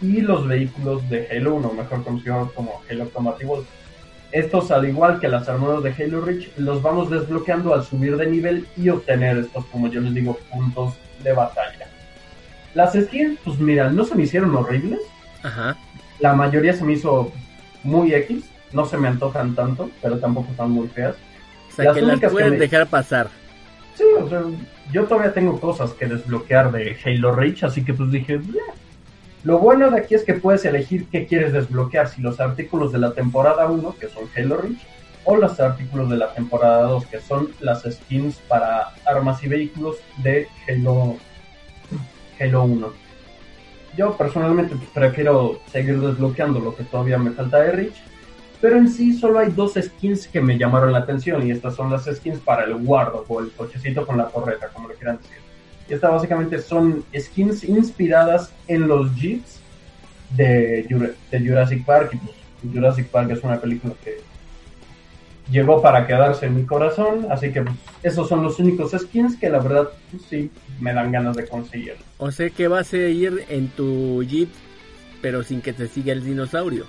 y 0.02 0.22
los 0.22 0.48
vehículos 0.48 1.10
de 1.10 1.28
Halo 1.32 1.56
1, 1.56 1.74
mejor 1.74 2.04
conocidos 2.04 2.52
como 2.52 2.82
Halo 2.90 3.10
Wolf. 3.46 3.66
Estos, 4.32 4.70
al 4.72 4.88
igual 4.88 5.20
que 5.20 5.30
las 5.30 5.48
armaduras 5.48 5.84
de 5.84 6.04
Halo 6.04 6.22
Reach, 6.22 6.52
los 6.58 6.82
vamos 6.82 7.10
desbloqueando 7.10 7.74
al 7.74 7.84
subir 7.84 8.18
de 8.18 8.28
nivel 8.28 8.68
y 8.76 8.90
obtener 8.90 9.38
estos, 9.38 9.66
como 9.68 9.88
yo 9.88 10.02
les 10.02 10.14
digo, 10.14 10.38
puntos 10.52 10.96
de 11.24 11.32
batalla. 11.32 11.88
Las 12.74 12.94
skins, 12.94 13.40
pues 13.46 13.58
mira, 13.60 13.90
no 13.90 14.04
se 14.04 14.16
me 14.16 14.24
hicieron 14.24 14.54
horribles. 14.56 15.00
Ajá. 15.42 15.78
La 16.20 16.34
mayoría 16.34 16.74
se 16.74 16.84
me 16.84 16.94
hizo 16.94 17.32
muy 17.86 18.14
X. 18.14 18.44
No 18.74 18.86
se 18.86 18.98
me 18.98 19.08
antojan 19.08 19.56
tanto, 19.56 19.90
pero 20.02 20.18
tampoco 20.20 20.52
están 20.52 20.72
muy 20.72 20.88
feas. 20.90 21.16
O 21.72 21.76
sea, 21.76 21.86
Las 21.86 21.96
que 21.96 22.02
las 22.02 22.12
únicas 22.12 22.30
que 22.30 22.34
puedes 22.34 22.52
me- 22.52 22.58
dejar 22.58 22.88
pasar. 22.88 23.30
Sí, 23.96 24.04
o 24.20 24.28
sea, 24.28 24.42
yo 24.92 25.06
todavía 25.06 25.34
tengo 25.34 25.60
cosas 25.60 25.92
que 25.92 26.06
desbloquear 26.06 26.72
de 26.72 26.98
Halo 27.06 27.32
Reach, 27.34 27.64
así 27.64 27.86
que 27.86 27.94
pues 27.94 28.12
dije, 28.12 28.38
"Bleh". 28.38 28.60
lo 29.46 29.60
bueno 29.60 29.90
de 29.92 30.00
aquí 30.00 30.16
es 30.16 30.24
que 30.24 30.34
puedes 30.34 30.66
elegir 30.66 31.06
qué 31.10 31.26
quieres 31.28 31.54
desbloquear, 31.54 32.10
si 32.10 32.22
los 32.22 32.40
artículos 32.42 32.92
de 32.92 33.00
la 33.00 33.14
temporada 33.14 33.68
1, 33.68 33.96
que 34.00 34.08
son 34.10 34.24
Halo 34.36 34.58
Reach, 34.58 34.80
o 35.24 35.38
los 35.38 35.60
artículos 35.60 36.10
de 36.10 36.18
la 36.18 36.34
temporada 36.34 36.82
2, 36.84 37.06
que 37.06 37.20
son 37.22 37.50
las 37.62 37.84
skins 37.84 38.36
para 38.48 38.90
armas 39.06 39.42
y 39.44 39.48
vehículos 39.48 39.96
de 40.18 40.48
Halo, 40.68 41.16
Halo 42.40 42.64
1. 42.64 43.05
Yo 43.98 44.18
personalmente 44.18 44.76
prefiero 44.94 45.60
seguir 45.72 46.00
desbloqueando 46.00 46.60
lo 46.60 46.76
que 46.76 46.84
todavía 46.84 47.18
me 47.18 47.32
falta 47.32 47.62
de 47.62 47.72
Reach, 47.72 47.96
pero 48.62 48.78
en 48.78 48.90
sí 48.90 49.18
solo 49.18 49.40
hay 49.40 49.52
dos 49.52 49.74
skins 49.80 50.28
que 50.28 50.42
me 50.42 50.58
llamaron 50.58 50.92
la 50.92 51.00
atención 51.00 51.46
y 51.46 51.52
estas 51.52 51.76
son 51.76 51.92
las 51.92 52.06
skins 52.06 52.40
para 52.40 52.64
el 52.64 52.74
Wardo 52.74 53.26
o 53.28 53.40
el 53.40 53.52
cochecito 53.52 54.06
con 54.06 54.18
la 54.18 54.28
torreta, 54.28 54.70
como 54.70 54.90
le 54.90 54.96
quieran 54.96 55.18
decir. 55.18 55.38
Y 55.88 55.94
estas 55.94 56.12
básicamente 56.12 56.60
son 56.60 57.04
skins 57.16 57.64
inspiradas 57.64 58.52
en 58.68 58.88
los 58.88 59.14
jeeps 59.16 59.60
de, 60.32 60.86
de 61.32 61.40
Jurassic 61.40 61.86
Park 61.86 62.14
y 62.14 62.18
pues, 62.18 62.36
Jurassic 62.74 63.08
Park 63.08 63.32
es 63.32 63.44
una 63.44 63.60
película 63.60 63.94
que 64.04 64.18
llegó 65.50 65.82
para 65.82 66.08
quedarse 66.08 66.48
en 66.48 66.56
mi 66.56 66.66
corazón, 66.66 67.28
así 67.30 67.52
que 67.52 67.62
pues, 67.62 67.76
esos 68.04 68.28
son 68.28 68.44
los 68.44 68.60
únicos 68.60 68.92
skins 68.92 69.38
que 69.38 69.50
la 69.50 69.60
verdad 69.60 69.90
pues, 70.12 70.24
sí 70.30 70.52
me 70.80 70.94
dan 70.94 71.12
ganas 71.12 71.36
de 71.36 71.48
conseguir. 71.48 71.96
O 72.18 72.32
sea 72.32 72.50
que 72.50 72.68
vas 72.68 72.94
a 72.94 72.98
ir 72.98 73.46
en 73.50 73.68
tu 73.70 74.24
Jeep, 74.24 74.50
pero 75.22 75.44
sin 75.44 75.62
que 75.62 75.74
te 75.74 75.88
siga 75.88 76.14
el 76.14 76.24
dinosaurio. 76.24 76.86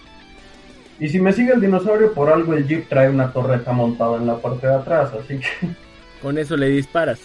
Y 0.99 1.09
si 1.09 1.21
me 1.21 1.33
sigue 1.33 1.53
el 1.53 1.61
dinosaurio, 1.61 2.13
por 2.13 2.31
algo 2.31 2.55
el 2.55 2.67
Jeep 2.67 2.89
trae 2.89 3.11
una 3.11 3.33
torreta 3.33 3.73
montada 3.73 4.17
en 4.17 4.27
la 4.27 4.39
parte 4.39 4.67
de 4.67 4.75
atrás, 4.75 5.11
así 5.13 5.39
que... 5.39 5.69
Con 6.23 6.39
eso 6.39 6.57
le 6.57 6.69
disparas. 6.69 7.21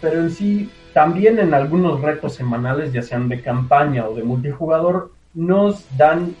Pero 0.00 0.20
en 0.20 0.30
sí, 0.30 0.68
también 0.92 1.38
en 1.38 1.54
algunos 1.54 2.00
retos 2.00 2.34
semanales, 2.34 2.92
ya 2.92 3.02
sean 3.02 3.28
de 3.28 3.40
campaña 3.40 4.06
o 4.06 4.14
de 4.14 4.24
multijugador, 4.24 5.12
nos 5.34 5.84
dan 5.96 6.34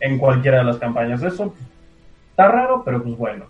en 0.00 0.18
cualquiera 0.18 0.58
de 0.58 0.64
las 0.64 0.76
campañas? 0.76 1.22
Eso 1.22 1.54
está 2.32 2.48
raro, 2.48 2.82
pero 2.84 3.02
pues 3.02 3.16
bueno. 3.16 3.46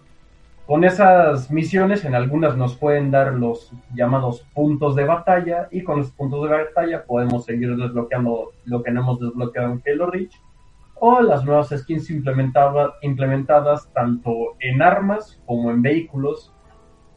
Con 0.67 0.85
esas 0.85 1.51
misiones, 1.51 2.05
en 2.05 2.15
algunas 2.15 2.57
nos 2.57 2.77
pueden 2.77 3.11
dar 3.11 3.33
los 3.35 3.73
llamados 3.95 4.47
puntos 4.55 4.95
de 4.95 5.05
batalla, 5.05 5.69
y 5.71 5.83
con 5.83 5.99
los 5.99 6.11
puntos 6.13 6.49
de 6.49 6.57
batalla 6.57 7.05
podemos 7.05 7.45
seguir 7.45 7.77
desbloqueando 7.77 8.53
lo 8.65 8.83
que 8.83 8.91
no 8.91 9.01
hemos 9.01 9.21
desbloqueado 9.21 9.73
en 9.73 9.83
Halo 9.87 10.11
Reach, 10.11 10.35
o 10.95 11.21
las 11.21 11.45
nuevas 11.45 11.71
skins 11.77 12.11
implementada- 12.11 12.95
implementadas 13.03 13.89
tanto 13.93 14.31
en 14.61 14.83
armas 14.83 15.41
como 15.47 15.71
en 15.71 15.83
vehículos 15.83 16.53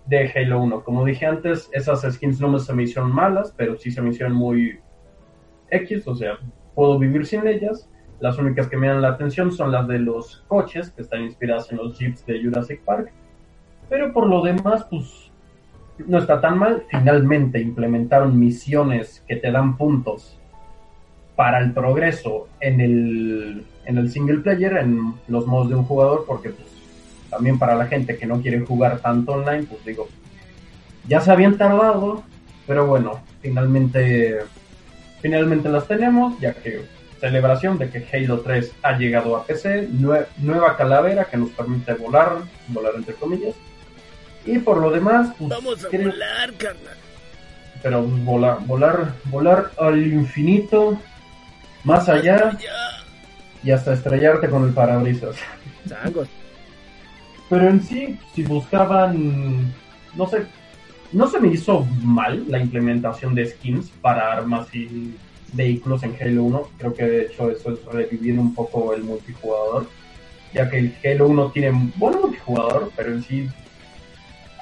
de 0.08 0.32
Halo 0.36 0.62
1. 0.64 0.84
Como 0.84 1.06
dije 1.06 1.26
antes, 1.28 1.70
esas 1.72 2.02
skins 2.02 2.42
no 2.42 2.58
se 2.58 2.74
me 2.74 2.84
hicieron 2.84 3.14
malas, 3.14 3.54
pero 3.56 3.78
sí 3.78 3.92
se 3.92 4.02
me 4.02 4.10
hicieron 4.10 4.34
muy 4.34 4.80
X, 5.70 6.08
o 6.08 6.16
sea, 6.16 6.38
puedo 6.74 6.98
vivir 6.98 7.26
sin 7.26 7.46
ellas. 7.48 7.90
Las 8.20 8.38
únicas 8.38 8.68
que 8.68 8.78
me 8.78 8.88
dan 8.88 9.02
la 9.02 9.10
atención 9.10 9.52
son 9.52 9.72
las 9.72 9.88
de 9.88 10.00
los 10.00 10.44
coches, 10.48 10.90
que 10.92 11.02
están 11.02 11.22
inspiradas 11.22 11.72
en 11.72 11.78
los 11.78 11.98
jeeps 11.98 12.26
de 12.26 12.42
Jurassic 12.42 12.82
Park. 12.82 13.12
Pero 13.90 14.14
por 14.14 14.28
lo 14.28 14.42
demás, 14.42 14.86
pues 14.90 15.32
no 16.08 16.18
está 16.18 16.42
tan 16.42 16.58
mal. 16.58 16.84
Finalmente 16.90 17.60
implementaron 17.60 18.40
misiones 18.40 19.24
que 19.28 19.36
te 19.36 19.52
dan 19.52 19.78
puntos 19.78 20.40
para 21.36 21.60
el 21.60 21.74
progreso 21.74 22.48
en 22.62 22.80
el, 22.80 23.66
en 23.86 23.98
el 23.98 24.10
single 24.10 24.40
player, 24.40 24.78
en 24.78 25.14
los 25.28 25.46
modos 25.46 25.70
de 25.70 25.76
un 25.76 25.84
jugador, 25.84 26.24
porque 26.26 26.50
pues 26.50 26.70
también 27.30 27.60
para 27.60 27.76
la 27.76 27.88
gente 27.88 28.18
que 28.18 28.26
no 28.26 28.42
quiere 28.42 28.62
jugar 28.62 29.00
tanto 29.00 29.34
online, 29.34 29.64
pues 29.64 29.84
digo, 29.84 30.08
ya 31.08 31.20
se 31.20 31.32
habían 31.32 31.58
tardado, 31.58 32.24
pero 32.66 32.88
bueno, 32.88 33.20
finalmente, 33.42 34.40
finalmente 35.22 35.68
las 35.68 35.88
tenemos, 35.88 36.40
ya 36.40 36.54
que 36.54 36.86
celebración 37.20 37.78
de 37.78 37.90
que 37.90 38.06
Halo 38.12 38.40
3 38.42 38.72
ha 38.84 38.98
llegado 38.98 39.36
a 39.36 39.46
PC, 39.46 39.88
nue- 39.90 40.26
nueva 40.38 40.76
calavera 40.78 41.26
que 41.26 41.38
nos 41.38 41.50
permite 41.52 41.94
volar, 41.94 42.38
volar 42.68 42.94
entre 42.96 43.14
comillas, 43.16 43.56
y 44.46 44.60
por 44.60 44.78
lo 44.78 44.92
demás, 44.92 45.30
pues, 45.38 45.50
Vamos 45.50 45.84
a 45.86 45.88
creo- 45.90 46.10
volar, 46.12 46.54
carnal. 46.54 46.98
pero 47.82 48.04
pues, 48.04 48.24
volar, 48.26 48.58
volar, 48.66 49.14
volar 49.26 49.72
al 49.80 50.06
infinito, 50.06 51.00
más 51.84 52.08
allá, 52.10 52.58
y 53.64 53.72
hasta 53.72 53.94
estrellarte 53.94 54.50
con 54.50 54.64
el 54.66 54.74
parabrisas. 54.74 55.36
Changos. 55.88 56.28
Pero 57.50 57.70
en 57.70 57.82
sí, 57.82 58.20
si 58.34 58.44
buscaban, 58.44 59.72
no 60.16 60.28
sé, 60.28 60.46
no 61.12 61.28
se 61.28 61.40
me 61.40 61.48
hizo 61.50 61.86
mal 62.02 62.44
la 62.50 62.60
implementación 62.60 63.34
de 63.36 63.46
skins 63.48 63.90
para 64.02 64.32
armas 64.34 64.68
y 64.74 65.16
vehículos 65.56 66.04
en 66.04 66.16
Halo 66.20 66.44
1. 66.44 66.70
Creo 66.78 66.94
que 66.94 67.04
de 67.04 67.22
hecho 67.24 67.50
eso 67.50 67.74
es 67.74 67.86
revivir 67.86 68.38
un 68.40 68.54
poco 68.54 68.94
el 68.94 69.04
multijugador, 69.04 69.88
ya 70.54 70.70
que 70.70 70.80
el 70.80 70.96
Halo 71.04 71.28
1 71.28 71.52
tiene 71.52 71.92
buen 71.96 72.20
multijugador, 72.20 72.92
pero 72.96 73.12
en 73.12 73.24
sí 73.24 73.50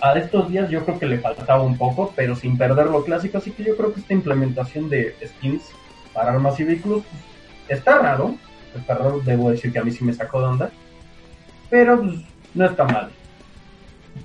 a 0.02 0.14
estos 0.20 0.50
días 0.50 0.70
yo 0.70 0.84
creo 0.84 1.00
que 1.00 1.06
le 1.06 1.20
faltaba 1.20 1.64
un 1.64 1.78
poco, 1.78 2.12
pero 2.14 2.36
sin 2.36 2.58
perder 2.58 2.88
lo 2.88 3.06
clásico, 3.06 3.38
así 3.38 3.52
que 3.52 3.64
yo 3.64 3.78
creo 3.78 3.94
que 3.94 4.02
esta 4.02 4.14
implementación 4.14 4.90
de 4.90 5.16
skins 5.26 5.64
para 6.14 6.32
armas 6.34 6.60
y 6.60 6.66
vehículos 6.66 7.04
pues, 7.10 7.80
está 7.80 8.00
raro, 8.00 8.36
está 8.76 8.96
raro, 8.96 9.22
debo 9.24 9.50
decir 9.50 9.72
que 9.72 9.80
a 9.80 9.84
mí 9.84 9.92
sí 9.92 10.04
me 10.04 10.14
sacó 10.14 10.42
de 10.42 10.48
onda, 10.48 10.72
pero 11.70 12.02
pues, 12.02 12.16
no 12.54 12.66
está 12.66 12.84
mal. 12.84 13.12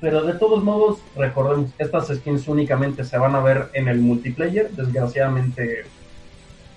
Pero 0.01 0.23
de 0.23 0.35
todos 0.35 0.65
modos, 0.65 0.99
recordemos, 1.17 1.71
estas 1.79 2.09
skins 2.09 2.49
únicamente 2.49 3.05
se 3.05 3.17
van 3.17 3.37
a 3.37 3.41
ver 3.41 3.69
en 3.73 3.87
el 3.87 4.01
multiplayer, 4.01 4.71
desgraciadamente 4.73 5.85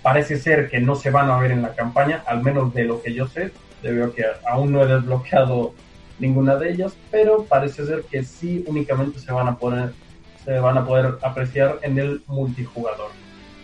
parece 0.01 0.37
ser 0.37 0.69
que 0.69 0.79
no 0.79 0.95
se 0.95 1.11
van 1.11 1.29
a 1.29 1.37
ver 1.39 1.51
en 1.51 1.61
la 1.61 1.73
campaña, 1.73 2.23
al 2.25 2.41
menos 2.43 2.73
de 2.73 2.85
lo 2.85 3.01
que 3.01 3.13
yo 3.13 3.27
sé, 3.27 3.51
debido 3.81 4.13
que 4.13 4.23
aún 4.47 4.71
no 4.71 4.81
he 4.81 4.87
desbloqueado 4.87 5.73
ninguna 6.19 6.55
de 6.55 6.71
ellas, 6.71 6.95
pero 7.09 7.45
parece 7.45 7.85
ser 7.85 8.03
que 8.03 8.23
sí 8.23 8.63
únicamente 8.67 9.19
se 9.19 9.31
van 9.31 9.47
a 9.47 9.57
poder, 9.57 9.93
se 10.43 10.59
van 10.59 10.77
a 10.77 10.85
poder 10.85 11.17
apreciar 11.21 11.79
en 11.81 11.97
el 11.97 12.21
multijugador. 12.27 13.09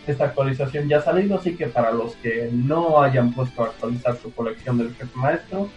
Esta 0.05 0.25
actualización 0.25 0.88
ya 0.88 0.97
ha 0.97 1.01
salido, 1.01 1.38
así 1.38 1.55
que 1.55 1.67
para 1.67 1.91
los 1.91 2.15
que 2.17 2.49
no 2.51 3.01
hayan 3.01 3.33
puesto 3.33 3.63
a 3.63 3.67
actualizar 3.67 4.15
su 4.17 4.33
colección 4.33 4.77
del 4.77 4.95
jefe 4.95 5.11
maestro, 5.15 5.69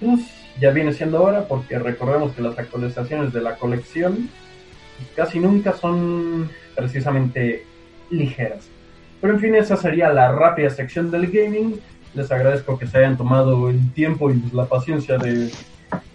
pues 0.00 0.20
ya 0.60 0.70
viene 0.70 0.92
siendo 0.92 1.22
hora, 1.22 1.46
porque 1.48 1.78
recordemos 1.78 2.32
que 2.32 2.42
las 2.42 2.58
actualizaciones 2.58 3.32
de 3.32 3.40
la 3.40 3.56
colección 3.56 4.30
casi 5.16 5.40
nunca 5.40 5.72
son 5.72 6.50
precisamente 6.74 7.64
ligeras. 8.10 8.68
Pero 9.20 9.34
en 9.34 9.40
fin, 9.40 9.54
esa 9.54 9.76
sería 9.76 10.12
la 10.12 10.32
rápida 10.32 10.70
sección 10.70 11.10
del 11.10 11.30
gaming. 11.30 11.80
Les 12.14 12.30
agradezco 12.32 12.78
que 12.78 12.86
se 12.86 12.98
hayan 12.98 13.16
tomado 13.16 13.68
el 13.70 13.92
tiempo 13.92 14.30
y 14.30 14.34
pues, 14.34 14.52
la 14.52 14.64
paciencia 14.64 15.18
de, 15.18 15.50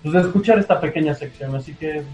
pues, 0.02 0.14
de 0.14 0.20
escuchar 0.22 0.60
esta 0.60 0.80
pequeña 0.82 1.14
sección. 1.14 1.56
Así 1.56 1.74
que 1.74 1.94
pues, 1.94 2.06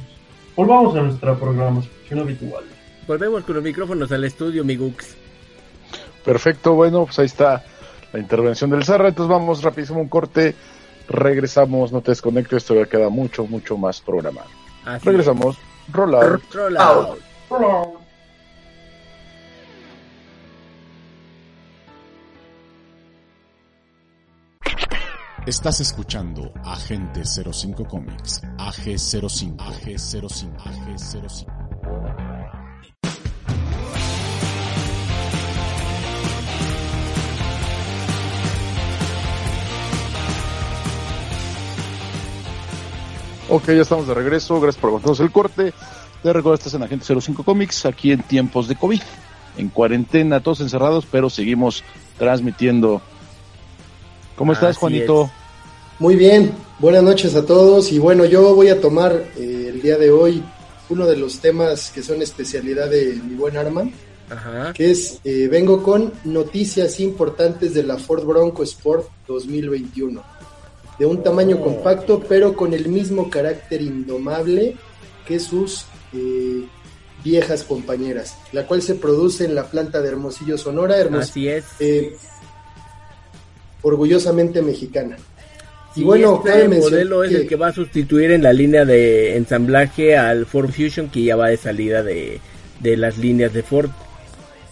volvamos 0.55 0.95
a 0.95 1.01
nuestra 1.01 1.35
programación 1.35 2.19
habitual. 2.19 2.63
Volvemos 3.07 3.43
con 3.43 3.55
los 3.55 3.63
micrófonos 3.63 4.11
al 4.11 4.23
estudio, 4.23 4.63
mi 4.63 4.75
Gux. 4.75 5.15
Perfecto, 6.23 6.73
bueno, 6.73 7.05
pues 7.05 7.17
ahí 7.19 7.25
está 7.25 7.63
la 8.13 8.19
intervención 8.19 8.69
del 8.69 8.83
Zarra. 8.83 9.07
Entonces 9.09 9.31
vamos 9.31 9.63
rapidísimo 9.63 9.99
un 10.01 10.09
corte. 10.09 10.55
Regresamos, 11.07 11.91
no 11.91 12.01
te 12.01 12.11
desconectes, 12.11 12.63
todavía 12.63 12.89
queda 12.89 13.09
mucho, 13.09 13.45
mucho 13.45 13.77
más 13.77 13.99
programado. 14.01 14.49
Así 14.85 15.05
Regresamos, 15.05 15.57
rollout. 15.91 16.41
es. 16.43 16.53
Roll 16.53 16.77
out. 16.77 18.00
Estás 25.47 25.79
escuchando 25.79 26.53
Agente 26.63 27.23
05 27.25 27.85
Comics, 27.85 28.43
AG05, 28.59 29.57
AG05, 29.57 30.55
AG05. 30.55 31.45
Ok, 43.49 43.65
ya 43.65 43.81
estamos 43.81 44.07
de 44.07 44.13
regreso. 44.13 44.61
Gracias 44.61 44.79
por 44.79 44.89
aguantarnos 44.89 45.19
el 45.21 45.31
corte. 45.31 45.73
Te 46.21 46.33
recuerdo, 46.33 46.53
estás 46.53 46.75
en 46.75 46.83
Agente 46.83 47.19
05 47.19 47.43
Comics, 47.43 47.87
aquí 47.87 48.11
en 48.11 48.21
tiempos 48.21 48.67
de 48.67 48.75
COVID. 48.75 49.01
En 49.57 49.69
cuarentena, 49.69 50.41
todos 50.41 50.61
encerrados, 50.61 51.07
pero 51.11 51.31
seguimos 51.31 51.83
transmitiendo. 52.19 53.01
¿Cómo 54.41 54.53
estás, 54.53 54.71
Así 54.71 54.79
Juanito? 54.79 55.25
es. 55.25 55.99
Muy 55.99 56.15
bien, 56.15 56.51
buenas 56.79 57.03
noches 57.03 57.35
a 57.35 57.45
todos 57.45 57.91
y 57.91 57.99
bueno, 57.99 58.25
yo 58.25 58.55
voy 58.55 58.69
a 58.69 58.81
tomar 58.81 59.23
eh, 59.37 59.67
el 59.71 59.83
día 59.83 59.99
de 59.99 60.09
hoy 60.09 60.41
uno 60.89 61.05
de 61.05 61.15
los 61.15 61.37
temas 61.37 61.91
que 61.91 62.01
son 62.01 62.23
especialidad 62.23 62.89
de 62.89 63.21
mi 63.23 63.35
buen 63.35 63.55
Arman, 63.55 63.93
que 64.73 64.89
es, 64.89 65.19
eh, 65.23 65.47
vengo 65.47 65.83
con 65.83 66.11
noticias 66.23 66.99
importantes 66.99 67.75
de 67.75 67.83
la 67.83 67.97
Ford 67.97 68.25
Bronco 68.25 68.63
Sport 68.63 69.07
2021. 69.27 70.23
De 70.97 71.05
un 71.05 71.21
tamaño 71.21 71.57
Oh. 71.59 71.63
compacto, 71.63 72.23
pero 72.27 72.55
con 72.55 72.73
el 72.73 72.87
mismo 72.87 73.29
carácter 73.29 73.83
indomable 73.83 74.75
que 75.27 75.39
sus 75.39 75.85
eh, 76.13 76.65
viejas 77.23 77.63
compañeras, 77.63 78.35
la 78.53 78.65
cual 78.65 78.81
se 78.81 78.95
produce 78.95 79.45
en 79.45 79.53
la 79.53 79.65
planta 79.65 80.01
de 80.01 80.07
Hermosillo, 80.09 80.57
Sonora, 80.57 80.97
Hermos- 80.97 81.29
Así 81.29 81.47
es. 81.47 81.63
eh, 81.79 82.17
orgullosamente 83.81 84.61
mexicana. 84.61 85.17
Sí, 85.93 86.01
y 86.01 86.03
bueno, 86.03 86.41
este 86.45 86.69
modelo 86.69 87.23
es 87.23 87.31
que- 87.31 87.37
el 87.37 87.47
que 87.47 87.55
va 87.55 87.67
a 87.67 87.73
sustituir 87.73 88.31
en 88.31 88.43
la 88.43 88.53
línea 88.53 88.85
de 88.85 89.35
ensamblaje 89.35 90.15
al 90.17 90.45
Ford 90.45 90.71
Fusion 90.71 91.09
que 91.09 91.23
ya 91.23 91.35
va 91.35 91.49
de 91.49 91.57
salida 91.57 92.01
de, 92.01 92.39
de 92.79 92.97
las 92.97 93.17
líneas 93.17 93.53
de 93.53 93.61
Ford. 93.63 93.89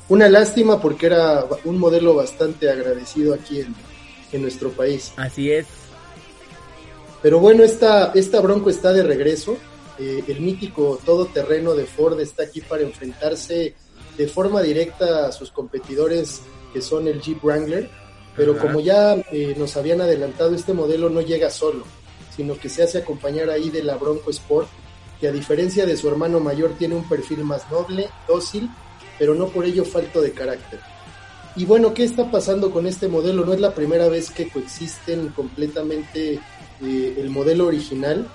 Una 0.08 0.30
lástima 0.30 0.82
porque 0.82 1.08
era 1.08 1.46
un 1.66 1.78
modelo 1.78 2.16
bastante 2.16 2.70
agradecido 2.70 3.34
aquí 3.34 3.60
en, 3.62 3.76
en 4.32 4.42
nuestro 4.42 4.70
país. 4.72 5.12
Así 5.18 5.52
es. 5.52 5.68
Pero 7.22 7.40
bueno, 7.40 7.64
esta, 7.64 8.12
esta 8.16 8.40
Bronco 8.40 8.70
está 8.70 8.94
de 8.94 9.04
regreso. 9.04 9.58
Eh, 10.00 10.24
el 10.28 10.40
mítico 10.40 11.00
todoterreno 11.06 11.76
de 11.76 11.86
Ford 11.86 12.20
está 12.22 12.44
aquí 12.44 12.62
para 12.62 12.84
enfrentarse 12.84 13.74
de 14.18 14.28
forma 14.28 14.62
directa 14.62 15.28
a 15.28 15.32
sus 15.34 15.52
competidores 15.52 16.42
que 16.74 16.82
son 16.82 17.08
el 17.08 17.22
Jeep 17.22 17.44
Wrangler. 17.44 17.90
Pero 18.40 18.54
Ajá. 18.54 18.62
como 18.62 18.80
ya 18.80 19.16
eh, 19.34 19.54
nos 19.58 19.76
habían 19.76 20.00
adelantado, 20.00 20.56
este 20.56 20.72
modelo 20.72 21.10
no 21.10 21.20
llega 21.20 21.50
solo, 21.50 21.84
sino 22.34 22.58
que 22.58 22.70
se 22.70 22.82
hace 22.82 23.00
acompañar 23.00 23.50
ahí 23.50 23.70
de 23.70 23.84
la 23.84 23.98
Bronco 23.98 24.30
Sport, 24.30 24.70
que 25.20 25.28
a 25.28 25.34
diferencia 25.34 25.86
de 25.86 25.98
su 25.98 26.08
hermano 26.08 26.40
mayor 26.40 26.76
tiene 26.80 26.96
un 26.96 27.04
perfil 27.04 27.44
más 27.44 27.70
noble, 27.70 28.10
dócil, 28.30 28.70
pero 29.18 29.36
no 29.36 29.50
por 29.50 29.66
ello 29.66 29.84
falto 29.84 30.22
de 30.22 30.32
carácter. 30.32 30.80
Y 31.58 31.66
bueno, 31.66 31.94
¿qué 31.94 32.06
está 32.06 32.32
pasando 32.32 32.72
con 32.72 32.88
este 32.88 33.10
modelo? 33.10 33.44
No 33.44 33.52
es 33.52 33.60
la 33.60 33.76
primera 33.76 34.08
vez 34.08 34.32
que 34.32 34.48
coexisten 34.48 35.28
completamente 35.36 36.40
eh, 36.82 37.16
el 37.18 37.30
modelo 37.30 37.68
original 37.68 38.26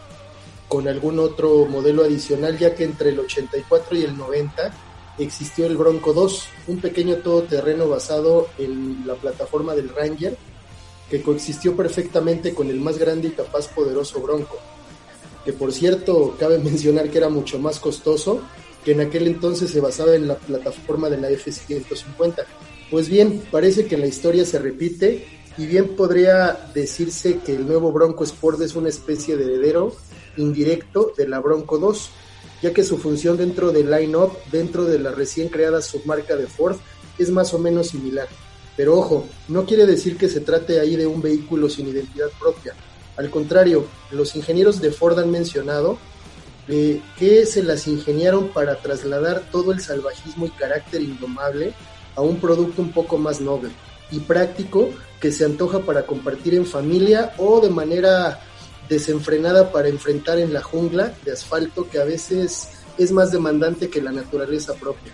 con 0.68 0.86
algún 0.86 1.18
otro 1.18 1.64
modelo 1.64 2.04
adicional, 2.04 2.58
ya 2.58 2.74
que 2.74 2.84
entre 2.84 3.08
el 3.08 3.20
84 3.20 3.96
y 3.96 4.02
el 4.02 4.18
90 4.18 4.70
existió 5.18 5.66
el 5.66 5.76
Bronco 5.76 6.12
2, 6.12 6.44
un 6.68 6.80
pequeño 6.80 7.16
todoterreno 7.16 7.88
basado 7.88 8.48
en 8.58 9.06
la 9.06 9.14
plataforma 9.14 9.74
del 9.74 9.88
Ranger, 9.88 10.36
que 11.10 11.22
coexistió 11.22 11.76
perfectamente 11.76 12.54
con 12.54 12.68
el 12.68 12.80
más 12.80 12.98
grande 12.98 13.28
y 13.28 13.32
capaz 13.32 13.68
poderoso 13.68 14.20
Bronco, 14.20 14.58
que 15.44 15.52
por 15.52 15.72
cierto 15.72 16.36
cabe 16.38 16.58
mencionar 16.64 17.10
que 17.10 17.18
era 17.18 17.28
mucho 17.28 17.58
más 17.58 17.78
costoso, 17.78 18.40
que 18.84 18.92
en 18.92 19.00
aquel 19.00 19.26
entonces 19.26 19.70
se 19.70 19.80
basaba 19.80 20.14
en 20.14 20.28
la 20.28 20.36
plataforma 20.36 21.08
de 21.08 21.18
la 21.18 21.30
F-150. 21.30 22.44
Pues 22.90 23.08
bien, 23.08 23.42
parece 23.50 23.86
que 23.86 23.96
la 23.96 24.06
historia 24.06 24.44
se 24.44 24.58
repite 24.58 25.26
y 25.56 25.66
bien 25.66 25.96
podría 25.96 26.70
decirse 26.74 27.38
que 27.38 27.54
el 27.54 27.66
nuevo 27.66 27.92
Bronco 27.92 28.24
Sport 28.24 28.60
es 28.60 28.74
una 28.74 28.88
especie 28.88 29.36
de 29.36 29.44
heredero 29.44 29.94
indirecto 30.36 31.12
de 31.16 31.28
la 31.28 31.38
Bronco 31.40 31.78
2, 31.78 32.10
ya 32.64 32.72
que 32.72 32.82
su 32.82 32.96
función 32.96 33.36
dentro 33.36 33.72
del 33.72 33.90
line-up, 33.90 34.38
dentro 34.50 34.86
de 34.86 34.98
la 34.98 35.10
recién 35.10 35.50
creada 35.50 35.82
submarca 35.82 36.34
de 36.34 36.46
Ford, 36.46 36.78
es 37.18 37.28
más 37.28 37.52
o 37.52 37.58
menos 37.58 37.88
similar. 37.88 38.26
Pero 38.74 38.96
ojo, 38.96 39.26
no 39.48 39.66
quiere 39.66 39.84
decir 39.84 40.16
que 40.16 40.30
se 40.30 40.40
trate 40.40 40.80
ahí 40.80 40.96
de 40.96 41.06
un 41.06 41.20
vehículo 41.20 41.68
sin 41.68 41.88
identidad 41.88 42.28
propia. 42.40 42.72
Al 43.18 43.28
contrario, 43.28 43.84
los 44.12 44.34
ingenieros 44.34 44.80
de 44.80 44.92
Ford 44.92 45.18
han 45.18 45.30
mencionado 45.30 45.98
eh, 46.66 47.02
que 47.18 47.44
se 47.44 47.62
las 47.62 47.86
ingeniaron 47.86 48.48
para 48.48 48.80
trasladar 48.80 49.42
todo 49.52 49.70
el 49.70 49.82
salvajismo 49.82 50.46
y 50.46 50.50
carácter 50.52 51.02
indomable 51.02 51.74
a 52.16 52.22
un 52.22 52.40
producto 52.40 52.80
un 52.80 52.92
poco 52.92 53.18
más 53.18 53.42
noble 53.42 53.72
y 54.10 54.20
práctico 54.20 54.88
que 55.20 55.32
se 55.32 55.44
antoja 55.44 55.80
para 55.80 56.06
compartir 56.06 56.54
en 56.54 56.64
familia 56.64 57.34
o 57.36 57.60
de 57.60 57.68
manera 57.68 58.40
desenfrenada 58.88 59.72
para 59.72 59.88
enfrentar 59.88 60.38
en 60.38 60.52
la 60.52 60.62
jungla 60.62 61.14
de 61.24 61.32
asfalto 61.32 61.88
que 61.88 61.98
a 61.98 62.04
veces 62.04 62.68
es 62.98 63.12
más 63.12 63.32
demandante 63.32 63.88
que 63.88 64.02
la 64.02 64.12
naturaleza 64.12 64.74
propia. 64.74 65.12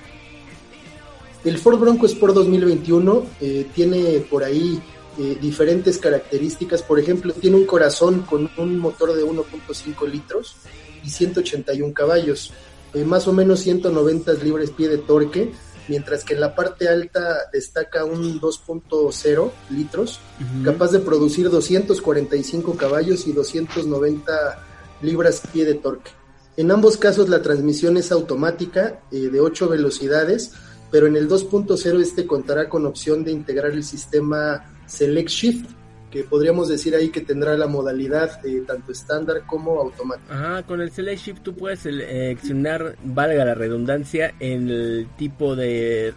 El 1.44 1.56
Ford 1.56 1.78
Bronco 1.78 2.06
Sport 2.06 2.34
2021 2.34 3.26
eh, 3.40 3.66
tiene 3.74 4.20
por 4.30 4.44
ahí 4.44 4.80
eh, 5.18 5.38
diferentes 5.40 5.98
características. 5.98 6.82
Por 6.82 6.98
ejemplo, 6.98 7.32
tiene 7.32 7.56
un 7.56 7.64
corazón 7.64 8.22
con 8.22 8.50
un 8.58 8.78
motor 8.78 9.14
de 9.14 9.24
1.5 9.24 10.08
litros 10.08 10.56
y 11.02 11.08
181 11.08 11.94
caballos, 11.94 12.52
eh, 12.92 13.04
más 13.04 13.26
o 13.26 13.32
menos 13.32 13.60
190 13.60 14.34
libras 14.34 14.70
pie 14.70 14.88
de 14.88 14.98
torque, 14.98 15.50
mientras 15.88 16.24
que 16.24 16.34
en 16.34 16.40
la 16.40 16.54
parte 16.54 16.88
alta 16.88 17.38
destaca 17.52 18.04
un 18.04 18.40
2.0 18.40 19.50
litros, 19.70 20.20
capaz 20.64 20.92
de 20.92 21.00
producir 21.00 21.50
245 21.50 22.76
caballos 22.76 23.26
y 23.26 23.32
290 23.32 24.66
libras 25.02 25.42
pie 25.52 25.64
de 25.64 25.74
torque. 25.74 26.10
En 26.56 26.70
ambos 26.70 26.96
casos 26.96 27.28
la 27.28 27.42
transmisión 27.42 27.96
es 27.96 28.12
automática 28.12 29.00
eh, 29.10 29.28
de 29.28 29.40
8 29.40 29.68
velocidades, 29.68 30.52
pero 30.90 31.06
en 31.06 31.16
el 31.16 31.28
2.0 31.28 32.00
este 32.00 32.26
contará 32.26 32.68
con 32.68 32.86
opción 32.86 33.24
de 33.24 33.32
integrar 33.32 33.72
el 33.72 33.84
sistema 33.84 34.70
Select 34.86 35.28
Shift, 35.28 35.70
que 36.10 36.24
podríamos 36.24 36.68
decir 36.68 36.94
ahí 36.94 37.10
que 37.10 37.20
tendrá 37.20 37.56
la 37.56 37.66
modalidad 37.66 38.44
eh, 38.44 38.62
tanto 38.66 38.92
estándar 38.92 39.42
como 39.46 39.80
automática. 39.80 40.34
Ajá, 40.34 40.62
con 40.64 40.80
el 40.80 40.90
Select 40.90 41.22
Shift 41.22 41.42
tú 41.42 41.54
puedes 41.54 41.80
seleccionar, 41.80 42.96
valga 43.04 43.44
la 43.44 43.54
redundancia, 43.54 44.34
en 44.40 44.68
el 44.68 45.08
tipo 45.16 45.54
de, 45.54 46.12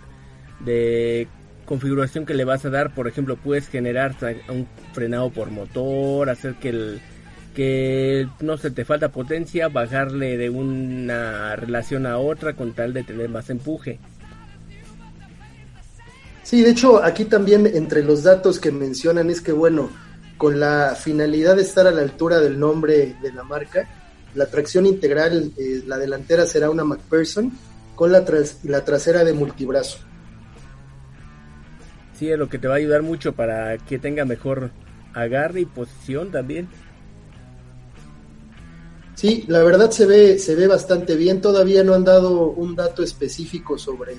de 0.62 1.28
configuración 1.66 2.26
que 2.26 2.34
le 2.34 2.44
vas 2.44 2.66
a 2.66 2.70
dar. 2.70 2.94
Por 2.94 3.08
ejemplo, 3.08 3.38
puedes 3.38 3.68
generar 3.68 4.16
un 4.50 4.68
frenado 4.94 5.30
por 5.30 5.52
motor, 5.52 6.30
hacer 6.30 6.56
que 6.56 6.70
el 6.70 7.02
que 7.54 8.28
no 8.40 8.58
se 8.58 8.72
te 8.72 8.84
falta 8.84 9.10
potencia, 9.10 9.68
bajarle 9.68 10.38
de 10.38 10.50
una 10.50 11.56
relación 11.56 12.06
a 12.06 12.18
otra 12.18 12.54
con 12.54 12.74
tal 12.74 12.94
de 12.94 13.04
tener 13.04 13.30
más 13.30 13.50
empuje. 13.50 14.00
Sí, 16.54 16.62
de 16.62 16.70
hecho, 16.70 17.04
aquí 17.04 17.26
también 17.26 17.66
entre 17.66 18.04
los 18.04 18.22
datos 18.22 18.60
que 18.60 18.72
mencionan 18.72 19.32
es 19.32 19.42
que, 19.42 19.52
bueno, 19.52 19.90
con 20.38 20.60
la 20.60 20.94
finalidad 20.96 21.56
de 21.56 21.64
estar 21.64 21.88
a 21.88 21.92
la 21.92 22.04
altura 22.04 22.40
del 22.40 22.60
nombre 22.60 23.16
de 23.24 23.34
la 23.34 23.44
marca, 23.44 23.90
la 24.36 24.46
tracción 24.46 24.86
integral, 24.86 25.52
eh, 25.58 25.82
la 25.88 25.98
delantera 25.98 26.46
será 26.46 26.70
una 26.70 26.84
McPherson 26.84 27.52
con 27.96 28.12
la, 28.12 28.24
tras 28.24 28.64
la 28.66 28.86
trasera 28.86 29.24
de 29.24 29.34
multibrazo. 29.34 29.98
Sí, 32.20 32.30
es 32.30 32.38
lo 32.38 32.48
que 32.48 32.60
te 32.60 32.68
va 32.68 32.76
a 32.76 32.78
ayudar 32.78 33.02
mucho 33.02 33.34
para 33.34 33.80
que 33.80 33.98
tenga 33.98 34.24
mejor 34.24 34.70
agarre 35.16 35.62
y 35.62 35.66
posición 35.66 36.30
también. 36.30 36.68
Sí, 39.16 39.44
la 39.48 39.64
verdad 39.64 39.90
se 39.90 40.06
ve, 40.06 40.38
se 40.38 40.54
ve 40.54 40.68
bastante 40.68 41.16
bien. 41.16 41.42
Todavía 41.42 41.84
no 41.84 41.96
han 41.96 42.04
dado 42.04 42.52
un 42.52 42.76
dato 42.76 43.02
específico 43.02 43.80
sobre 43.80 44.16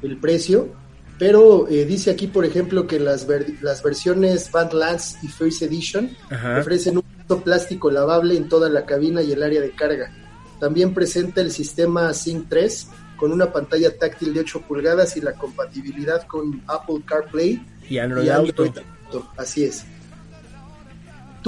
el 0.00 0.16
precio, 0.16 0.87
pero 1.18 1.66
eh, 1.68 1.84
dice 1.84 2.10
aquí, 2.10 2.26
por 2.28 2.44
ejemplo, 2.44 2.86
que 2.86 3.00
las, 3.00 3.26
ver 3.26 3.46
las 3.60 3.82
versiones 3.82 4.50
Bandlance 4.50 5.18
y 5.22 5.28
First 5.28 5.62
Edition 5.62 6.16
Ajá. 6.30 6.60
ofrecen 6.60 6.98
un 6.98 7.04
plástico 7.42 7.90
lavable 7.90 8.36
en 8.36 8.48
toda 8.48 8.68
la 8.68 8.86
cabina 8.86 9.20
y 9.22 9.32
el 9.32 9.42
área 9.42 9.60
de 9.60 9.70
carga. 9.72 10.12
También 10.60 10.94
presenta 10.94 11.40
el 11.40 11.50
sistema 11.50 12.12
Sync 12.14 12.48
3 12.48 12.88
con 13.16 13.32
una 13.32 13.52
pantalla 13.52 13.96
táctil 13.96 14.32
de 14.32 14.40
8 14.40 14.62
pulgadas 14.62 15.16
y 15.16 15.20
la 15.20 15.32
compatibilidad 15.32 16.26
con 16.26 16.62
Apple 16.66 17.02
CarPlay 17.04 17.60
y 17.88 17.98
Android, 17.98 18.28
Auto. 18.28 18.64
Auto. 18.64 19.30
Así 19.36 19.64
es. 19.64 19.84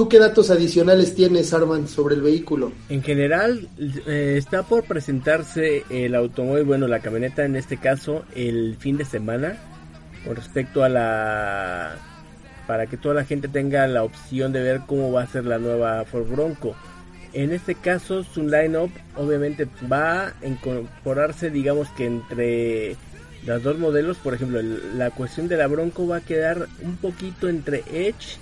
¿Tú 0.01 0.09
qué 0.09 0.17
datos 0.17 0.49
adicionales 0.49 1.13
tienes, 1.13 1.53
Arman, 1.53 1.87
sobre 1.87 2.15
el 2.15 2.23
vehículo? 2.23 2.71
En 2.89 3.03
general, 3.03 3.69
eh, 4.07 4.33
está 4.35 4.63
por 4.63 4.83
presentarse 4.83 5.83
el 5.91 6.15
automóvil, 6.15 6.63
bueno, 6.63 6.87
la 6.87 7.01
camioneta 7.01 7.45
en 7.45 7.55
este 7.55 7.77
caso, 7.77 8.25
el 8.33 8.77
fin 8.79 8.97
de 8.97 9.05
semana, 9.05 9.59
con 10.25 10.35
respecto 10.35 10.83
a 10.83 10.89
la... 10.89 11.97
para 12.65 12.87
que 12.87 12.97
toda 12.97 13.13
la 13.13 13.25
gente 13.25 13.47
tenga 13.47 13.85
la 13.85 14.03
opción 14.03 14.51
de 14.51 14.63
ver 14.63 14.81
cómo 14.87 15.11
va 15.11 15.21
a 15.21 15.27
ser 15.27 15.45
la 15.45 15.59
nueva 15.59 16.03
Ford 16.05 16.27
Bronco. 16.27 16.75
En 17.33 17.51
este 17.51 17.75
caso, 17.75 18.23
su 18.23 18.41
line-up 18.47 18.89
obviamente 19.17 19.67
va 19.87 20.29
a 20.29 20.33
incorporarse, 20.43 21.51
digamos 21.51 21.89
que 21.89 22.07
entre 22.07 22.95
los 23.45 23.61
dos 23.61 23.77
modelos, 23.77 24.17
por 24.17 24.33
ejemplo, 24.33 24.63
la 24.63 25.11
cuestión 25.11 25.47
de 25.47 25.57
la 25.57 25.67
Bronco 25.67 26.07
va 26.07 26.17
a 26.17 26.21
quedar 26.21 26.67
un 26.81 26.97
poquito 26.97 27.47
entre 27.47 27.83
Edge 27.93 28.39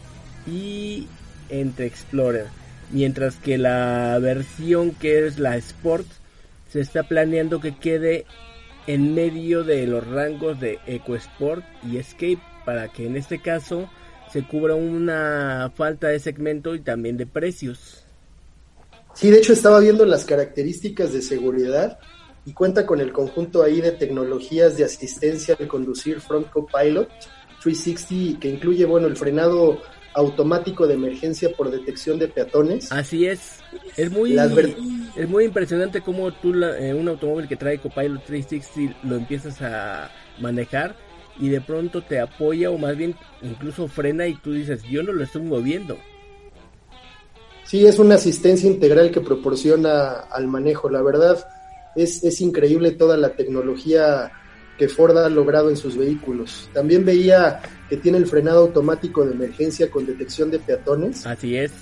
y 0.47 1.05
entre 1.50 1.86
Explorer, 1.86 2.47
mientras 2.91 3.36
que 3.36 3.58
la 3.58 4.18
versión 4.20 4.91
que 4.91 5.26
es 5.26 5.39
la 5.39 5.58
Sport 5.58 6.08
se 6.72 6.82
está 6.82 7.04
planeando 7.04 7.60
que 7.60 7.76
quede 7.76 8.26
en 8.88 9.14
medio 9.14 9.64
de 9.64 9.86
los 9.88 10.06
rangos 10.08 10.60
de 10.60 10.80
EcoSport 10.88 11.64
y 11.84 11.97
Escape 11.97 12.39
para 12.66 12.91
que 12.91 13.06
en 13.06 13.16
este 13.16 13.41
caso 13.41 13.89
se 14.32 14.43
cubra 14.45 14.76
una 14.76 15.72
falta 15.76 16.08
de 16.08 16.20
segmento 16.20 16.76
y 16.76 16.80
también 16.80 17.18
de 17.18 17.26
precios. 17.26 18.04
Sí, 19.14 19.30
de 19.30 19.39
hecho 19.39 19.54
estaba 19.54 19.80
viendo 19.80 20.06
las 20.06 20.26
características 20.26 21.12
de 21.14 21.22
seguridad 21.22 22.00
y 22.45 22.54
cuenta 22.54 22.86
con 22.86 23.02
el 23.02 23.12
conjunto 23.12 23.64
ahí 23.64 23.82
de 23.82 23.91
tecnologías 23.91 24.78
de 24.78 24.86
asistencia 24.86 25.56
al 25.60 25.68
conducir 25.68 26.22
Front 26.22 26.50
Copilot 26.50 27.10
360 27.62 28.39
que 28.39 28.50
incluye 28.50 28.86
bueno 28.86 29.08
el 29.08 29.18
frenado 29.18 29.82
automático 30.14 30.88
de 30.88 30.95
emergencia 30.95 31.51
por 31.55 31.72
detección 31.72 32.20
de 32.20 32.28
peatones. 32.28 32.91
Así 32.91 33.26
es. 33.26 33.60
Es 33.95 34.12
muy, 34.12 34.38
es 35.16 35.30
muy 35.30 35.45
impresionante 35.45 36.01
cómo 36.01 36.32
tú 36.32 36.53
eh, 36.64 36.93
un 36.93 37.07
automóvil 37.07 37.47
que 37.47 37.55
trae 37.55 37.80
Copilot 37.80 38.24
360 38.26 39.07
lo 39.07 39.16
empiezas 39.16 39.62
a 39.62 40.12
manejar 40.39 40.95
y 41.39 41.49
de 41.49 41.62
pronto 41.62 42.01
te 42.01 42.20
apoya 42.20 42.70
o 42.70 42.78
más 42.78 42.97
bien 42.97 43.16
incluso 43.41 43.88
frena 43.88 44.28
y 44.28 44.36
tú 44.36 44.51
dices, 44.51 44.84
yo 44.84 45.03
no 45.03 45.14
lo 45.14 45.24
estoy 45.24 45.43
moviendo. 45.43 45.97
Sí, 47.64 47.86
es 47.86 47.99
una 47.99 48.16
asistencia 48.16 48.70
integral 48.70 49.12
que 49.12 49.22
proporciona 49.22 50.22
al 50.32 50.47
manejo. 50.47 50.89
La 50.89 51.03
verdad 51.03 51.38
es, 51.95 52.24
es 52.24 52.41
increíble 52.41 52.91
toda 52.91 53.16
la 53.16 53.34
tecnología 53.34 54.32
que 54.80 54.88
Ford 54.88 55.17
ha 55.17 55.30
logrado 55.30 55.69
en 55.69 55.75
sus 55.75 55.97
vehículos. 55.97 56.69
También 56.73 57.03
veía 57.03 57.59
que 57.89 57.97
tiene 57.97 58.17
el 58.17 58.25
frenado 58.25 58.61
automático 58.61 59.25
de 59.25 59.34
emergencia 59.34 59.91
con 59.91 60.05
detección 60.05 60.49
de 60.49 60.59
peatones. 60.59 61.27
Así 61.27 61.57
es. 61.57 61.73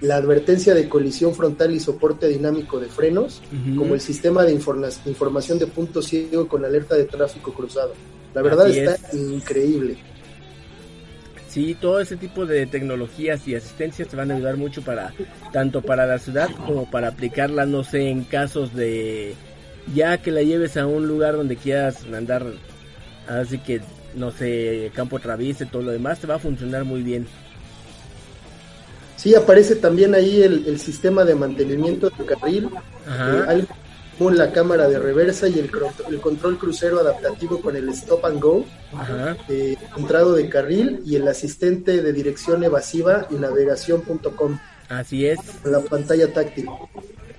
La 0.00 0.16
advertencia 0.16 0.72
de 0.72 0.88
colisión 0.88 1.34
frontal 1.34 1.74
y 1.74 1.80
soporte 1.80 2.28
dinámico 2.28 2.78
de 2.78 2.88
frenos, 2.88 3.42
como 3.76 3.94
el 3.94 4.00
sistema 4.00 4.44
de 4.44 4.52
información 4.52 5.58
de 5.58 5.66
punto 5.66 6.00
ciego 6.00 6.46
con 6.46 6.64
alerta 6.64 6.94
de 6.94 7.04
tráfico 7.04 7.52
cruzado. 7.52 7.92
La 8.34 8.42
verdad 8.42 8.68
está 8.68 9.16
increíble. 9.16 9.96
Sí, 11.48 11.76
todo 11.80 12.00
ese 12.00 12.16
tipo 12.16 12.46
de 12.46 12.66
tecnologías 12.66 13.46
y 13.48 13.54
asistencias 13.54 14.08
te 14.08 14.16
van 14.16 14.30
a 14.30 14.34
ayudar 14.34 14.56
mucho 14.56 14.82
para 14.82 15.12
tanto 15.52 15.82
para 15.82 16.06
la 16.06 16.18
ciudad 16.18 16.48
como 16.66 16.90
para 16.90 17.08
aplicarla, 17.08 17.64
no 17.64 17.84
sé, 17.84 18.10
en 18.10 18.24
casos 18.24 18.74
de 18.74 19.34
ya 19.92 20.18
que 20.18 20.30
la 20.30 20.42
lleves 20.42 20.76
a 20.76 20.86
un 20.86 21.06
lugar 21.06 21.36
donde 21.36 21.56
quieras 21.56 22.04
andar, 22.12 22.46
así 23.28 23.58
que 23.58 23.80
no 24.14 24.30
sé, 24.30 24.90
campo 24.94 25.18
traviese, 25.18 25.66
todo 25.66 25.82
lo 25.82 25.90
demás, 25.90 26.20
te 26.20 26.26
va 26.26 26.36
a 26.36 26.38
funcionar 26.38 26.84
muy 26.84 27.02
bien. 27.02 27.26
Sí, 29.16 29.34
aparece 29.34 29.76
también 29.76 30.14
ahí 30.14 30.42
el, 30.42 30.78
sistema 30.78 31.24
de 31.24 31.34
mantenimiento 31.34 32.10
de 32.10 32.24
carril, 32.24 32.68
eh, 33.08 33.64
como 34.18 34.30
la 34.30 34.52
cámara 34.52 34.88
de 34.88 34.98
reversa 34.98 35.48
y 35.48 35.58
el, 35.58 35.70
el, 36.10 36.20
control 36.20 36.58
crucero 36.58 37.00
adaptativo 37.00 37.60
con 37.60 37.76
el 37.76 37.88
stop 37.90 38.24
and 38.26 38.40
go, 38.40 38.64
eh, 39.48 39.76
entrado 39.96 40.34
de 40.34 40.48
carril 40.48 41.00
y 41.06 41.16
el 41.16 41.26
asistente 41.26 42.02
de 42.02 42.12
dirección 42.12 42.62
evasiva 42.64 43.26
y 43.30 43.34
navegación.com. 43.34 44.58
Así 44.88 45.26
es. 45.26 45.38
La 45.64 45.80
pantalla 45.80 46.32
táctil. 46.32 46.66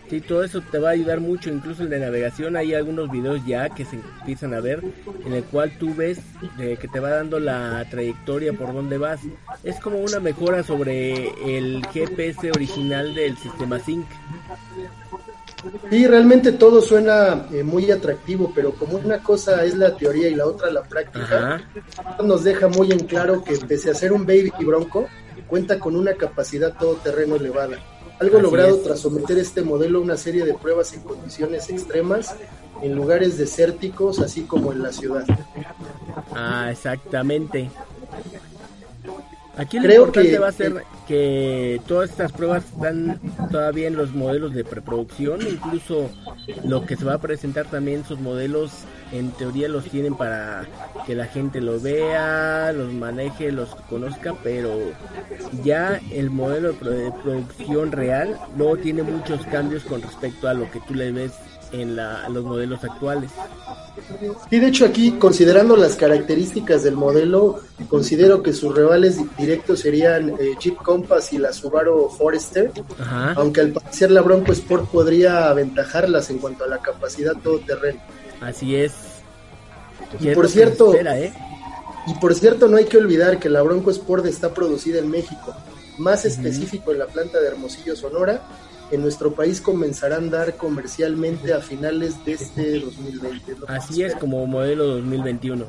Sí, 0.10 0.22
todo 0.22 0.43
eso 0.43 0.62
te 0.62 0.78
va 0.78 0.89
a 0.89 0.91
ayudar 0.91 1.20
mucho, 1.20 1.49
incluso 1.49 1.82
el 1.84 1.89
de 1.89 1.99
navegación, 1.99 2.56
hay 2.56 2.76
algunos 2.76 3.10
videos 3.10 3.43
ya 3.45 3.70
que 3.70 3.86
se 3.86 3.95
empiezan 3.95 4.53
a 4.53 4.60
ver 4.60 4.84
en 5.26 5.34
el 5.34 5.43
cual 5.45 5.76
tú 5.80 5.95
ves 5.95 6.20
que 6.58 6.88
te 6.88 6.99
va 6.99 7.10
dando 7.10 7.39
la 7.39 7.86
trayectoria 7.89 8.53
por 8.53 8.72
dónde 8.72 8.99
vas. 8.99 9.22
Es 9.64 9.80
como 9.80 9.97
una 9.97 10.20
mejora 10.20 10.62
sobre 10.64 11.30
el 11.58 11.84
GPS 11.88 12.51
original 12.51 13.16
del 13.16 13.36
sistema 13.38 13.80
Sync. 13.80 14.06
Sí, 15.89 16.06
realmente 16.06 16.51
todo 16.51 16.80
suena 16.80 17.47
eh, 17.51 17.64
muy 17.64 17.89
atractivo, 17.89 18.51
pero 18.53 18.74
como 18.74 18.97
una 18.97 19.24
cosa 19.24 19.64
es 19.64 19.76
la 19.76 19.95
teoría 19.95 20.30
y 20.30 20.36
la 20.36 20.45
otra 20.45 20.70
la 20.70 20.84
práctica, 20.84 21.68
nos 22.24 22.43
deja 22.43 22.68
muy 22.68 22.91
en 22.91 22.99
claro 22.99 23.43
que 23.43 23.58
pese 23.58 23.89
a 23.89 23.95
ser 23.95 24.14
un 24.14 24.28
baby 24.28 24.51
bronco, 24.60 25.08
cuenta 25.47 25.80
con 25.80 25.95
una 25.95 26.14
capacidad 26.14 26.78
todoterreno 26.78 27.38
elevada 27.38 27.80
algo 28.20 28.39
logrado 28.39 28.78
tras 28.80 28.99
someter 28.99 29.38
este 29.38 29.61
modelo 29.61 29.99
a 29.99 30.01
una 30.01 30.18
serie 30.18 30.45
de 30.45 30.53
pruebas 30.53 30.93
en 30.93 31.01
condiciones 31.01 31.70
extremas, 31.70 32.36
en 32.82 32.95
lugares 32.95 33.38
desérticos, 33.38 34.20
así 34.20 34.43
como 34.43 34.72
en 34.72 34.84
la 34.84 34.91
ciudad. 34.91 35.26
Ah, 36.34 36.70
exactamente. 36.72 37.70
Aquí 39.57 39.78
lo 39.78 39.84
Creo 39.84 40.01
importante 40.01 40.32
que, 40.32 40.39
va 40.39 40.47
a 40.49 40.51
ser 40.51 40.84
que 41.07 41.82
todas 41.88 42.09
estas 42.09 42.32
pruebas 42.34 42.66
están 42.66 43.22
todavía 43.51 43.88
en 43.88 43.95
los 43.95 44.13
modelos 44.13 44.53
de 44.53 44.66
preproducción, 44.66 45.41
incluso 45.47 46.09
lo 46.66 46.86
que 46.86 46.97
se 46.97 47.05
va 47.05 47.13
a 47.16 47.22
presentar 47.22 47.66
también, 47.68 48.03
sus 48.05 48.20
modelos 48.20 48.72
en 49.18 49.32
teoría 49.32 49.68
los 49.68 49.86
tienen 49.86 50.16
para 50.16 50.66
que 51.05 51.16
la 51.16 51.26
gente 51.26 51.61
lo 51.61 51.80
vea, 51.80 52.72
los 52.74 52.93
maneje, 52.93 53.51
los 53.51 53.76
conozca, 53.89 54.34
pero 54.43 54.78
ya 55.63 55.99
el 56.11 56.30
modelo 56.30 56.74
de 56.74 57.11
producción 57.24 57.91
real 57.91 58.39
no 58.57 58.76
tiene 58.78 59.03
muchos 59.03 59.45
cambios 59.47 59.84
con 59.84 60.01
respecto 60.01 60.47
a 60.47 60.53
lo 60.53 60.70
que 60.72 60.80
tú 60.82 60.93
le 60.93 61.11
ves 61.11 61.34
en 61.72 61.95
los 61.95 62.43
modelos 62.43 62.84
actuales. 62.84 63.32
Y 64.51 64.59
de 64.59 64.68
hecho 64.68 64.86
aquí, 64.86 65.13
considerando 65.13 65.76
las 65.76 65.95
características 65.95 66.84
del 66.84 66.95
modelo, 66.95 67.59
considero 67.89 68.43
que 68.43 68.53
sus 68.53 68.76
rivales 68.76 69.18
directos 69.38 69.80
serían 69.80 70.30
eh, 70.30 70.55
Jeep 70.59 70.78
Compass 70.78 71.34
y 71.34 71.38
la 71.38 71.53
Subaru 71.53 72.09
Forester, 72.09 72.72
aunque 73.36 73.61
al 73.61 73.72
parecer 73.72 74.11
la 74.11 74.22
Bronco 74.22 74.51
Sport 74.51 74.89
podría 74.89 75.49
aventajarlas 75.49 76.30
en 76.30 76.39
cuanto 76.39 76.66
a 76.66 76.68
la 76.68 76.80
capacidad 76.80 77.36
todoterreno. 77.36 77.99
Así 78.41 78.76
es. 78.76 78.93
Y, 80.20 80.34
por 80.34 80.47
cierto, 80.49 80.93
¿eh? 80.93 81.34
y 82.07 82.13
por 82.16 82.36
cierto, 82.36 82.68
no 82.68 82.78
hay 82.78 82.86
que 82.86 82.97
olvidar 82.97 83.39
que 83.39 83.49
la 83.49 83.61
Bronco 83.61 83.91
Sport 83.91 84.26
está 84.26 84.53
producida 84.53 84.99
en 84.99 85.09
México, 85.09 85.55
más 85.97 86.26
específico 86.26 86.91
en 86.91 86.99
la 86.99 87.07
planta 87.07 87.39
de 87.39 87.47
Hermosillo, 87.47 87.95
Sonora, 87.95 88.41
en 88.91 89.01
nuestro 89.01 89.34
país 89.34 89.61
comenzará 89.61 90.16
a 90.16 90.18
andar 90.20 90.55
comercialmente 90.55 91.53
a 91.53 91.59
finales 91.59 92.24
de 92.26 92.34
este 92.34 92.80
2020. 92.80 93.55
Así 93.68 94.03
es, 94.03 94.16
como 94.16 94.45
modelo 94.45 94.86
2021. 94.86 95.66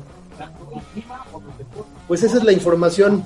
Pues 2.07 2.23
esa 2.23 2.37
es 2.37 2.43
la 2.43 2.51
información, 2.51 3.25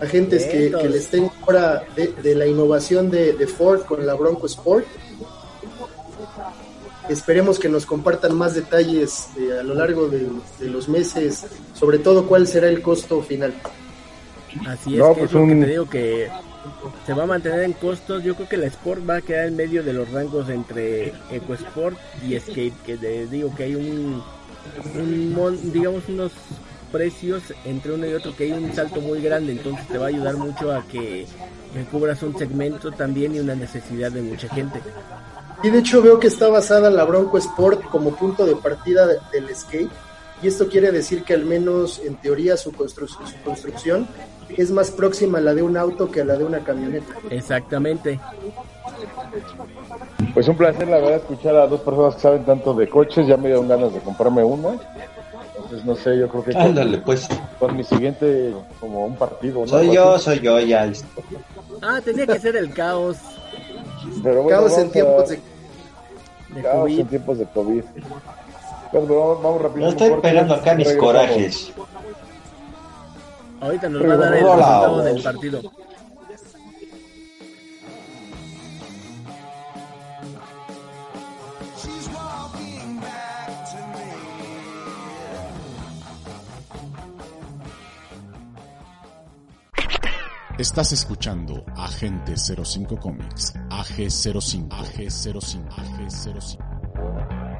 agentes, 0.00 0.44
que, 0.44 0.70
les 0.88 1.08
tengo 1.08 1.32
ahora 1.42 1.84
de, 1.94 2.34
la 2.34 2.46
innovación 2.46 3.10
de, 3.10 3.46
Ford 3.46 3.82
con 3.82 4.06
la 4.06 4.14
Bronco 4.14 4.46
Sport. 4.46 4.86
Esperemos 7.08 7.58
que 7.58 7.68
nos 7.68 7.84
compartan 7.84 8.36
más 8.36 8.54
detalles 8.54 9.28
eh, 9.38 9.58
a 9.58 9.62
lo 9.62 9.74
largo 9.74 10.08
de, 10.08 10.28
los 10.60 10.88
meses, 10.88 11.46
sobre 11.74 11.98
todo 11.98 12.26
cuál 12.26 12.46
será 12.46 12.68
el 12.68 12.80
costo 12.80 13.22
final. 13.22 13.54
Así 14.66 14.98
es, 14.98 15.02
que 15.02 15.14
pues 15.14 15.24
es 15.24 15.32
lo 15.32 15.46
que 15.46 15.54
te 15.54 15.66
digo 15.66 15.88
que 15.88 16.28
se 17.06 17.12
va 17.14 17.24
a 17.24 17.26
mantener 17.26 17.62
en 17.62 17.72
costos. 17.72 18.22
Yo 18.22 18.34
creo 18.34 18.48
que 18.48 18.56
la 18.56 18.66
Sport 18.66 19.08
va 19.08 19.16
a 19.16 19.20
quedar 19.20 19.48
en 19.48 19.56
medio 19.56 19.82
de 19.82 19.92
los 19.92 20.10
rangos 20.10 20.48
entre 20.48 21.12
EcoSport 21.30 21.96
y 22.26 22.38
Skate, 22.38 22.82
que 22.84 22.96
te 22.96 23.26
digo 23.26 23.54
que 23.54 23.64
hay 23.64 23.74
un, 23.74 24.22
digamos 25.72 26.08
unos 26.08 26.32
precios 26.92 27.42
entre 27.64 27.92
uno 27.92 28.06
y 28.06 28.12
otro 28.12 28.36
que 28.36 28.44
hay 28.44 28.52
un 28.52 28.72
salto 28.74 29.00
muy 29.00 29.22
grande, 29.22 29.52
entonces 29.52 29.88
te 29.88 29.96
va 29.96 30.04
a 30.04 30.08
ayudar 30.08 30.36
mucho 30.36 30.72
a 30.72 30.86
que 30.86 31.26
cubras 31.90 32.22
un 32.22 32.36
segmento 32.38 32.92
también 32.92 33.34
y 33.34 33.40
una 33.40 33.54
necesidad 33.54 34.12
de 34.12 34.22
mucha 34.22 34.48
gente. 34.50 34.80
Y 35.62 35.70
de 35.70 35.78
hecho 35.78 36.02
veo 36.02 36.18
que 36.18 36.26
está 36.26 36.48
basada 36.48 36.90
la 36.90 37.04
Bronco 37.04 37.38
Sport 37.38 37.84
como 37.84 38.14
punto 38.16 38.44
de 38.44 38.56
partida 38.56 39.06
del 39.06 39.54
skate 39.54 39.90
y 40.42 40.48
esto 40.48 40.68
quiere 40.68 40.90
decir 40.90 41.22
que 41.22 41.34
al 41.34 41.44
menos 41.44 42.00
en 42.04 42.16
teoría 42.16 42.56
su, 42.56 42.72
su 42.72 43.42
construcción 43.44 44.08
es 44.56 44.72
más 44.72 44.90
próxima 44.90 45.38
a 45.38 45.40
la 45.40 45.54
de 45.54 45.62
un 45.62 45.76
auto 45.76 46.10
que 46.10 46.22
a 46.22 46.24
la 46.24 46.36
de 46.36 46.44
una 46.44 46.58
camioneta. 46.60 47.14
Exactamente. 47.30 48.18
Pues 50.34 50.48
un 50.48 50.56
placer, 50.56 50.88
la 50.88 50.96
verdad, 50.96 51.16
escuchar 51.16 51.54
a 51.56 51.66
dos 51.68 51.80
personas 51.80 52.16
que 52.16 52.22
saben 52.22 52.44
tanto 52.44 52.74
de 52.74 52.88
coches. 52.88 53.26
Ya 53.26 53.36
me 53.36 53.48
dieron 53.48 53.68
ganas 53.68 53.94
de 53.94 54.00
comprarme 54.00 54.42
una. 54.42 54.70
Entonces, 55.56 55.84
no 55.84 55.94
sé, 55.94 56.18
yo 56.18 56.28
creo 56.28 56.44
que. 56.44 56.56
Ándale, 56.56 56.98
pues. 56.98 57.28
Con 57.58 57.76
mi 57.76 57.84
siguiente, 57.84 58.52
como 58.80 59.06
un 59.06 59.16
partido. 59.16 59.66
Soy 59.66 59.94
yo, 59.94 60.18
soy 60.18 60.40
yo, 60.40 60.58
ya. 60.58 60.90
Ah, 61.80 62.00
tenía 62.04 62.26
que 62.26 62.38
ser 62.40 62.56
el 62.56 62.74
caos. 62.74 63.18
Pero 64.22 64.46
caos 64.48 64.76
en 64.78 64.90
tiempos 64.90 65.28
de, 65.28 65.40
caos 66.60 66.90
en 66.90 67.06
tiempos 67.06 67.38
de 67.38 67.46
COVID. 67.46 67.82
vamos, 68.92 69.62
rápido. 69.62 69.86
No 69.86 69.88
estoy 69.90 70.08
esperando 70.12 70.54
acá 70.54 70.74
mis 70.74 70.92
corajes. 70.94 71.72
Ahorita 73.60 73.88
nos 73.88 74.02
va 74.02 74.14
a 74.14 74.16
dar 74.16 74.34
el 74.34 74.40
resultado 74.44 75.02
del 75.02 75.22
partido. 75.22 75.62
Estás 90.58 90.92
escuchando 90.92 91.64
Agente 91.74 92.34
05 92.36 92.98
Comics, 92.98 93.54
AG05, 93.70 94.68
AG05, 94.68 95.68
AG05. 95.70 97.51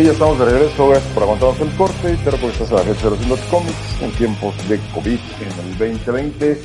Ya 0.00 0.12
estamos 0.12 0.38
de 0.38 0.46
regreso, 0.46 0.88
gracias 0.88 1.12
por 1.12 1.22
aguantarnos 1.24 1.60
el 1.60 1.76
corte, 1.76 2.18
pero 2.24 2.36
porque 2.38 2.52
estás 2.52 2.70
en 2.70 2.76
la 2.76 2.84
gente 2.84 3.04
de 3.04 3.10
los 3.10 3.22
Indos 3.22 3.40
Comics 3.50 4.02
en 4.02 4.10
tiempos 4.12 4.68
de 4.68 4.80
COVID 4.94 5.18
en 5.40 5.66
el 5.66 5.78
2020 5.78 6.62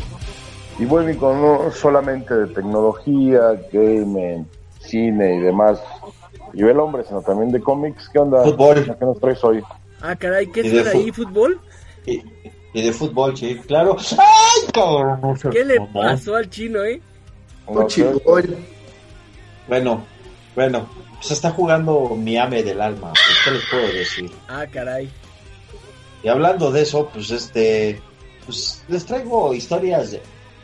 y 0.79 0.85
bueno, 0.85 1.19
con 1.19 1.41
no 1.41 1.71
solamente 1.71 2.33
de 2.33 2.47
tecnología, 2.47 3.59
gaming, 3.71 4.47
cine 4.79 5.35
y 5.35 5.39
demás, 5.39 5.81
y 6.53 6.63
el 6.63 6.79
hombre, 6.79 7.03
sino 7.05 7.21
también 7.21 7.51
de 7.51 7.59
cómics, 7.59 8.09
¿qué 8.13 8.19
onda? 8.19 8.43
Fútbol. 8.43 8.95
¿Qué 8.97 9.05
nos 9.05 9.19
traes 9.19 9.43
hoy? 9.43 9.61
Ah, 10.01 10.15
caray, 10.15 10.47
¿qué 10.47 10.61
Y 10.61 10.69
de 10.69 10.81
es 10.81 10.87
ahí, 10.87 11.11
fútbol? 11.11 11.59
Y, 12.05 12.23
y 12.73 12.81
de 12.81 12.93
fútbol, 12.93 13.35
sí, 13.35 13.59
claro. 13.67 13.97
¡Ay, 14.11 14.71
cabrón! 14.71 15.19
no 15.21 15.51
¿Qué 15.51 15.65
le 15.65 15.81
pasó 15.93 16.35
al 16.35 16.49
chino, 16.49 16.83
eh? 16.83 17.01
No 17.67 17.89
sé. 17.89 18.05
Fuchibol. 18.05 18.57
Bueno, 19.67 20.05
bueno, 20.57 20.89
pues 21.19 21.29
está 21.29 21.51
jugando 21.51 22.09
mi 22.17 22.35
ame 22.35 22.63
del 22.63 22.81
alma, 22.81 23.13
pues, 23.13 23.37
¿qué 23.45 23.51
les 23.51 23.65
puedo 23.69 23.87
decir? 23.93 24.31
Ah, 24.47 24.65
caray. 24.65 25.07
Y 26.23 26.29
hablando 26.29 26.71
de 26.71 26.81
eso, 26.81 27.07
pues 27.13 27.29
este, 27.29 28.01
pues 28.43 28.83
les 28.87 29.05
traigo 29.05 29.53
historias 29.53 30.17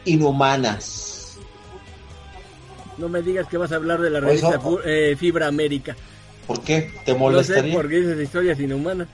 inhumanas. 0.03 1.37
No 2.97 3.07
me 3.07 3.21
digas 3.21 3.47
que 3.47 3.57
vas 3.57 3.71
a 3.71 3.75
hablar 3.75 4.01
de 4.01 4.09
la 4.09 4.19
revista 4.19 4.55
eso- 4.55 4.79
eh, 4.83 5.15
Fibra 5.15 5.45
América. 5.47 5.95
¿Por 6.47 6.61
qué? 6.61 6.91
¿Te 7.05 7.11
No 7.11 7.17
sé 7.19 7.19
molestaría? 7.19 7.73
por 7.75 7.87
qué 7.87 7.99
esas 7.99 8.19
historias 8.19 8.59
inhumanas. 8.59 9.07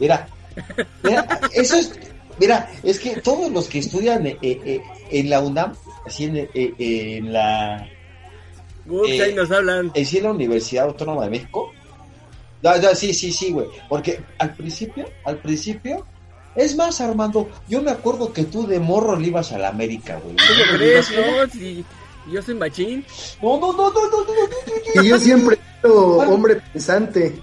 Mira, 0.00 0.26
mira, 1.02 1.38
eso 1.52 1.76
es, 1.76 1.92
mira, 2.38 2.70
es 2.82 2.98
que 2.98 3.20
todos 3.20 3.52
los 3.52 3.68
que 3.68 3.80
estudian 3.80 4.26
eh, 4.26 4.38
eh, 4.40 4.80
en 5.10 5.28
la 5.28 5.40
UNAM, 5.40 5.74
así 6.06 6.24
en, 6.24 6.48
en 6.54 7.30
la, 7.30 7.86
Ups, 8.86 9.08
Eh, 9.10 9.22
ahí 9.22 9.34
nos 9.34 9.50
hablan. 9.50 9.90
en 9.94 10.22
la 10.22 10.30
Universidad 10.30 10.86
Autónoma 10.86 11.24
de 11.24 11.30
México, 11.30 11.72
no, 12.62 12.76
no, 12.78 12.94
sí, 12.94 13.12
sí, 13.12 13.32
sí, 13.32 13.52
güey, 13.52 13.66
porque 13.88 14.20
al 14.38 14.54
principio, 14.54 15.06
al 15.24 15.38
principio, 15.38 16.06
es 16.54 16.76
más, 16.76 17.00
Armando, 17.00 17.48
yo 17.68 17.82
me 17.82 17.90
acuerdo 17.90 18.32
que 18.32 18.44
tú 18.44 18.66
de 18.66 18.78
morro 18.78 19.18
le 19.18 19.28
ibas 19.28 19.52
a 19.52 19.58
la 19.58 19.68
América, 19.68 20.20
güey. 20.22 20.36
¿Tú 20.36 20.42
¿Cómo 20.48 20.72
le 20.72 20.78
crees? 20.78 21.10
No, 21.10 21.50
si 21.50 21.84
yo 22.30 22.42
soy 22.42 22.54
machín. 22.54 23.04
No, 23.42 23.58
no, 23.58 23.72
no, 23.72 23.90
no, 23.90 23.92
no, 23.92 24.10
no, 24.10 24.24
no, 24.24 24.94
no, 24.94 25.02
Y 25.02 25.08
yo 25.08 25.18
siempre 25.18 25.56
he 25.56 25.80
sido 25.80 26.18
hombre 26.18 26.60
pensante. 26.72 27.34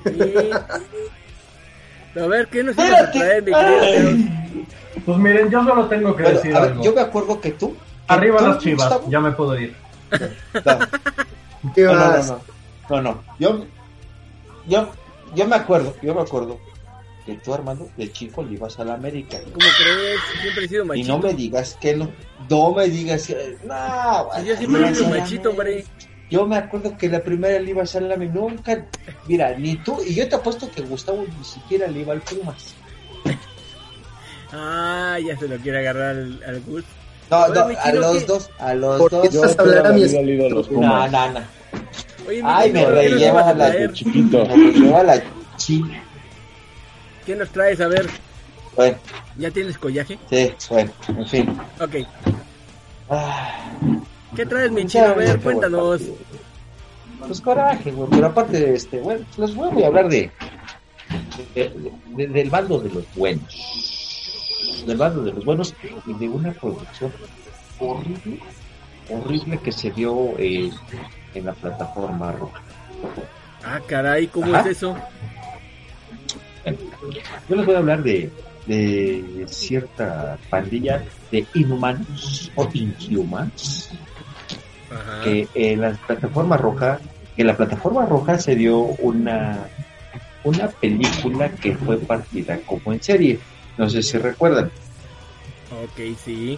A 2.15 2.27
ver, 2.27 2.47
¿qué 2.47 2.63
nos 2.63 2.75
ibas 2.75 3.01
a 3.01 3.11
traer, 3.11 3.43
mi 3.43 3.51
querido? 3.51 4.65
Pues 5.05 5.17
miren, 5.17 5.49
yo 5.49 5.63
solo 5.63 5.85
tengo 5.87 6.15
que 6.15 6.23
decir 6.23 6.55
algo. 6.55 6.83
yo 6.83 6.93
me 6.93 7.01
acuerdo 7.01 7.39
que 7.41 7.51
tú. 7.51 7.75
Arriba 8.07 8.41
las 8.41 8.57
chivas, 8.57 9.01
ya 9.07 9.19
me 9.19 9.31
puedo 9.31 9.59
ir. 9.59 9.75
No, 11.63 11.73
¿Qué 11.73 11.83
no, 11.83 11.93
no, 11.93 12.23
no, 12.23 12.41
no, 12.89 13.01
no, 13.01 13.23
yo, 13.39 13.65
yo, 14.67 14.89
yo 15.35 15.47
me 15.47 15.55
acuerdo, 15.55 15.95
yo 16.01 16.13
me 16.15 16.21
acuerdo 16.21 16.59
que 17.25 17.35
tú, 17.35 17.53
Armando, 17.53 17.89
de 17.97 18.11
chico 18.11 18.41
le 18.43 18.53
ibas 18.53 18.79
a 18.79 18.85
la 18.85 18.95
América. 18.95 19.37
¿Cómo 19.43 19.55
crees? 19.77 20.19
Siempre 20.41 20.65
he 20.65 20.67
sido 20.67 20.83
Y 20.83 20.87
machito. 20.87 21.07
no 21.09 21.19
me 21.19 21.33
digas 21.33 21.77
que 21.79 21.95
no, 21.95 22.11
no 22.49 22.73
me 22.73 22.87
digas 22.89 23.27
que, 23.27 23.57
no, 23.63 24.43
yo 24.43 24.55
siempre 24.57 24.89
he 24.89 24.95
sido 24.95 25.09
machito, 25.09 25.49
hombre. 25.51 25.85
Yo 26.29 26.45
me 26.45 26.57
acuerdo 26.57 26.95
que 26.95 27.09
la 27.09 27.23
primera 27.23 27.59
le 27.59 27.71
iba 27.71 27.81
a 27.81 27.87
ser 27.87 28.03
la 28.03 28.15
nunca, 28.15 28.85
mira, 29.27 29.55
ni 29.57 29.77
tú, 29.77 29.99
y 30.05 30.13
yo 30.13 30.29
te 30.29 30.35
apuesto 30.35 30.69
que 30.69 30.81
Gustavo 30.83 31.25
ni 31.37 31.43
siquiera 31.43 31.87
le 31.87 32.01
iba 32.01 32.13
al 32.13 32.21
Pumas. 32.21 32.75
Ah, 34.51 35.17
ya 35.23 35.37
se 35.37 35.47
lo 35.47 35.57
quiere 35.57 35.79
agarrar 35.79 36.15
al, 36.15 36.43
al 36.43 36.61
Gus. 36.61 36.83
No, 37.29 37.47
no, 37.47 37.67
a 37.79 37.91
los 37.93 38.25
dos, 38.27 38.49
a 38.59 38.73
los 38.73 38.97
¿Por 38.99 39.11
dos. 39.11 39.29
Yo 39.31 39.43
a 39.43 39.91
mi 39.91 40.49
los 40.49 40.69
No, 40.71 40.75
Pumas. 40.75 41.11
no, 41.11 41.31
no. 41.31 41.39
Oye, 42.27 42.43
mi 42.43 42.49
Ay, 42.51 42.71
me 42.71 42.79
¿qué 42.79 42.85
nos 42.85 42.95
relleva 42.95 43.19
ibas 43.31 43.47
a 43.47 43.53
la? 43.53 43.93
Chiquito. 43.93 44.45
Me 44.55 44.71
lleva 44.71 45.03
la 45.03 45.23
chi. 45.57 45.83
¿Qué 47.25 47.35
nos 47.35 47.49
traes? 47.49 47.79
A 47.81 47.87
ver, 47.87 48.07
Bueno, 48.75 48.97
¿ya 49.37 49.51
tienes 49.51 49.77
collaje? 49.77 50.17
sí, 50.29 50.51
bueno, 50.69 50.91
en 51.07 51.27
fin. 51.27 51.59
Ok. 51.79 51.95
Ah, 53.09 53.65
¿Qué 54.35 54.45
traes, 54.45 54.71
mi 54.71 54.85
chino? 54.85 55.05
A 55.05 55.13
ver, 55.13 55.39
cuéntanos. 55.39 56.01
Pues 57.27 57.41
coraje, 57.41 57.91
güey. 57.91 58.09
Pero 58.09 58.27
aparte 58.27 58.59
de 58.59 58.75
este, 58.75 58.99
bueno, 58.99 59.25
les 59.37 59.53
voy 59.53 59.83
a 59.83 59.87
hablar 59.87 60.07
de, 60.09 60.31
de- 61.55 61.91
de- 62.15 62.27
del 62.27 62.49
bando 62.49 62.79
de 62.79 62.89
los 62.89 63.03
buenos. 63.15 63.43
Del 64.85 64.97
bando 64.97 65.23
de 65.23 65.33
los 65.33 65.45
buenos 65.45 65.73
y 66.05 66.13
de 66.13 66.29
una 66.29 66.51
producción 66.51 67.11
horrible, 67.79 68.39
horrible 69.09 69.59
que 69.59 69.71
se 69.71 69.91
dio 69.91 70.37
eh, 70.37 70.71
en 71.33 71.45
la 71.45 71.53
plataforma 71.53 72.31
roja. 72.31 72.61
Ah, 73.63 73.79
caray, 73.85 74.27
¿cómo 74.27 74.53
Ajá. 74.53 74.61
es 74.69 74.77
eso? 74.77 74.95
Yo 77.49 77.55
les 77.55 77.65
voy 77.65 77.75
a 77.75 77.79
hablar 77.79 78.03
de, 78.03 78.31
de 78.67 79.45
cierta 79.47 80.37
pandilla 80.49 81.03
de 81.31 81.45
inhumanos 81.53 82.51
o 82.55 82.69
inhumans 82.73 83.89
Ajá. 84.91 85.23
que 85.23 85.47
en 85.55 85.81
la 85.81 85.91
plataforma 85.91 86.57
roja, 86.57 86.99
en 87.37 87.47
la 87.47 87.57
plataforma 87.57 88.05
roja 88.05 88.37
se 88.37 88.55
dio 88.55 88.77
una 88.79 89.67
una 90.43 90.67
película 90.67 91.49
que 91.49 91.75
fue 91.75 91.97
partida 91.97 92.59
como 92.65 92.93
en 92.93 93.01
serie. 93.01 93.39
No 93.77 93.89
sé 93.89 94.03
si 94.03 94.17
recuerdan. 94.17 94.71
Ok, 95.83 95.99
sí. 96.23 96.57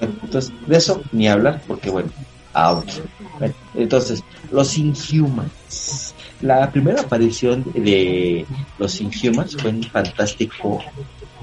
Entonces, 0.00 0.52
de 0.66 0.76
eso 0.76 1.02
ni 1.12 1.28
hablar, 1.28 1.62
porque 1.66 1.90
bueno, 1.90 2.10
out. 2.54 2.88
Bueno, 3.38 3.54
Entonces, 3.74 4.24
los 4.50 4.78
Inhumans. 4.78 6.14
La 6.40 6.70
primera 6.70 7.00
aparición 7.00 7.64
de 7.74 8.44
los 8.78 9.00
Inhumans 9.00 9.56
fue 9.56 9.70
en 9.70 9.82
Fantástico 9.84 10.82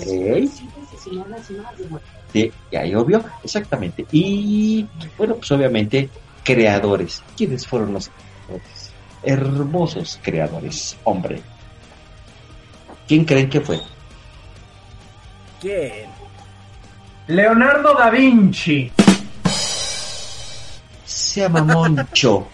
Sí, 2.36 2.52
ya 2.70 2.84
llovió, 2.84 3.24
exactamente. 3.42 4.04
Y 4.12 4.86
bueno, 5.16 5.36
pues 5.36 5.50
obviamente, 5.52 6.10
creadores. 6.44 7.22
¿Quiénes 7.34 7.66
fueron 7.66 7.94
los 7.94 8.10
creadores? 8.10 8.92
Hermosos 9.22 10.20
creadores, 10.22 10.98
hombre. 11.04 11.40
¿Quién 13.08 13.24
creen 13.24 13.48
que 13.48 13.62
fue? 13.62 13.80
¿Quién? 15.62 16.10
Leonardo 17.28 17.94
da 17.94 18.10
Vinci. 18.10 18.92
Se 21.06 21.40
llama 21.40 21.62
Moncho. 21.62 22.48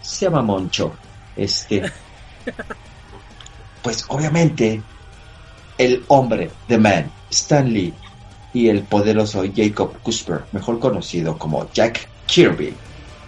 Se 0.00 0.24
llama 0.24 0.40
Moncho. 0.40 0.94
Este. 1.36 1.82
Pues 3.82 4.06
obviamente, 4.08 4.82
el 5.76 6.02
hombre, 6.08 6.50
The 6.66 6.78
Man, 6.78 7.12
Stan 7.30 7.70
Lee 7.70 7.92
y 8.52 8.68
el 8.68 8.82
poderoso 8.82 9.42
Jacob 9.54 9.92
Cusper, 10.02 10.42
mejor 10.52 10.78
conocido 10.78 11.36
como 11.36 11.70
Jack 11.72 12.08
Kirby. 12.26 12.74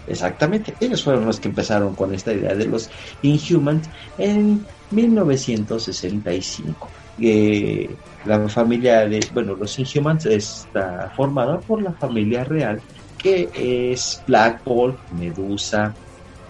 Exactamente, 0.07 0.75
ellos 0.81 1.03
fueron 1.05 1.27
los 1.27 1.39
que 1.39 1.49
empezaron 1.49 1.95
con 1.95 2.15
esta 2.15 2.33
idea 2.33 2.55
de 2.55 2.67
los 2.67 2.91
Inhumans 3.23 3.89
en 4.19 4.67
1965. 4.91 6.89
Eh, 7.21 7.91
la 8.25 8.49
familia 8.49 9.07
de, 9.07 9.21
bueno, 9.33 9.55
los 9.55 9.79
Inhumans 9.79 10.27
está 10.27 11.13
formada 11.15 11.61
por 11.61 11.83
la 11.83 11.93
familia 11.93 12.45
real 12.45 12.81
que 13.23 13.51
es 13.93 14.23
Black 14.27 14.65
Bolt, 14.65 14.99
Medusa, 15.13 15.95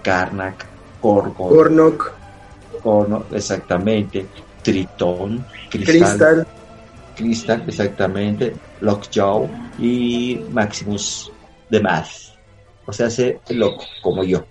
Karnak, 0.03 0.67
Gorgon, 1.03 1.49
Gornok, 1.49 2.13
Gorno, 2.83 3.25
exactamente, 3.33 4.27
Tritón, 4.63 5.45
Cristal, 5.69 5.99
Crystal. 5.99 6.47
Crystal, 7.17 7.63
exactamente, 7.67 8.55
Lockjaw 8.81 9.49
y 9.79 10.41
Maximus 10.53 11.31
de 11.69 11.81
Math. 11.81 12.09
O 12.87 12.93
sea, 12.93 13.07
hace 13.07 13.41
loco, 13.51 13.85
como 14.03 14.25
yo. 14.25 14.45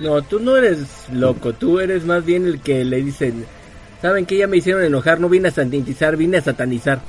No, 0.00 0.22
tú 0.22 0.40
no 0.40 0.56
eres 0.56 1.06
loco, 1.12 1.52
tú 1.52 1.78
eres 1.78 2.04
más 2.04 2.24
bien 2.24 2.46
el 2.46 2.60
que 2.60 2.84
le 2.84 3.02
dicen, 3.02 3.44
¿saben 4.00 4.26
que 4.26 4.36
Ya 4.36 4.46
me 4.46 4.56
hicieron 4.56 4.82
enojar, 4.84 5.20
no 5.20 5.28
vine 5.28 5.48
a 5.48 5.52
sanitizar, 5.52 6.16
vine 6.16 6.38
a 6.38 6.42
satanizar. 6.42 7.00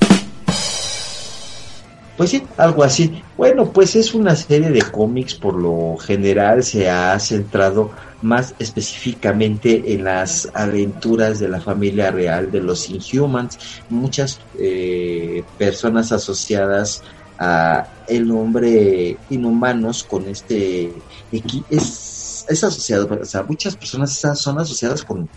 Pues 2.17 2.29
sí, 2.29 2.43
algo 2.57 2.83
así. 2.83 3.23
Bueno, 3.37 3.71
pues 3.71 3.95
es 3.95 4.13
una 4.13 4.35
serie 4.35 4.69
de 4.69 4.83
cómics, 4.83 5.33
por 5.33 5.55
lo 5.55 5.97
general 5.97 6.63
se 6.63 6.89
ha 6.89 7.17
centrado 7.19 7.91
más 8.21 8.53
específicamente 8.59 9.93
en 9.93 10.03
las 10.03 10.47
aventuras 10.53 11.39
de 11.39 11.49
la 11.49 11.59
familia 11.59 12.11
real 12.11 12.51
de 12.51 12.61
los 12.61 12.89
Inhumans. 12.89 13.57
Muchas 13.89 14.39
eh, 14.59 15.43
personas 15.57 16.11
asociadas 16.11 17.01
a 17.39 17.87
el 18.07 18.27
nombre 18.27 19.17
inhumanos 19.31 20.03
con 20.03 20.27
este 20.27 20.93
es, 21.69 22.45
es 22.47 22.63
asociado, 22.63 23.09
o 23.21 23.25
sea, 23.25 23.43
muchas 23.43 23.75
personas 23.75 24.13
son 24.35 24.59
asociadas 24.59 25.03
con 25.03 25.27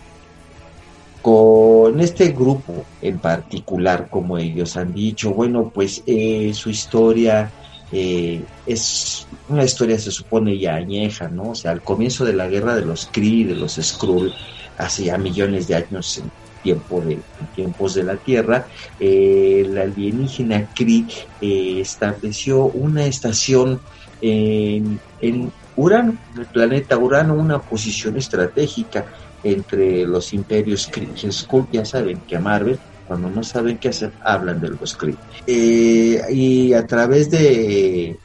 con 1.27 1.95
en 1.95 1.99
este 1.99 2.29
grupo 2.29 2.85
en 3.01 3.19
particular, 3.19 4.07
como 4.09 4.37
ellos 4.37 4.77
han 4.77 4.93
dicho, 4.93 5.33
bueno, 5.33 5.69
pues 5.73 6.01
eh, 6.05 6.53
su 6.53 6.69
historia 6.69 7.51
eh, 7.91 8.41
es 8.65 9.27
una 9.49 9.65
historia, 9.65 9.99
se 9.99 10.09
supone, 10.09 10.57
ya 10.57 10.75
añeja, 10.75 11.27
¿no? 11.27 11.49
O 11.49 11.55
sea, 11.55 11.71
al 11.71 11.81
comienzo 11.81 12.23
de 12.23 12.31
la 12.31 12.47
guerra 12.47 12.77
de 12.77 12.85
los 12.85 13.09
Kree, 13.11 13.43
de 13.43 13.55
los 13.55 13.73
Skrull, 13.75 14.33
hace 14.77 15.03
ya 15.03 15.17
millones 15.17 15.67
de 15.67 15.75
años 15.75 16.17
en, 16.17 16.31
tiempo 16.63 17.01
de, 17.01 17.19
tiempos 17.55 17.93
de 17.95 18.03
la 18.03 18.15
Tierra, 18.15 18.65
eh, 18.97 19.67
la 19.69 19.81
alienígena 19.81 20.69
Kree 20.73 21.07
eh, 21.41 21.81
estableció 21.81 22.63
una 22.67 23.05
estación 23.05 23.81
en, 24.21 24.97
en 25.19 25.51
Urano, 25.75 26.17
el 26.37 26.45
planeta 26.45 26.97
Urano, 26.97 27.33
una 27.33 27.59
posición 27.59 28.15
estratégica 28.15 29.05
entre 29.51 30.05
los 30.05 30.33
imperios 30.33 30.89
Skrull, 31.31 31.67
ya 31.71 31.85
saben 31.85 32.19
que 32.27 32.35
a 32.35 32.39
Marvel 32.39 32.79
cuando 33.07 33.29
no 33.29 33.41
saben 33.41 33.77
qué 33.77 33.89
hacer, 33.89 34.11
hablan 34.21 34.59
de 34.59 34.69
los 34.69 34.95
Kree. 34.95 35.15
Eh, 35.47 36.21
y 36.29 36.73
a 36.73 36.85
través 36.85 37.31
de, 37.31 38.17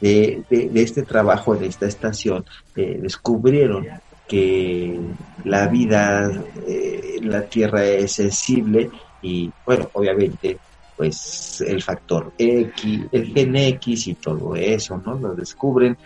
este 0.00 1.02
trabajo, 1.02 1.54
de 1.54 1.68
esta 1.68 1.86
estación, 1.86 2.44
eh, 2.74 2.98
descubrieron 3.00 3.86
que 4.26 4.98
la 5.44 5.68
vida 5.68 6.32
eh, 6.66 7.18
la 7.22 7.42
Tierra 7.42 7.84
es 7.84 8.12
sensible 8.12 8.90
y, 9.22 9.50
bueno, 9.64 9.88
obviamente, 9.92 10.58
pues 10.96 11.60
el 11.60 11.82
factor 11.82 12.32
X, 12.36 13.02
el 13.12 13.26
gen 13.32 13.56
X 13.56 14.08
y 14.08 14.14
todo 14.14 14.56
eso, 14.56 15.00
¿no? 15.04 15.14
Lo 15.18 15.34
descubren. 15.34 15.96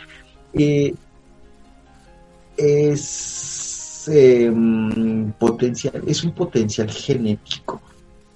es 2.56 3.67
em, 4.08 5.32
potencial, 5.32 6.02
es 6.06 6.24
un 6.24 6.32
potencial 6.32 6.90
genético 6.90 7.80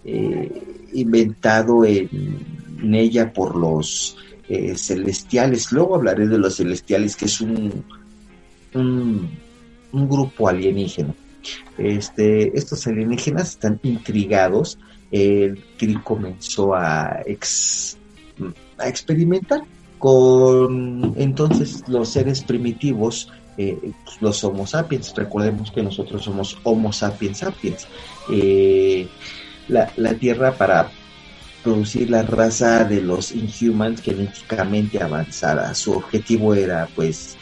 eh, 0.04 0.88
inventado 0.94 1.84
en, 1.84 2.94
ella 2.94 3.32
por 3.32 3.56
los 3.56 4.16
eh, 4.48 4.76
celestiales. 4.76 5.70
Luego 5.70 5.94
hablaré 5.94 6.26
de 6.26 6.38
los 6.38 6.56
celestiales, 6.56 7.16
que 7.16 7.26
es 7.26 7.40
un, 7.40 7.84
un, 8.74 9.28
grupo 10.08 10.48
alienígena. 10.48 11.14
Este, 11.78 12.56
estos 12.56 12.86
alienígenas 12.86 13.50
están 13.50 13.78
intrigados. 13.84 14.78
El 15.12 15.62
Kree 15.78 16.02
comenzó 16.02 16.74
a, 16.74 17.22
a 18.78 18.88
experimentar 18.88 19.62
con 19.98 21.14
entonces 21.16 21.84
los 21.86 22.08
seres 22.08 22.42
primitivos 22.42 23.30
eh, 23.56 23.92
los 24.20 24.42
Homo 24.44 24.66
sapiens. 24.66 25.14
Recordemos 25.14 25.70
que 25.70 25.82
nosotros 25.82 26.24
somos 26.24 26.58
Homo 26.62 26.92
sapiens 26.92 27.38
sapiens. 27.38 27.86
Eh, 28.30 29.08
la, 29.68 29.90
la 29.96 30.14
Tierra 30.14 30.52
para 30.52 30.90
producir 31.62 32.10
la 32.10 32.22
raza 32.22 32.84
de 32.84 33.00
los 33.00 33.32
Inhumans 33.32 34.02
genéticamente 34.02 35.02
avanzada. 35.02 35.74
Su 35.74 35.92
objetivo 35.92 36.54
era 36.54 36.88
pues 36.94 37.36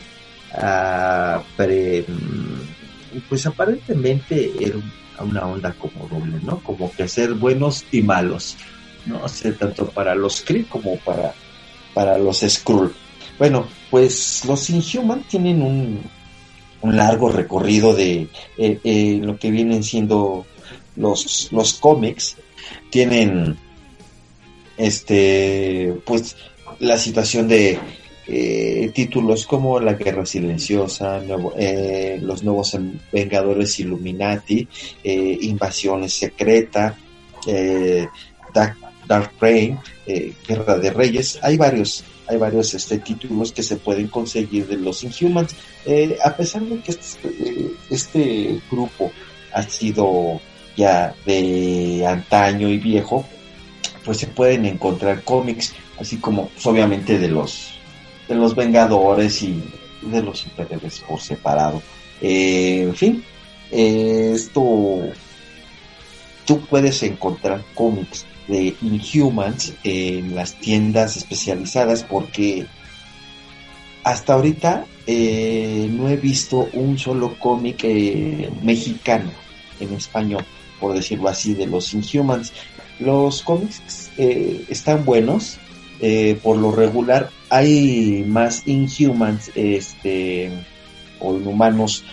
pues 3.29 3.47
aparentemente 3.47 4.53
era 4.59 4.77
una 5.21 5.47
onda 5.47 5.73
como 5.75 6.09
doble, 6.09 6.39
¿no? 6.43 6.59
Como 6.61 6.91
que 6.93 7.07
ser 7.07 7.35
buenos 7.35 7.85
y 7.93 8.03
malos, 8.03 8.57
¿no? 9.07 9.23
O 9.23 9.29
tanto 9.59 9.89
para 9.91 10.15
los 10.15 10.41
Kree 10.41 10.65
como 10.65 10.97
para, 10.99 11.33
para 11.95 12.19
los 12.19 12.41
Skrull. 12.41 12.93
Bueno, 13.39 13.69
pues 13.91 14.45
los 14.45 14.71
Inhumans 14.71 15.27
tienen 15.29 15.63
un, 15.63 16.01
un 16.83 16.97
largo 16.97 17.31
recorrido 17.31 17.95
de 17.95 18.29
eh, 18.59 18.79
eh, 18.85 19.21
lo 19.23 19.39
que 19.39 19.51
vienen 19.51 19.83
siendo 19.83 20.47
los, 20.97 21.49
los 21.53 21.75
cómics 21.75 22.37
tienen 22.91 23.57
este 24.77 25.95
pues 26.05 26.37
la 26.79 26.99
situación 26.99 27.49
de 27.49 27.79
eh, 28.33 28.93
títulos 28.95 29.45
como 29.45 29.81
La 29.81 29.95
Guerra 29.95 30.25
Silenciosa, 30.25 31.21
eh, 31.59 32.17
Los 32.23 32.45
Nuevos 32.45 32.79
Vengadores 33.11 33.81
Illuminati, 33.81 34.69
eh, 35.03 35.39
Invasiones 35.43 36.13
Secreta, 36.13 36.97
Dark, 38.55 38.77
Dark 39.09 39.33
Reign, 39.41 39.81
Guerra 40.47 40.79
de 40.79 40.91
Reyes. 40.93 41.41
Hay 41.43 41.57
varios, 41.57 42.05
hay 42.31 42.39
varios 42.39 42.73
este, 42.75 42.99
títulos 42.99 43.53
que 43.53 43.63
se 43.63 43.77
pueden 43.77 44.09
conseguir 44.09 44.67
de 44.67 44.77
los 44.77 45.03
Inhumans. 45.03 45.55
a 46.25 46.37
pesar 46.37 46.63
de 46.63 46.81
que 46.81 46.93
este, 46.93 47.71
este 47.91 48.61
grupo 48.71 49.11
ha 49.53 49.63
sido 49.63 50.41
ya 50.77 51.15
de 51.27 52.07
antaño 52.07 52.69
y 52.69 52.79
viejo, 52.79 53.27
pues 54.05 54.19
se 54.19 54.29
pueden 54.29 54.65
encontrar 54.65 55.23
cómics, 55.25 55.75
así 55.99 56.19
como 56.19 56.49
pues, 56.49 56.67
obviamente 56.67 57.19
de 57.19 57.29
los 57.29 57.73
de 58.29 58.37
los 58.37 58.55
Vengadores 58.55 59.43
y 59.43 59.61
de 60.03 60.23
los 60.23 60.39
superhéroes 60.39 61.01
por 61.01 61.21
separado. 61.21 61.83
Eh, 62.21 62.83
en 62.83 62.95
fin, 62.95 63.25
eh, 63.71 64.33
esto 64.35 65.01
tú 66.47 66.61
puedes 66.67 67.03
encontrar 67.03 67.65
cómics 67.75 68.25
de 68.51 68.75
Inhumans 68.83 69.73
en 69.85 70.35
las 70.35 70.55
tiendas 70.55 71.17
especializadas 71.17 72.05
porque 72.05 72.67
hasta 74.05 74.35
ahorita 74.35 74.85
eh, 75.07 75.89
no 75.91 76.09
he 76.09 76.17
visto 76.17 76.69
un 76.73 76.99
solo 76.99 77.39
cómic 77.39 77.85
mexicano 78.63 79.31
en 79.79 79.95
español 79.95 80.45
por 80.81 80.95
decirlo 80.95 81.29
así, 81.29 81.55
de 81.55 81.67
los 81.67 81.93
Inhumans. 81.95 82.53
Los 82.99 83.43
cómics 83.43 84.11
eh, 84.17 84.65
están 84.69 85.05
buenos, 85.05 85.59
eh, 86.01 86.39
por 86.43 86.57
lo 86.57 86.73
regular 86.73 87.31
hay 87.51 88.25
más 88.27 88.67
Inhumans 88.67 89.51
este, 89.55 90.51
o 91.21 91.35
inhumanos 91.35 92.05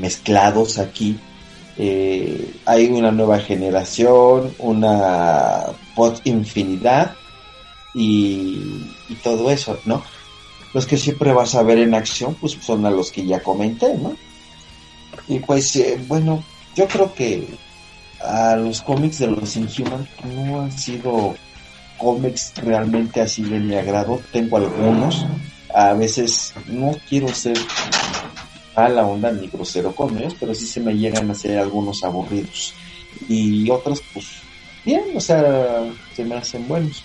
mezclados 0.00 0.78
aquí. 0.78 1.16
Eh, 1.78 2.54
hay 2.64 2.86
una 2.86 3.10
nueva 3.10 3.38
generación, 3.38 4.54
una 4.58 5.64
post 5.94 6.26
infinidad 6.26 7.14
y, 7.94 8.82
todo 9.22 9.50
eso, 9.50 9.78
¿no? 9.84 10.02
Los 10.72 10.86
que 10.86 10.96
siempre 10.96 11.32
vas 11.32 11.54
a 11.54 11.62
ver 11.62 11.78
en 11.78 11.94
acción, 11.94 12.34
pues 12.34 12.52
son 12.60 12.84
a 12.86 12.90
los 12.90 13.10
que 13.10 13.26
ya 13.26 13.40
comenté, 13.40 13.94
¿no? 13.94 14.16
Y 15.28 15.38
pues, 15.40 15.78
bueno, 16.06 16.44
yo 16.74 16.86
creo 16.86 17.12
que 17.14 17.46
a 18.20 18.56
los 18.56 18.82
cómics 18.82 19.18
de 19.18 19.28
los 19.28 19.56
Inhumans 19.56 20.08
no 20.24 20.60
han 20.60 20.72
sido 20.72 21.34
cómics 21.98 22.52
realmente 22.56 23.20
así 23.20 23.42
de 23.42 23.58
mi 23.58 23.74
agrado. 23.74 24.20
Tengo 24.32 24.58
algunos. 24.58 25.26
A 25.74 25.94
veces 25.94 26.54
no 26.66 26.92
quiero 27.08 27.28
ser 27.28 27.56
a 28.76 28.88
la 28.88 29.06
onda 29.06 29.32
ni 29.32 29.48
grosero 29.48 29.94
con 29.94 30.16
ellos, 30.16 30.36
pero 30.38 30.54
sí 30.54 30.66
se 30.66 30.80
me 30.80 30.96
llegan 30.96 31.30
a 31.30 31.34
ser 31.34 31.58
algunos 31.58 32.04
aburridos. 32.04 32.74
Y 33.28 33.68
otros, 33.70 34.02
pues, 34.12 34.26
bien, 34.84 35.04
o 35.14 35.20
sea, 35.20 35.84
se 36.14 36.24
me 36.24 36.36
hacen 36.36 36.68
buenos. 36.68 37.02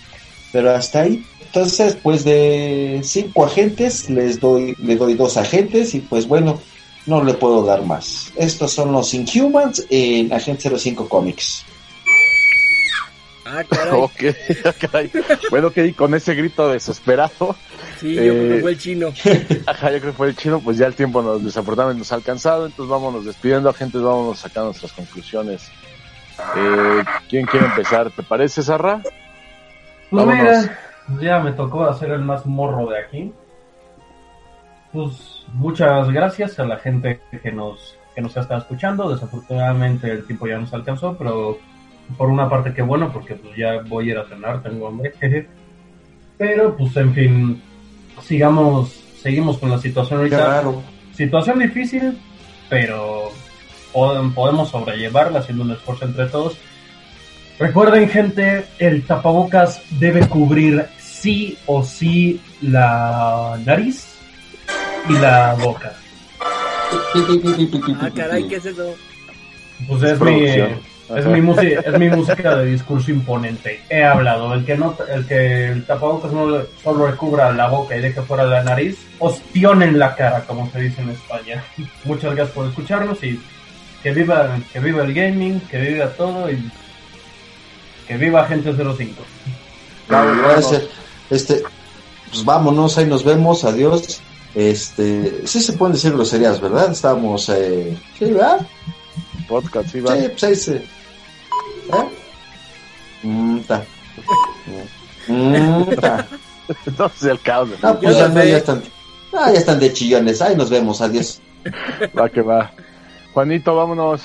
Pero 0.52 0.70
hasta 0.70 1.00
ahí. 1.00 1.24
Entonces, 1.40 1.96
pues 2.02 2.24
de 2.24 3.00
cinco 3.02 3.44
agentes, 3.44 4.08
les 4.08 4.38
doy, 4.38 4.74
le 4.78 4.96
doy 4.96 5.14
dos 5.14 5.36
agentes 5.36 5.94
y 5.94 6.00
pues 6.00 6.26
bueno, 6.26 6.60
no 7.06 7.24
le 7.24 7.34
puedo 7.34 7.64
dar 7.64 7.84
más. 7.84 8.32
Estos 8.36 8.72
son 8.72 8.92
los 8.92 9.12
Inhumans 9.12 9.84
en 9.90 10.32
Agente 10.32 10.70
05 10.70 11.08
Comics. 11.08 11.64
Ah, 13.52 13.64
caray. 13.68 13.92
ok, 14.00 15.50
Bueno, 15.50 15.70
que 15.70 15.92
con 15.94 16.14
ese 16.14 16.34
grito 16.34 16.70
desesperado. 16.70 17.54
Sí, 17.98 18.14
yo 18.14 18.32
creo 18.32 18.48
que 18.48 18.60
fue 18.62 18.70
el 18.70 18.78
chino. 18.78 19.08
Ajá, 19.66 19.90
yo 19.92 20.00
creo 20.00 20.12
que 20.12 20.16
fue 20.16 20.28
el 20.28 20.36
chino, 20.36 20.60
pues 20.60 20.78
ya 20.78 20.86
el 20.86 20.94
tiempo 20.94 21.20
nos 21.20 21.44
desafortunadamente 21.44 21.98
nos 21.98 22.12
ha 22.12 22.14
alcanzado, 22.14 22.64
entonces 22.64 22.90
vámonos 22.90 23.26
despidiendo, 23.26 23.68
agentes, 23.68 24.00
vámonos 24.00 24.38
sacando 24.38 24.70
nuestras 24.70 24.92
conclusiones. 24.92 25.70
Eh, 26.56 27.04
¿Quién 27.28 27.44
quiere 27.44 27.66
empezar? 27.66 28.10
¿Te 28.10 28.22
parece, 28.22 28.62
Sarra? 28.62 29.02
Pues 30.10 30.26
mira, 30.26 30.78
ya 31.20 31.40
me 31.40 31.52
tocó 31.52 31.84
hacer 31.84 32.10
el 32.10 32.22
más 32.22 32.46
morro 32.46 32.90
de 32.90 32.98
aquí. 32.98 33.32
Pues 34.92 35.44
muchas 35.52 36.10
gracias 36.10 36.58
a 36.58 36.64
la 36.64 36.78
gente 36.78 37.20
que 37.42 37.52
nos, 37.52 37.98
que 38.14 38.22
nos 38.22 38.34
está 38.34 38.56
escuchando. 38.56 39.10
Desafortunadamente 39.12 40.10
el 40.10 40.26
tiempo 40.26 40.46
ya 40.46 40.58
nos 40.58 40.72
alcanzó, 40.72 41.16
pero 41.18 41.58
por 42.16 42.28
una 42.28 42.48
parte 42.48 42.72
que 42.72 42.82
bueno, 42.82 43.12
porque 43.12 43.34
pues 43.34 43.56
ya 43.56 43.80
voy 43.88 44.08
a 44.08 44.12
ir 44.12 44.18
a 44.18 44.28
cenar, 44.28 44.62
tengo 44.62 44.88
hambre. 44.88 45.12
pero 46.38 46.76
pues 46.76 46.96
en 46.96 47.14
fin, 47.14 47.62
sigamos, 48.22 48.90
seguimos 49.20 49.58
con 49.58 49.70
la 49.70 49.78
situación 49.78 50.20
ahorita. 50.20 50.64
Situación 51.14 51.58
difícil, 51.58 52.18
pero 52.68 53.30
podemos 53.92 54.70
sobrellevarla 54.70 55.40
haciendo 55.40 55.64
un 55.64 55.72
esfuerzo 55.72 56.06
entre 56.06 56.26
todos. 56.26 56.56
Recuerden 57.58 58.08
gente, 58.08 58.64
el 58.78 59.04
tapabocas 59.04 59.82
debe 60.00 60.26
cubrir 60.26 60.86
sí 60.98 61.56
o 61.66 61.84
sí 61.84 62.40
la 62.60 63.58
nariz 63.64 64.16
y 65.08 65.12
la 65.12 65.54
boca. 65.54 65.92
Ah, 68.00 68.10
caray, 68.14 68.48
¿qué 68.48 68.56
es 68.56 68.66
eso? 68.66 68.94
Pues 69.86 70.02
es 70.02 70.20
mi, 70.20 70.46
es 71.16 71.26
mi, 71.26 71.40
música, 71.42 71.80
es 71.84 71.98
mi 71.98 72.08
música 72.08 72.56
de 72.56 72.66
discurso 72.66 73.10
imponente. 73.10 73.82
He 73.90 74.02
hablado. 74.02 74.54
El 74.54 74.64
que 74.64 74.76
no, 74.76 74.96
el 75.12 75.26
que 75.26 75.66
el 75.68 75.84
tapabocas 75.84 76.32
no 76.32 76.48
le- 76.50 76.64
solo 76.82 77.08
le 77.10 77.16
cubra 77.16 77.52
la 77.52 77.68
boca 77.68 77.96
y 77.96 78.00
deje 78.00 78.22
fuera 78.22 78.44
la 78.44 78.62
nariz, 78.64 78.98
ostión 79.18 79.82
en 79.82 79.98
la 79.98 80.14
cara, 80.14 80.44
como 80.46 80.70
se 80.70 80.80
dice 80.80 81.02
en 81.02 81.10
España. 81.10 81.62
Muchas 82.04 82.34
gracias 82.34 82.54
por 82.54 82.66
escucharnos 82.66 83.22
y 83.22 83.40
que 84.02 84.12
viva, 84.12 84.56
que 84.72 84.80
viva 84.80 85.02
el 85.04 85.12
gaming, 85.14 85.60
que 85.70 85.78
viva 85.78 86.06
todo 86.08 86.50
y 86.50 86.58
que 88.08 88.16
viva 88.16 88.44
Gente 88.46 88.72
05. 88.72 89.22
Gracias. 90.08 90.82
Este, 91.30 91.62
pues 92.30 92.44
vámonos, 92.44 92.98
ahí 92.98 93.06
nos 93.06 93.24
vemos, 93.24 93.64
adiós. 93.64 94.20
Este, 94.54 95.46
sí 95.46 95.60
se 95.60 95.72
pueden 95.74 95.94
decir 95.94 96.12
groserías, 96.12 96.60
¿verdad? 96.60 96.90
Estamos, 96.92 97.48
eh, 97.48 97.96
sí, 98.18 98.26
¿verdad? 98.26 98.66
Podcast, 99.60 99.88
sí, 99.90 100.00
va. 100.00 100.16
Sí, 100.16 100.28
pues 100.30 100.44
ahí 100.44 100.56
se. 100.56 100.76
¿Eh? 100.76 100.84
Mm, 103.22 103.60
ta. 103.60 103.84
Mm, 105.28 105.84
ta. 106.00 106.26
Entonces 106.84 107.22
el 107.30 107.40
caos. 107.42 107.70
de- 107.70 107.76
Ah, 107.82 107.96
pues 108.00 108.16
ya, 108.16 108.26
no 108.28 108.34
no, 108.34 108.40
sé. 108.42 108.50
ya 108.50 108.56
están. 108.56 108.82
Ah, 109.32 109.52
ya 109.52 109.58
están 109.60 109.78
de 109.78 109.92
chillones. 109.92 110.42
Ahí 110.42 110.56
nos 110.56 110.68
vemos, 110.68 111.00
adiós. 111.00 111.40
Va 112.18 112.28
que 112.28 112.40
va. 112.42 112.72
Juanito, 113.32 113.76
vámonos. 113.76 114.20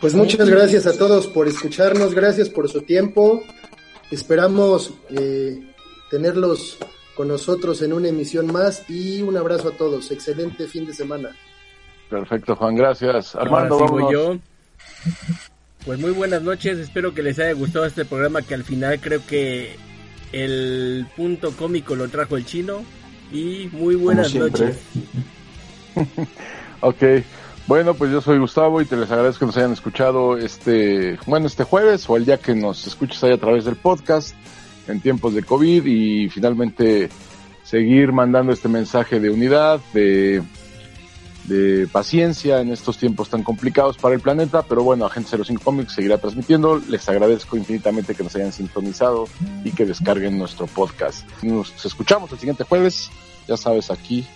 Pues 0.00 0.14
muchas 0.14 0.48
gracias 0.48 0.86
a 0.86 0.96
todos 0.96 1.26
por 1.26 1.48
escucharnos, 1.48 2.14
gracias 2.14 2.48
por 2.48 2.68
su 2.68 2.82
tiempo. 2.82 3.42
Esperamos 4.12 4.92
eh, 5.10 5.60
tenerlos 6.10 6.78
con 7.16 7.26
nosotros 7.28 7.82
en 7.82 7.92
una 7.92 8.08
emisión 8.08 8.46
más 8.52 8.88
y 8.88 9.22
un 9.22 9.36
abrazo 9.36 9.68
a 9.70 9.72
todos. 9.72 10.10
Excelente 10.12 10.68
fin 10.68 10.86
de 10.86 10.94
semana. 10.94 11.30
Perfecto, 12.08 12.54
Juan, 12.54 12.76
gracias. 12.76 13.34
Armando, 13.34 13.74
Ahora 13.74 13.86
sigo 13.88 13.96
vámonos. 14.06 14.12
yo. 14.12 14.38
Pues 15.84 16.00
muy 16.00 16.10
buenas 16.10 16.42
noches, 16.42 16.78
espero 16.78 17.14
que 17.14 17.22
les 17.22 17.38
haya 17.38 17.52
gustado 17.52 17.86
este 17.86 18.04
programa 18.04 18.42
que 18.42 18.54
al 18.54 18.64
final 18.64 18.98
creo 19.00 19.24
que 19.26 19.76
el 20.32 21.06
punto 21.16 21.52
cómico 21.52 21.94
lo 21.94 22.08
trajo 22.08 22.36
el 22.36 22.44
chino 22.44 22.82
y 23.32 23.68
muy 23.72 23.94
buenas 23.94 24.34
noches. 24.34 24.76
Ok. 26.80 27.02
Bueno, 27.66 27.94
pues 27.94 28.12
yo 28.12 28.20
soy 28.20 28.38
Gustavo 28.38 28.80
y 28.80 28.84
te 28.84 28.96
les 28.96 29.10
agradezco 29.10 29.40
que 29.40 29.46
nos 29.46 29.56
hayan 29.56 29.72
escuchado 29.72 30.36
este, 30.36 31.18
bueno, 31.26 31.46
este 31.46 31.64
jueves 31.64 32.08
o 32.08 32.16
el 32.16 32.24
día 32.24 32.38
que 32.38 32.54
nos 32.54 32.86
escuches 32.86 33.24
ahí 33.24 33.32
a 33.32 33.38
través 33.38 33.64
del 33.64 33.74
podcast 33.76 34.36
en 34.86 35.00
tiempos 35.00 35.34
de 35.34 35.42
COVID 35.42 35.84
y 35.84 36.28
finalmente 36.28 37.08
seguir 37.64 38.12
mandando 38.12 38.52
este 38.52 38.68
mensaje 38.68 39.18
de 39.18 39.30
unidad, 39.30 39.80
de, 39.92 40.42
de 41.48 41.86
paciencia 41.90 42.60
en 42.60 42.72
estos 42.72 42.98
tiempos 42.98 43.28
tan 43.28 43.42
complicados 43.42 43.96
para 43.96 44.14
el 44.14 44.20
planeta, 44.20 44.62
pero 44.62 44.82
bueno, 44.82 45.06
Agente 45.06 45.36
05 45.44 45.62
Comics 45.62 45.94
seguirá 45.94 46.18
transmitiendo. 46.18 46.80
Les 46.88 47.08
agradezco 47.08 47.56
infinitamente 47.56 48.14
que 48.14 48.24
nos 48.24 48.34
hayan 48.34 48.52
sintonizado 48.52 49.28
y 49.64 49.70
que 49.70 49.86
descarguen 49.86 50.38
nuestro 50.38 50.66
podcast. 50.66 51.26
Nos 51.42 51.84
escuchamos 51.84 52.32
el 52.32 52.38
siguiente 52.38 52.64
jueves, 52.64 53.10
ya 53.46 53.56
sabes, 53.56 53.90
aquí 53.90 54.26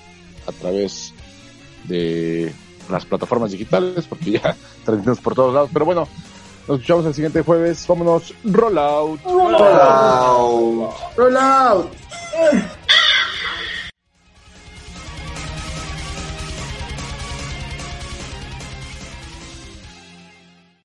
a 0.47 0.53
través 0.53 1.13
de 1.85 2.53
las 2.89 3.05
plataformas 3.05 3.53
digitales, 3.53 4.07
porque 4.09 4.33
ya 4.33 4.57
transmitimos 4.85 5.21
por 5.21 5.35
todos 5.35 5.55
lados. 5.55 5.71
Pero 5.73 5.85
bueno, 5.85 6.09
nos 6.69 6.79
escuchamos 6.79 7.07
el 7.07 7.15
siguiente 7.15 7.43
jueves. 7.43 7.85
Vámonos, 7.89 8.35
roll 8.45 8.79
out. 8.79 9.21
Chao. 9.23 10.95
Roll 11.17 11.37
out. 11.37 11.93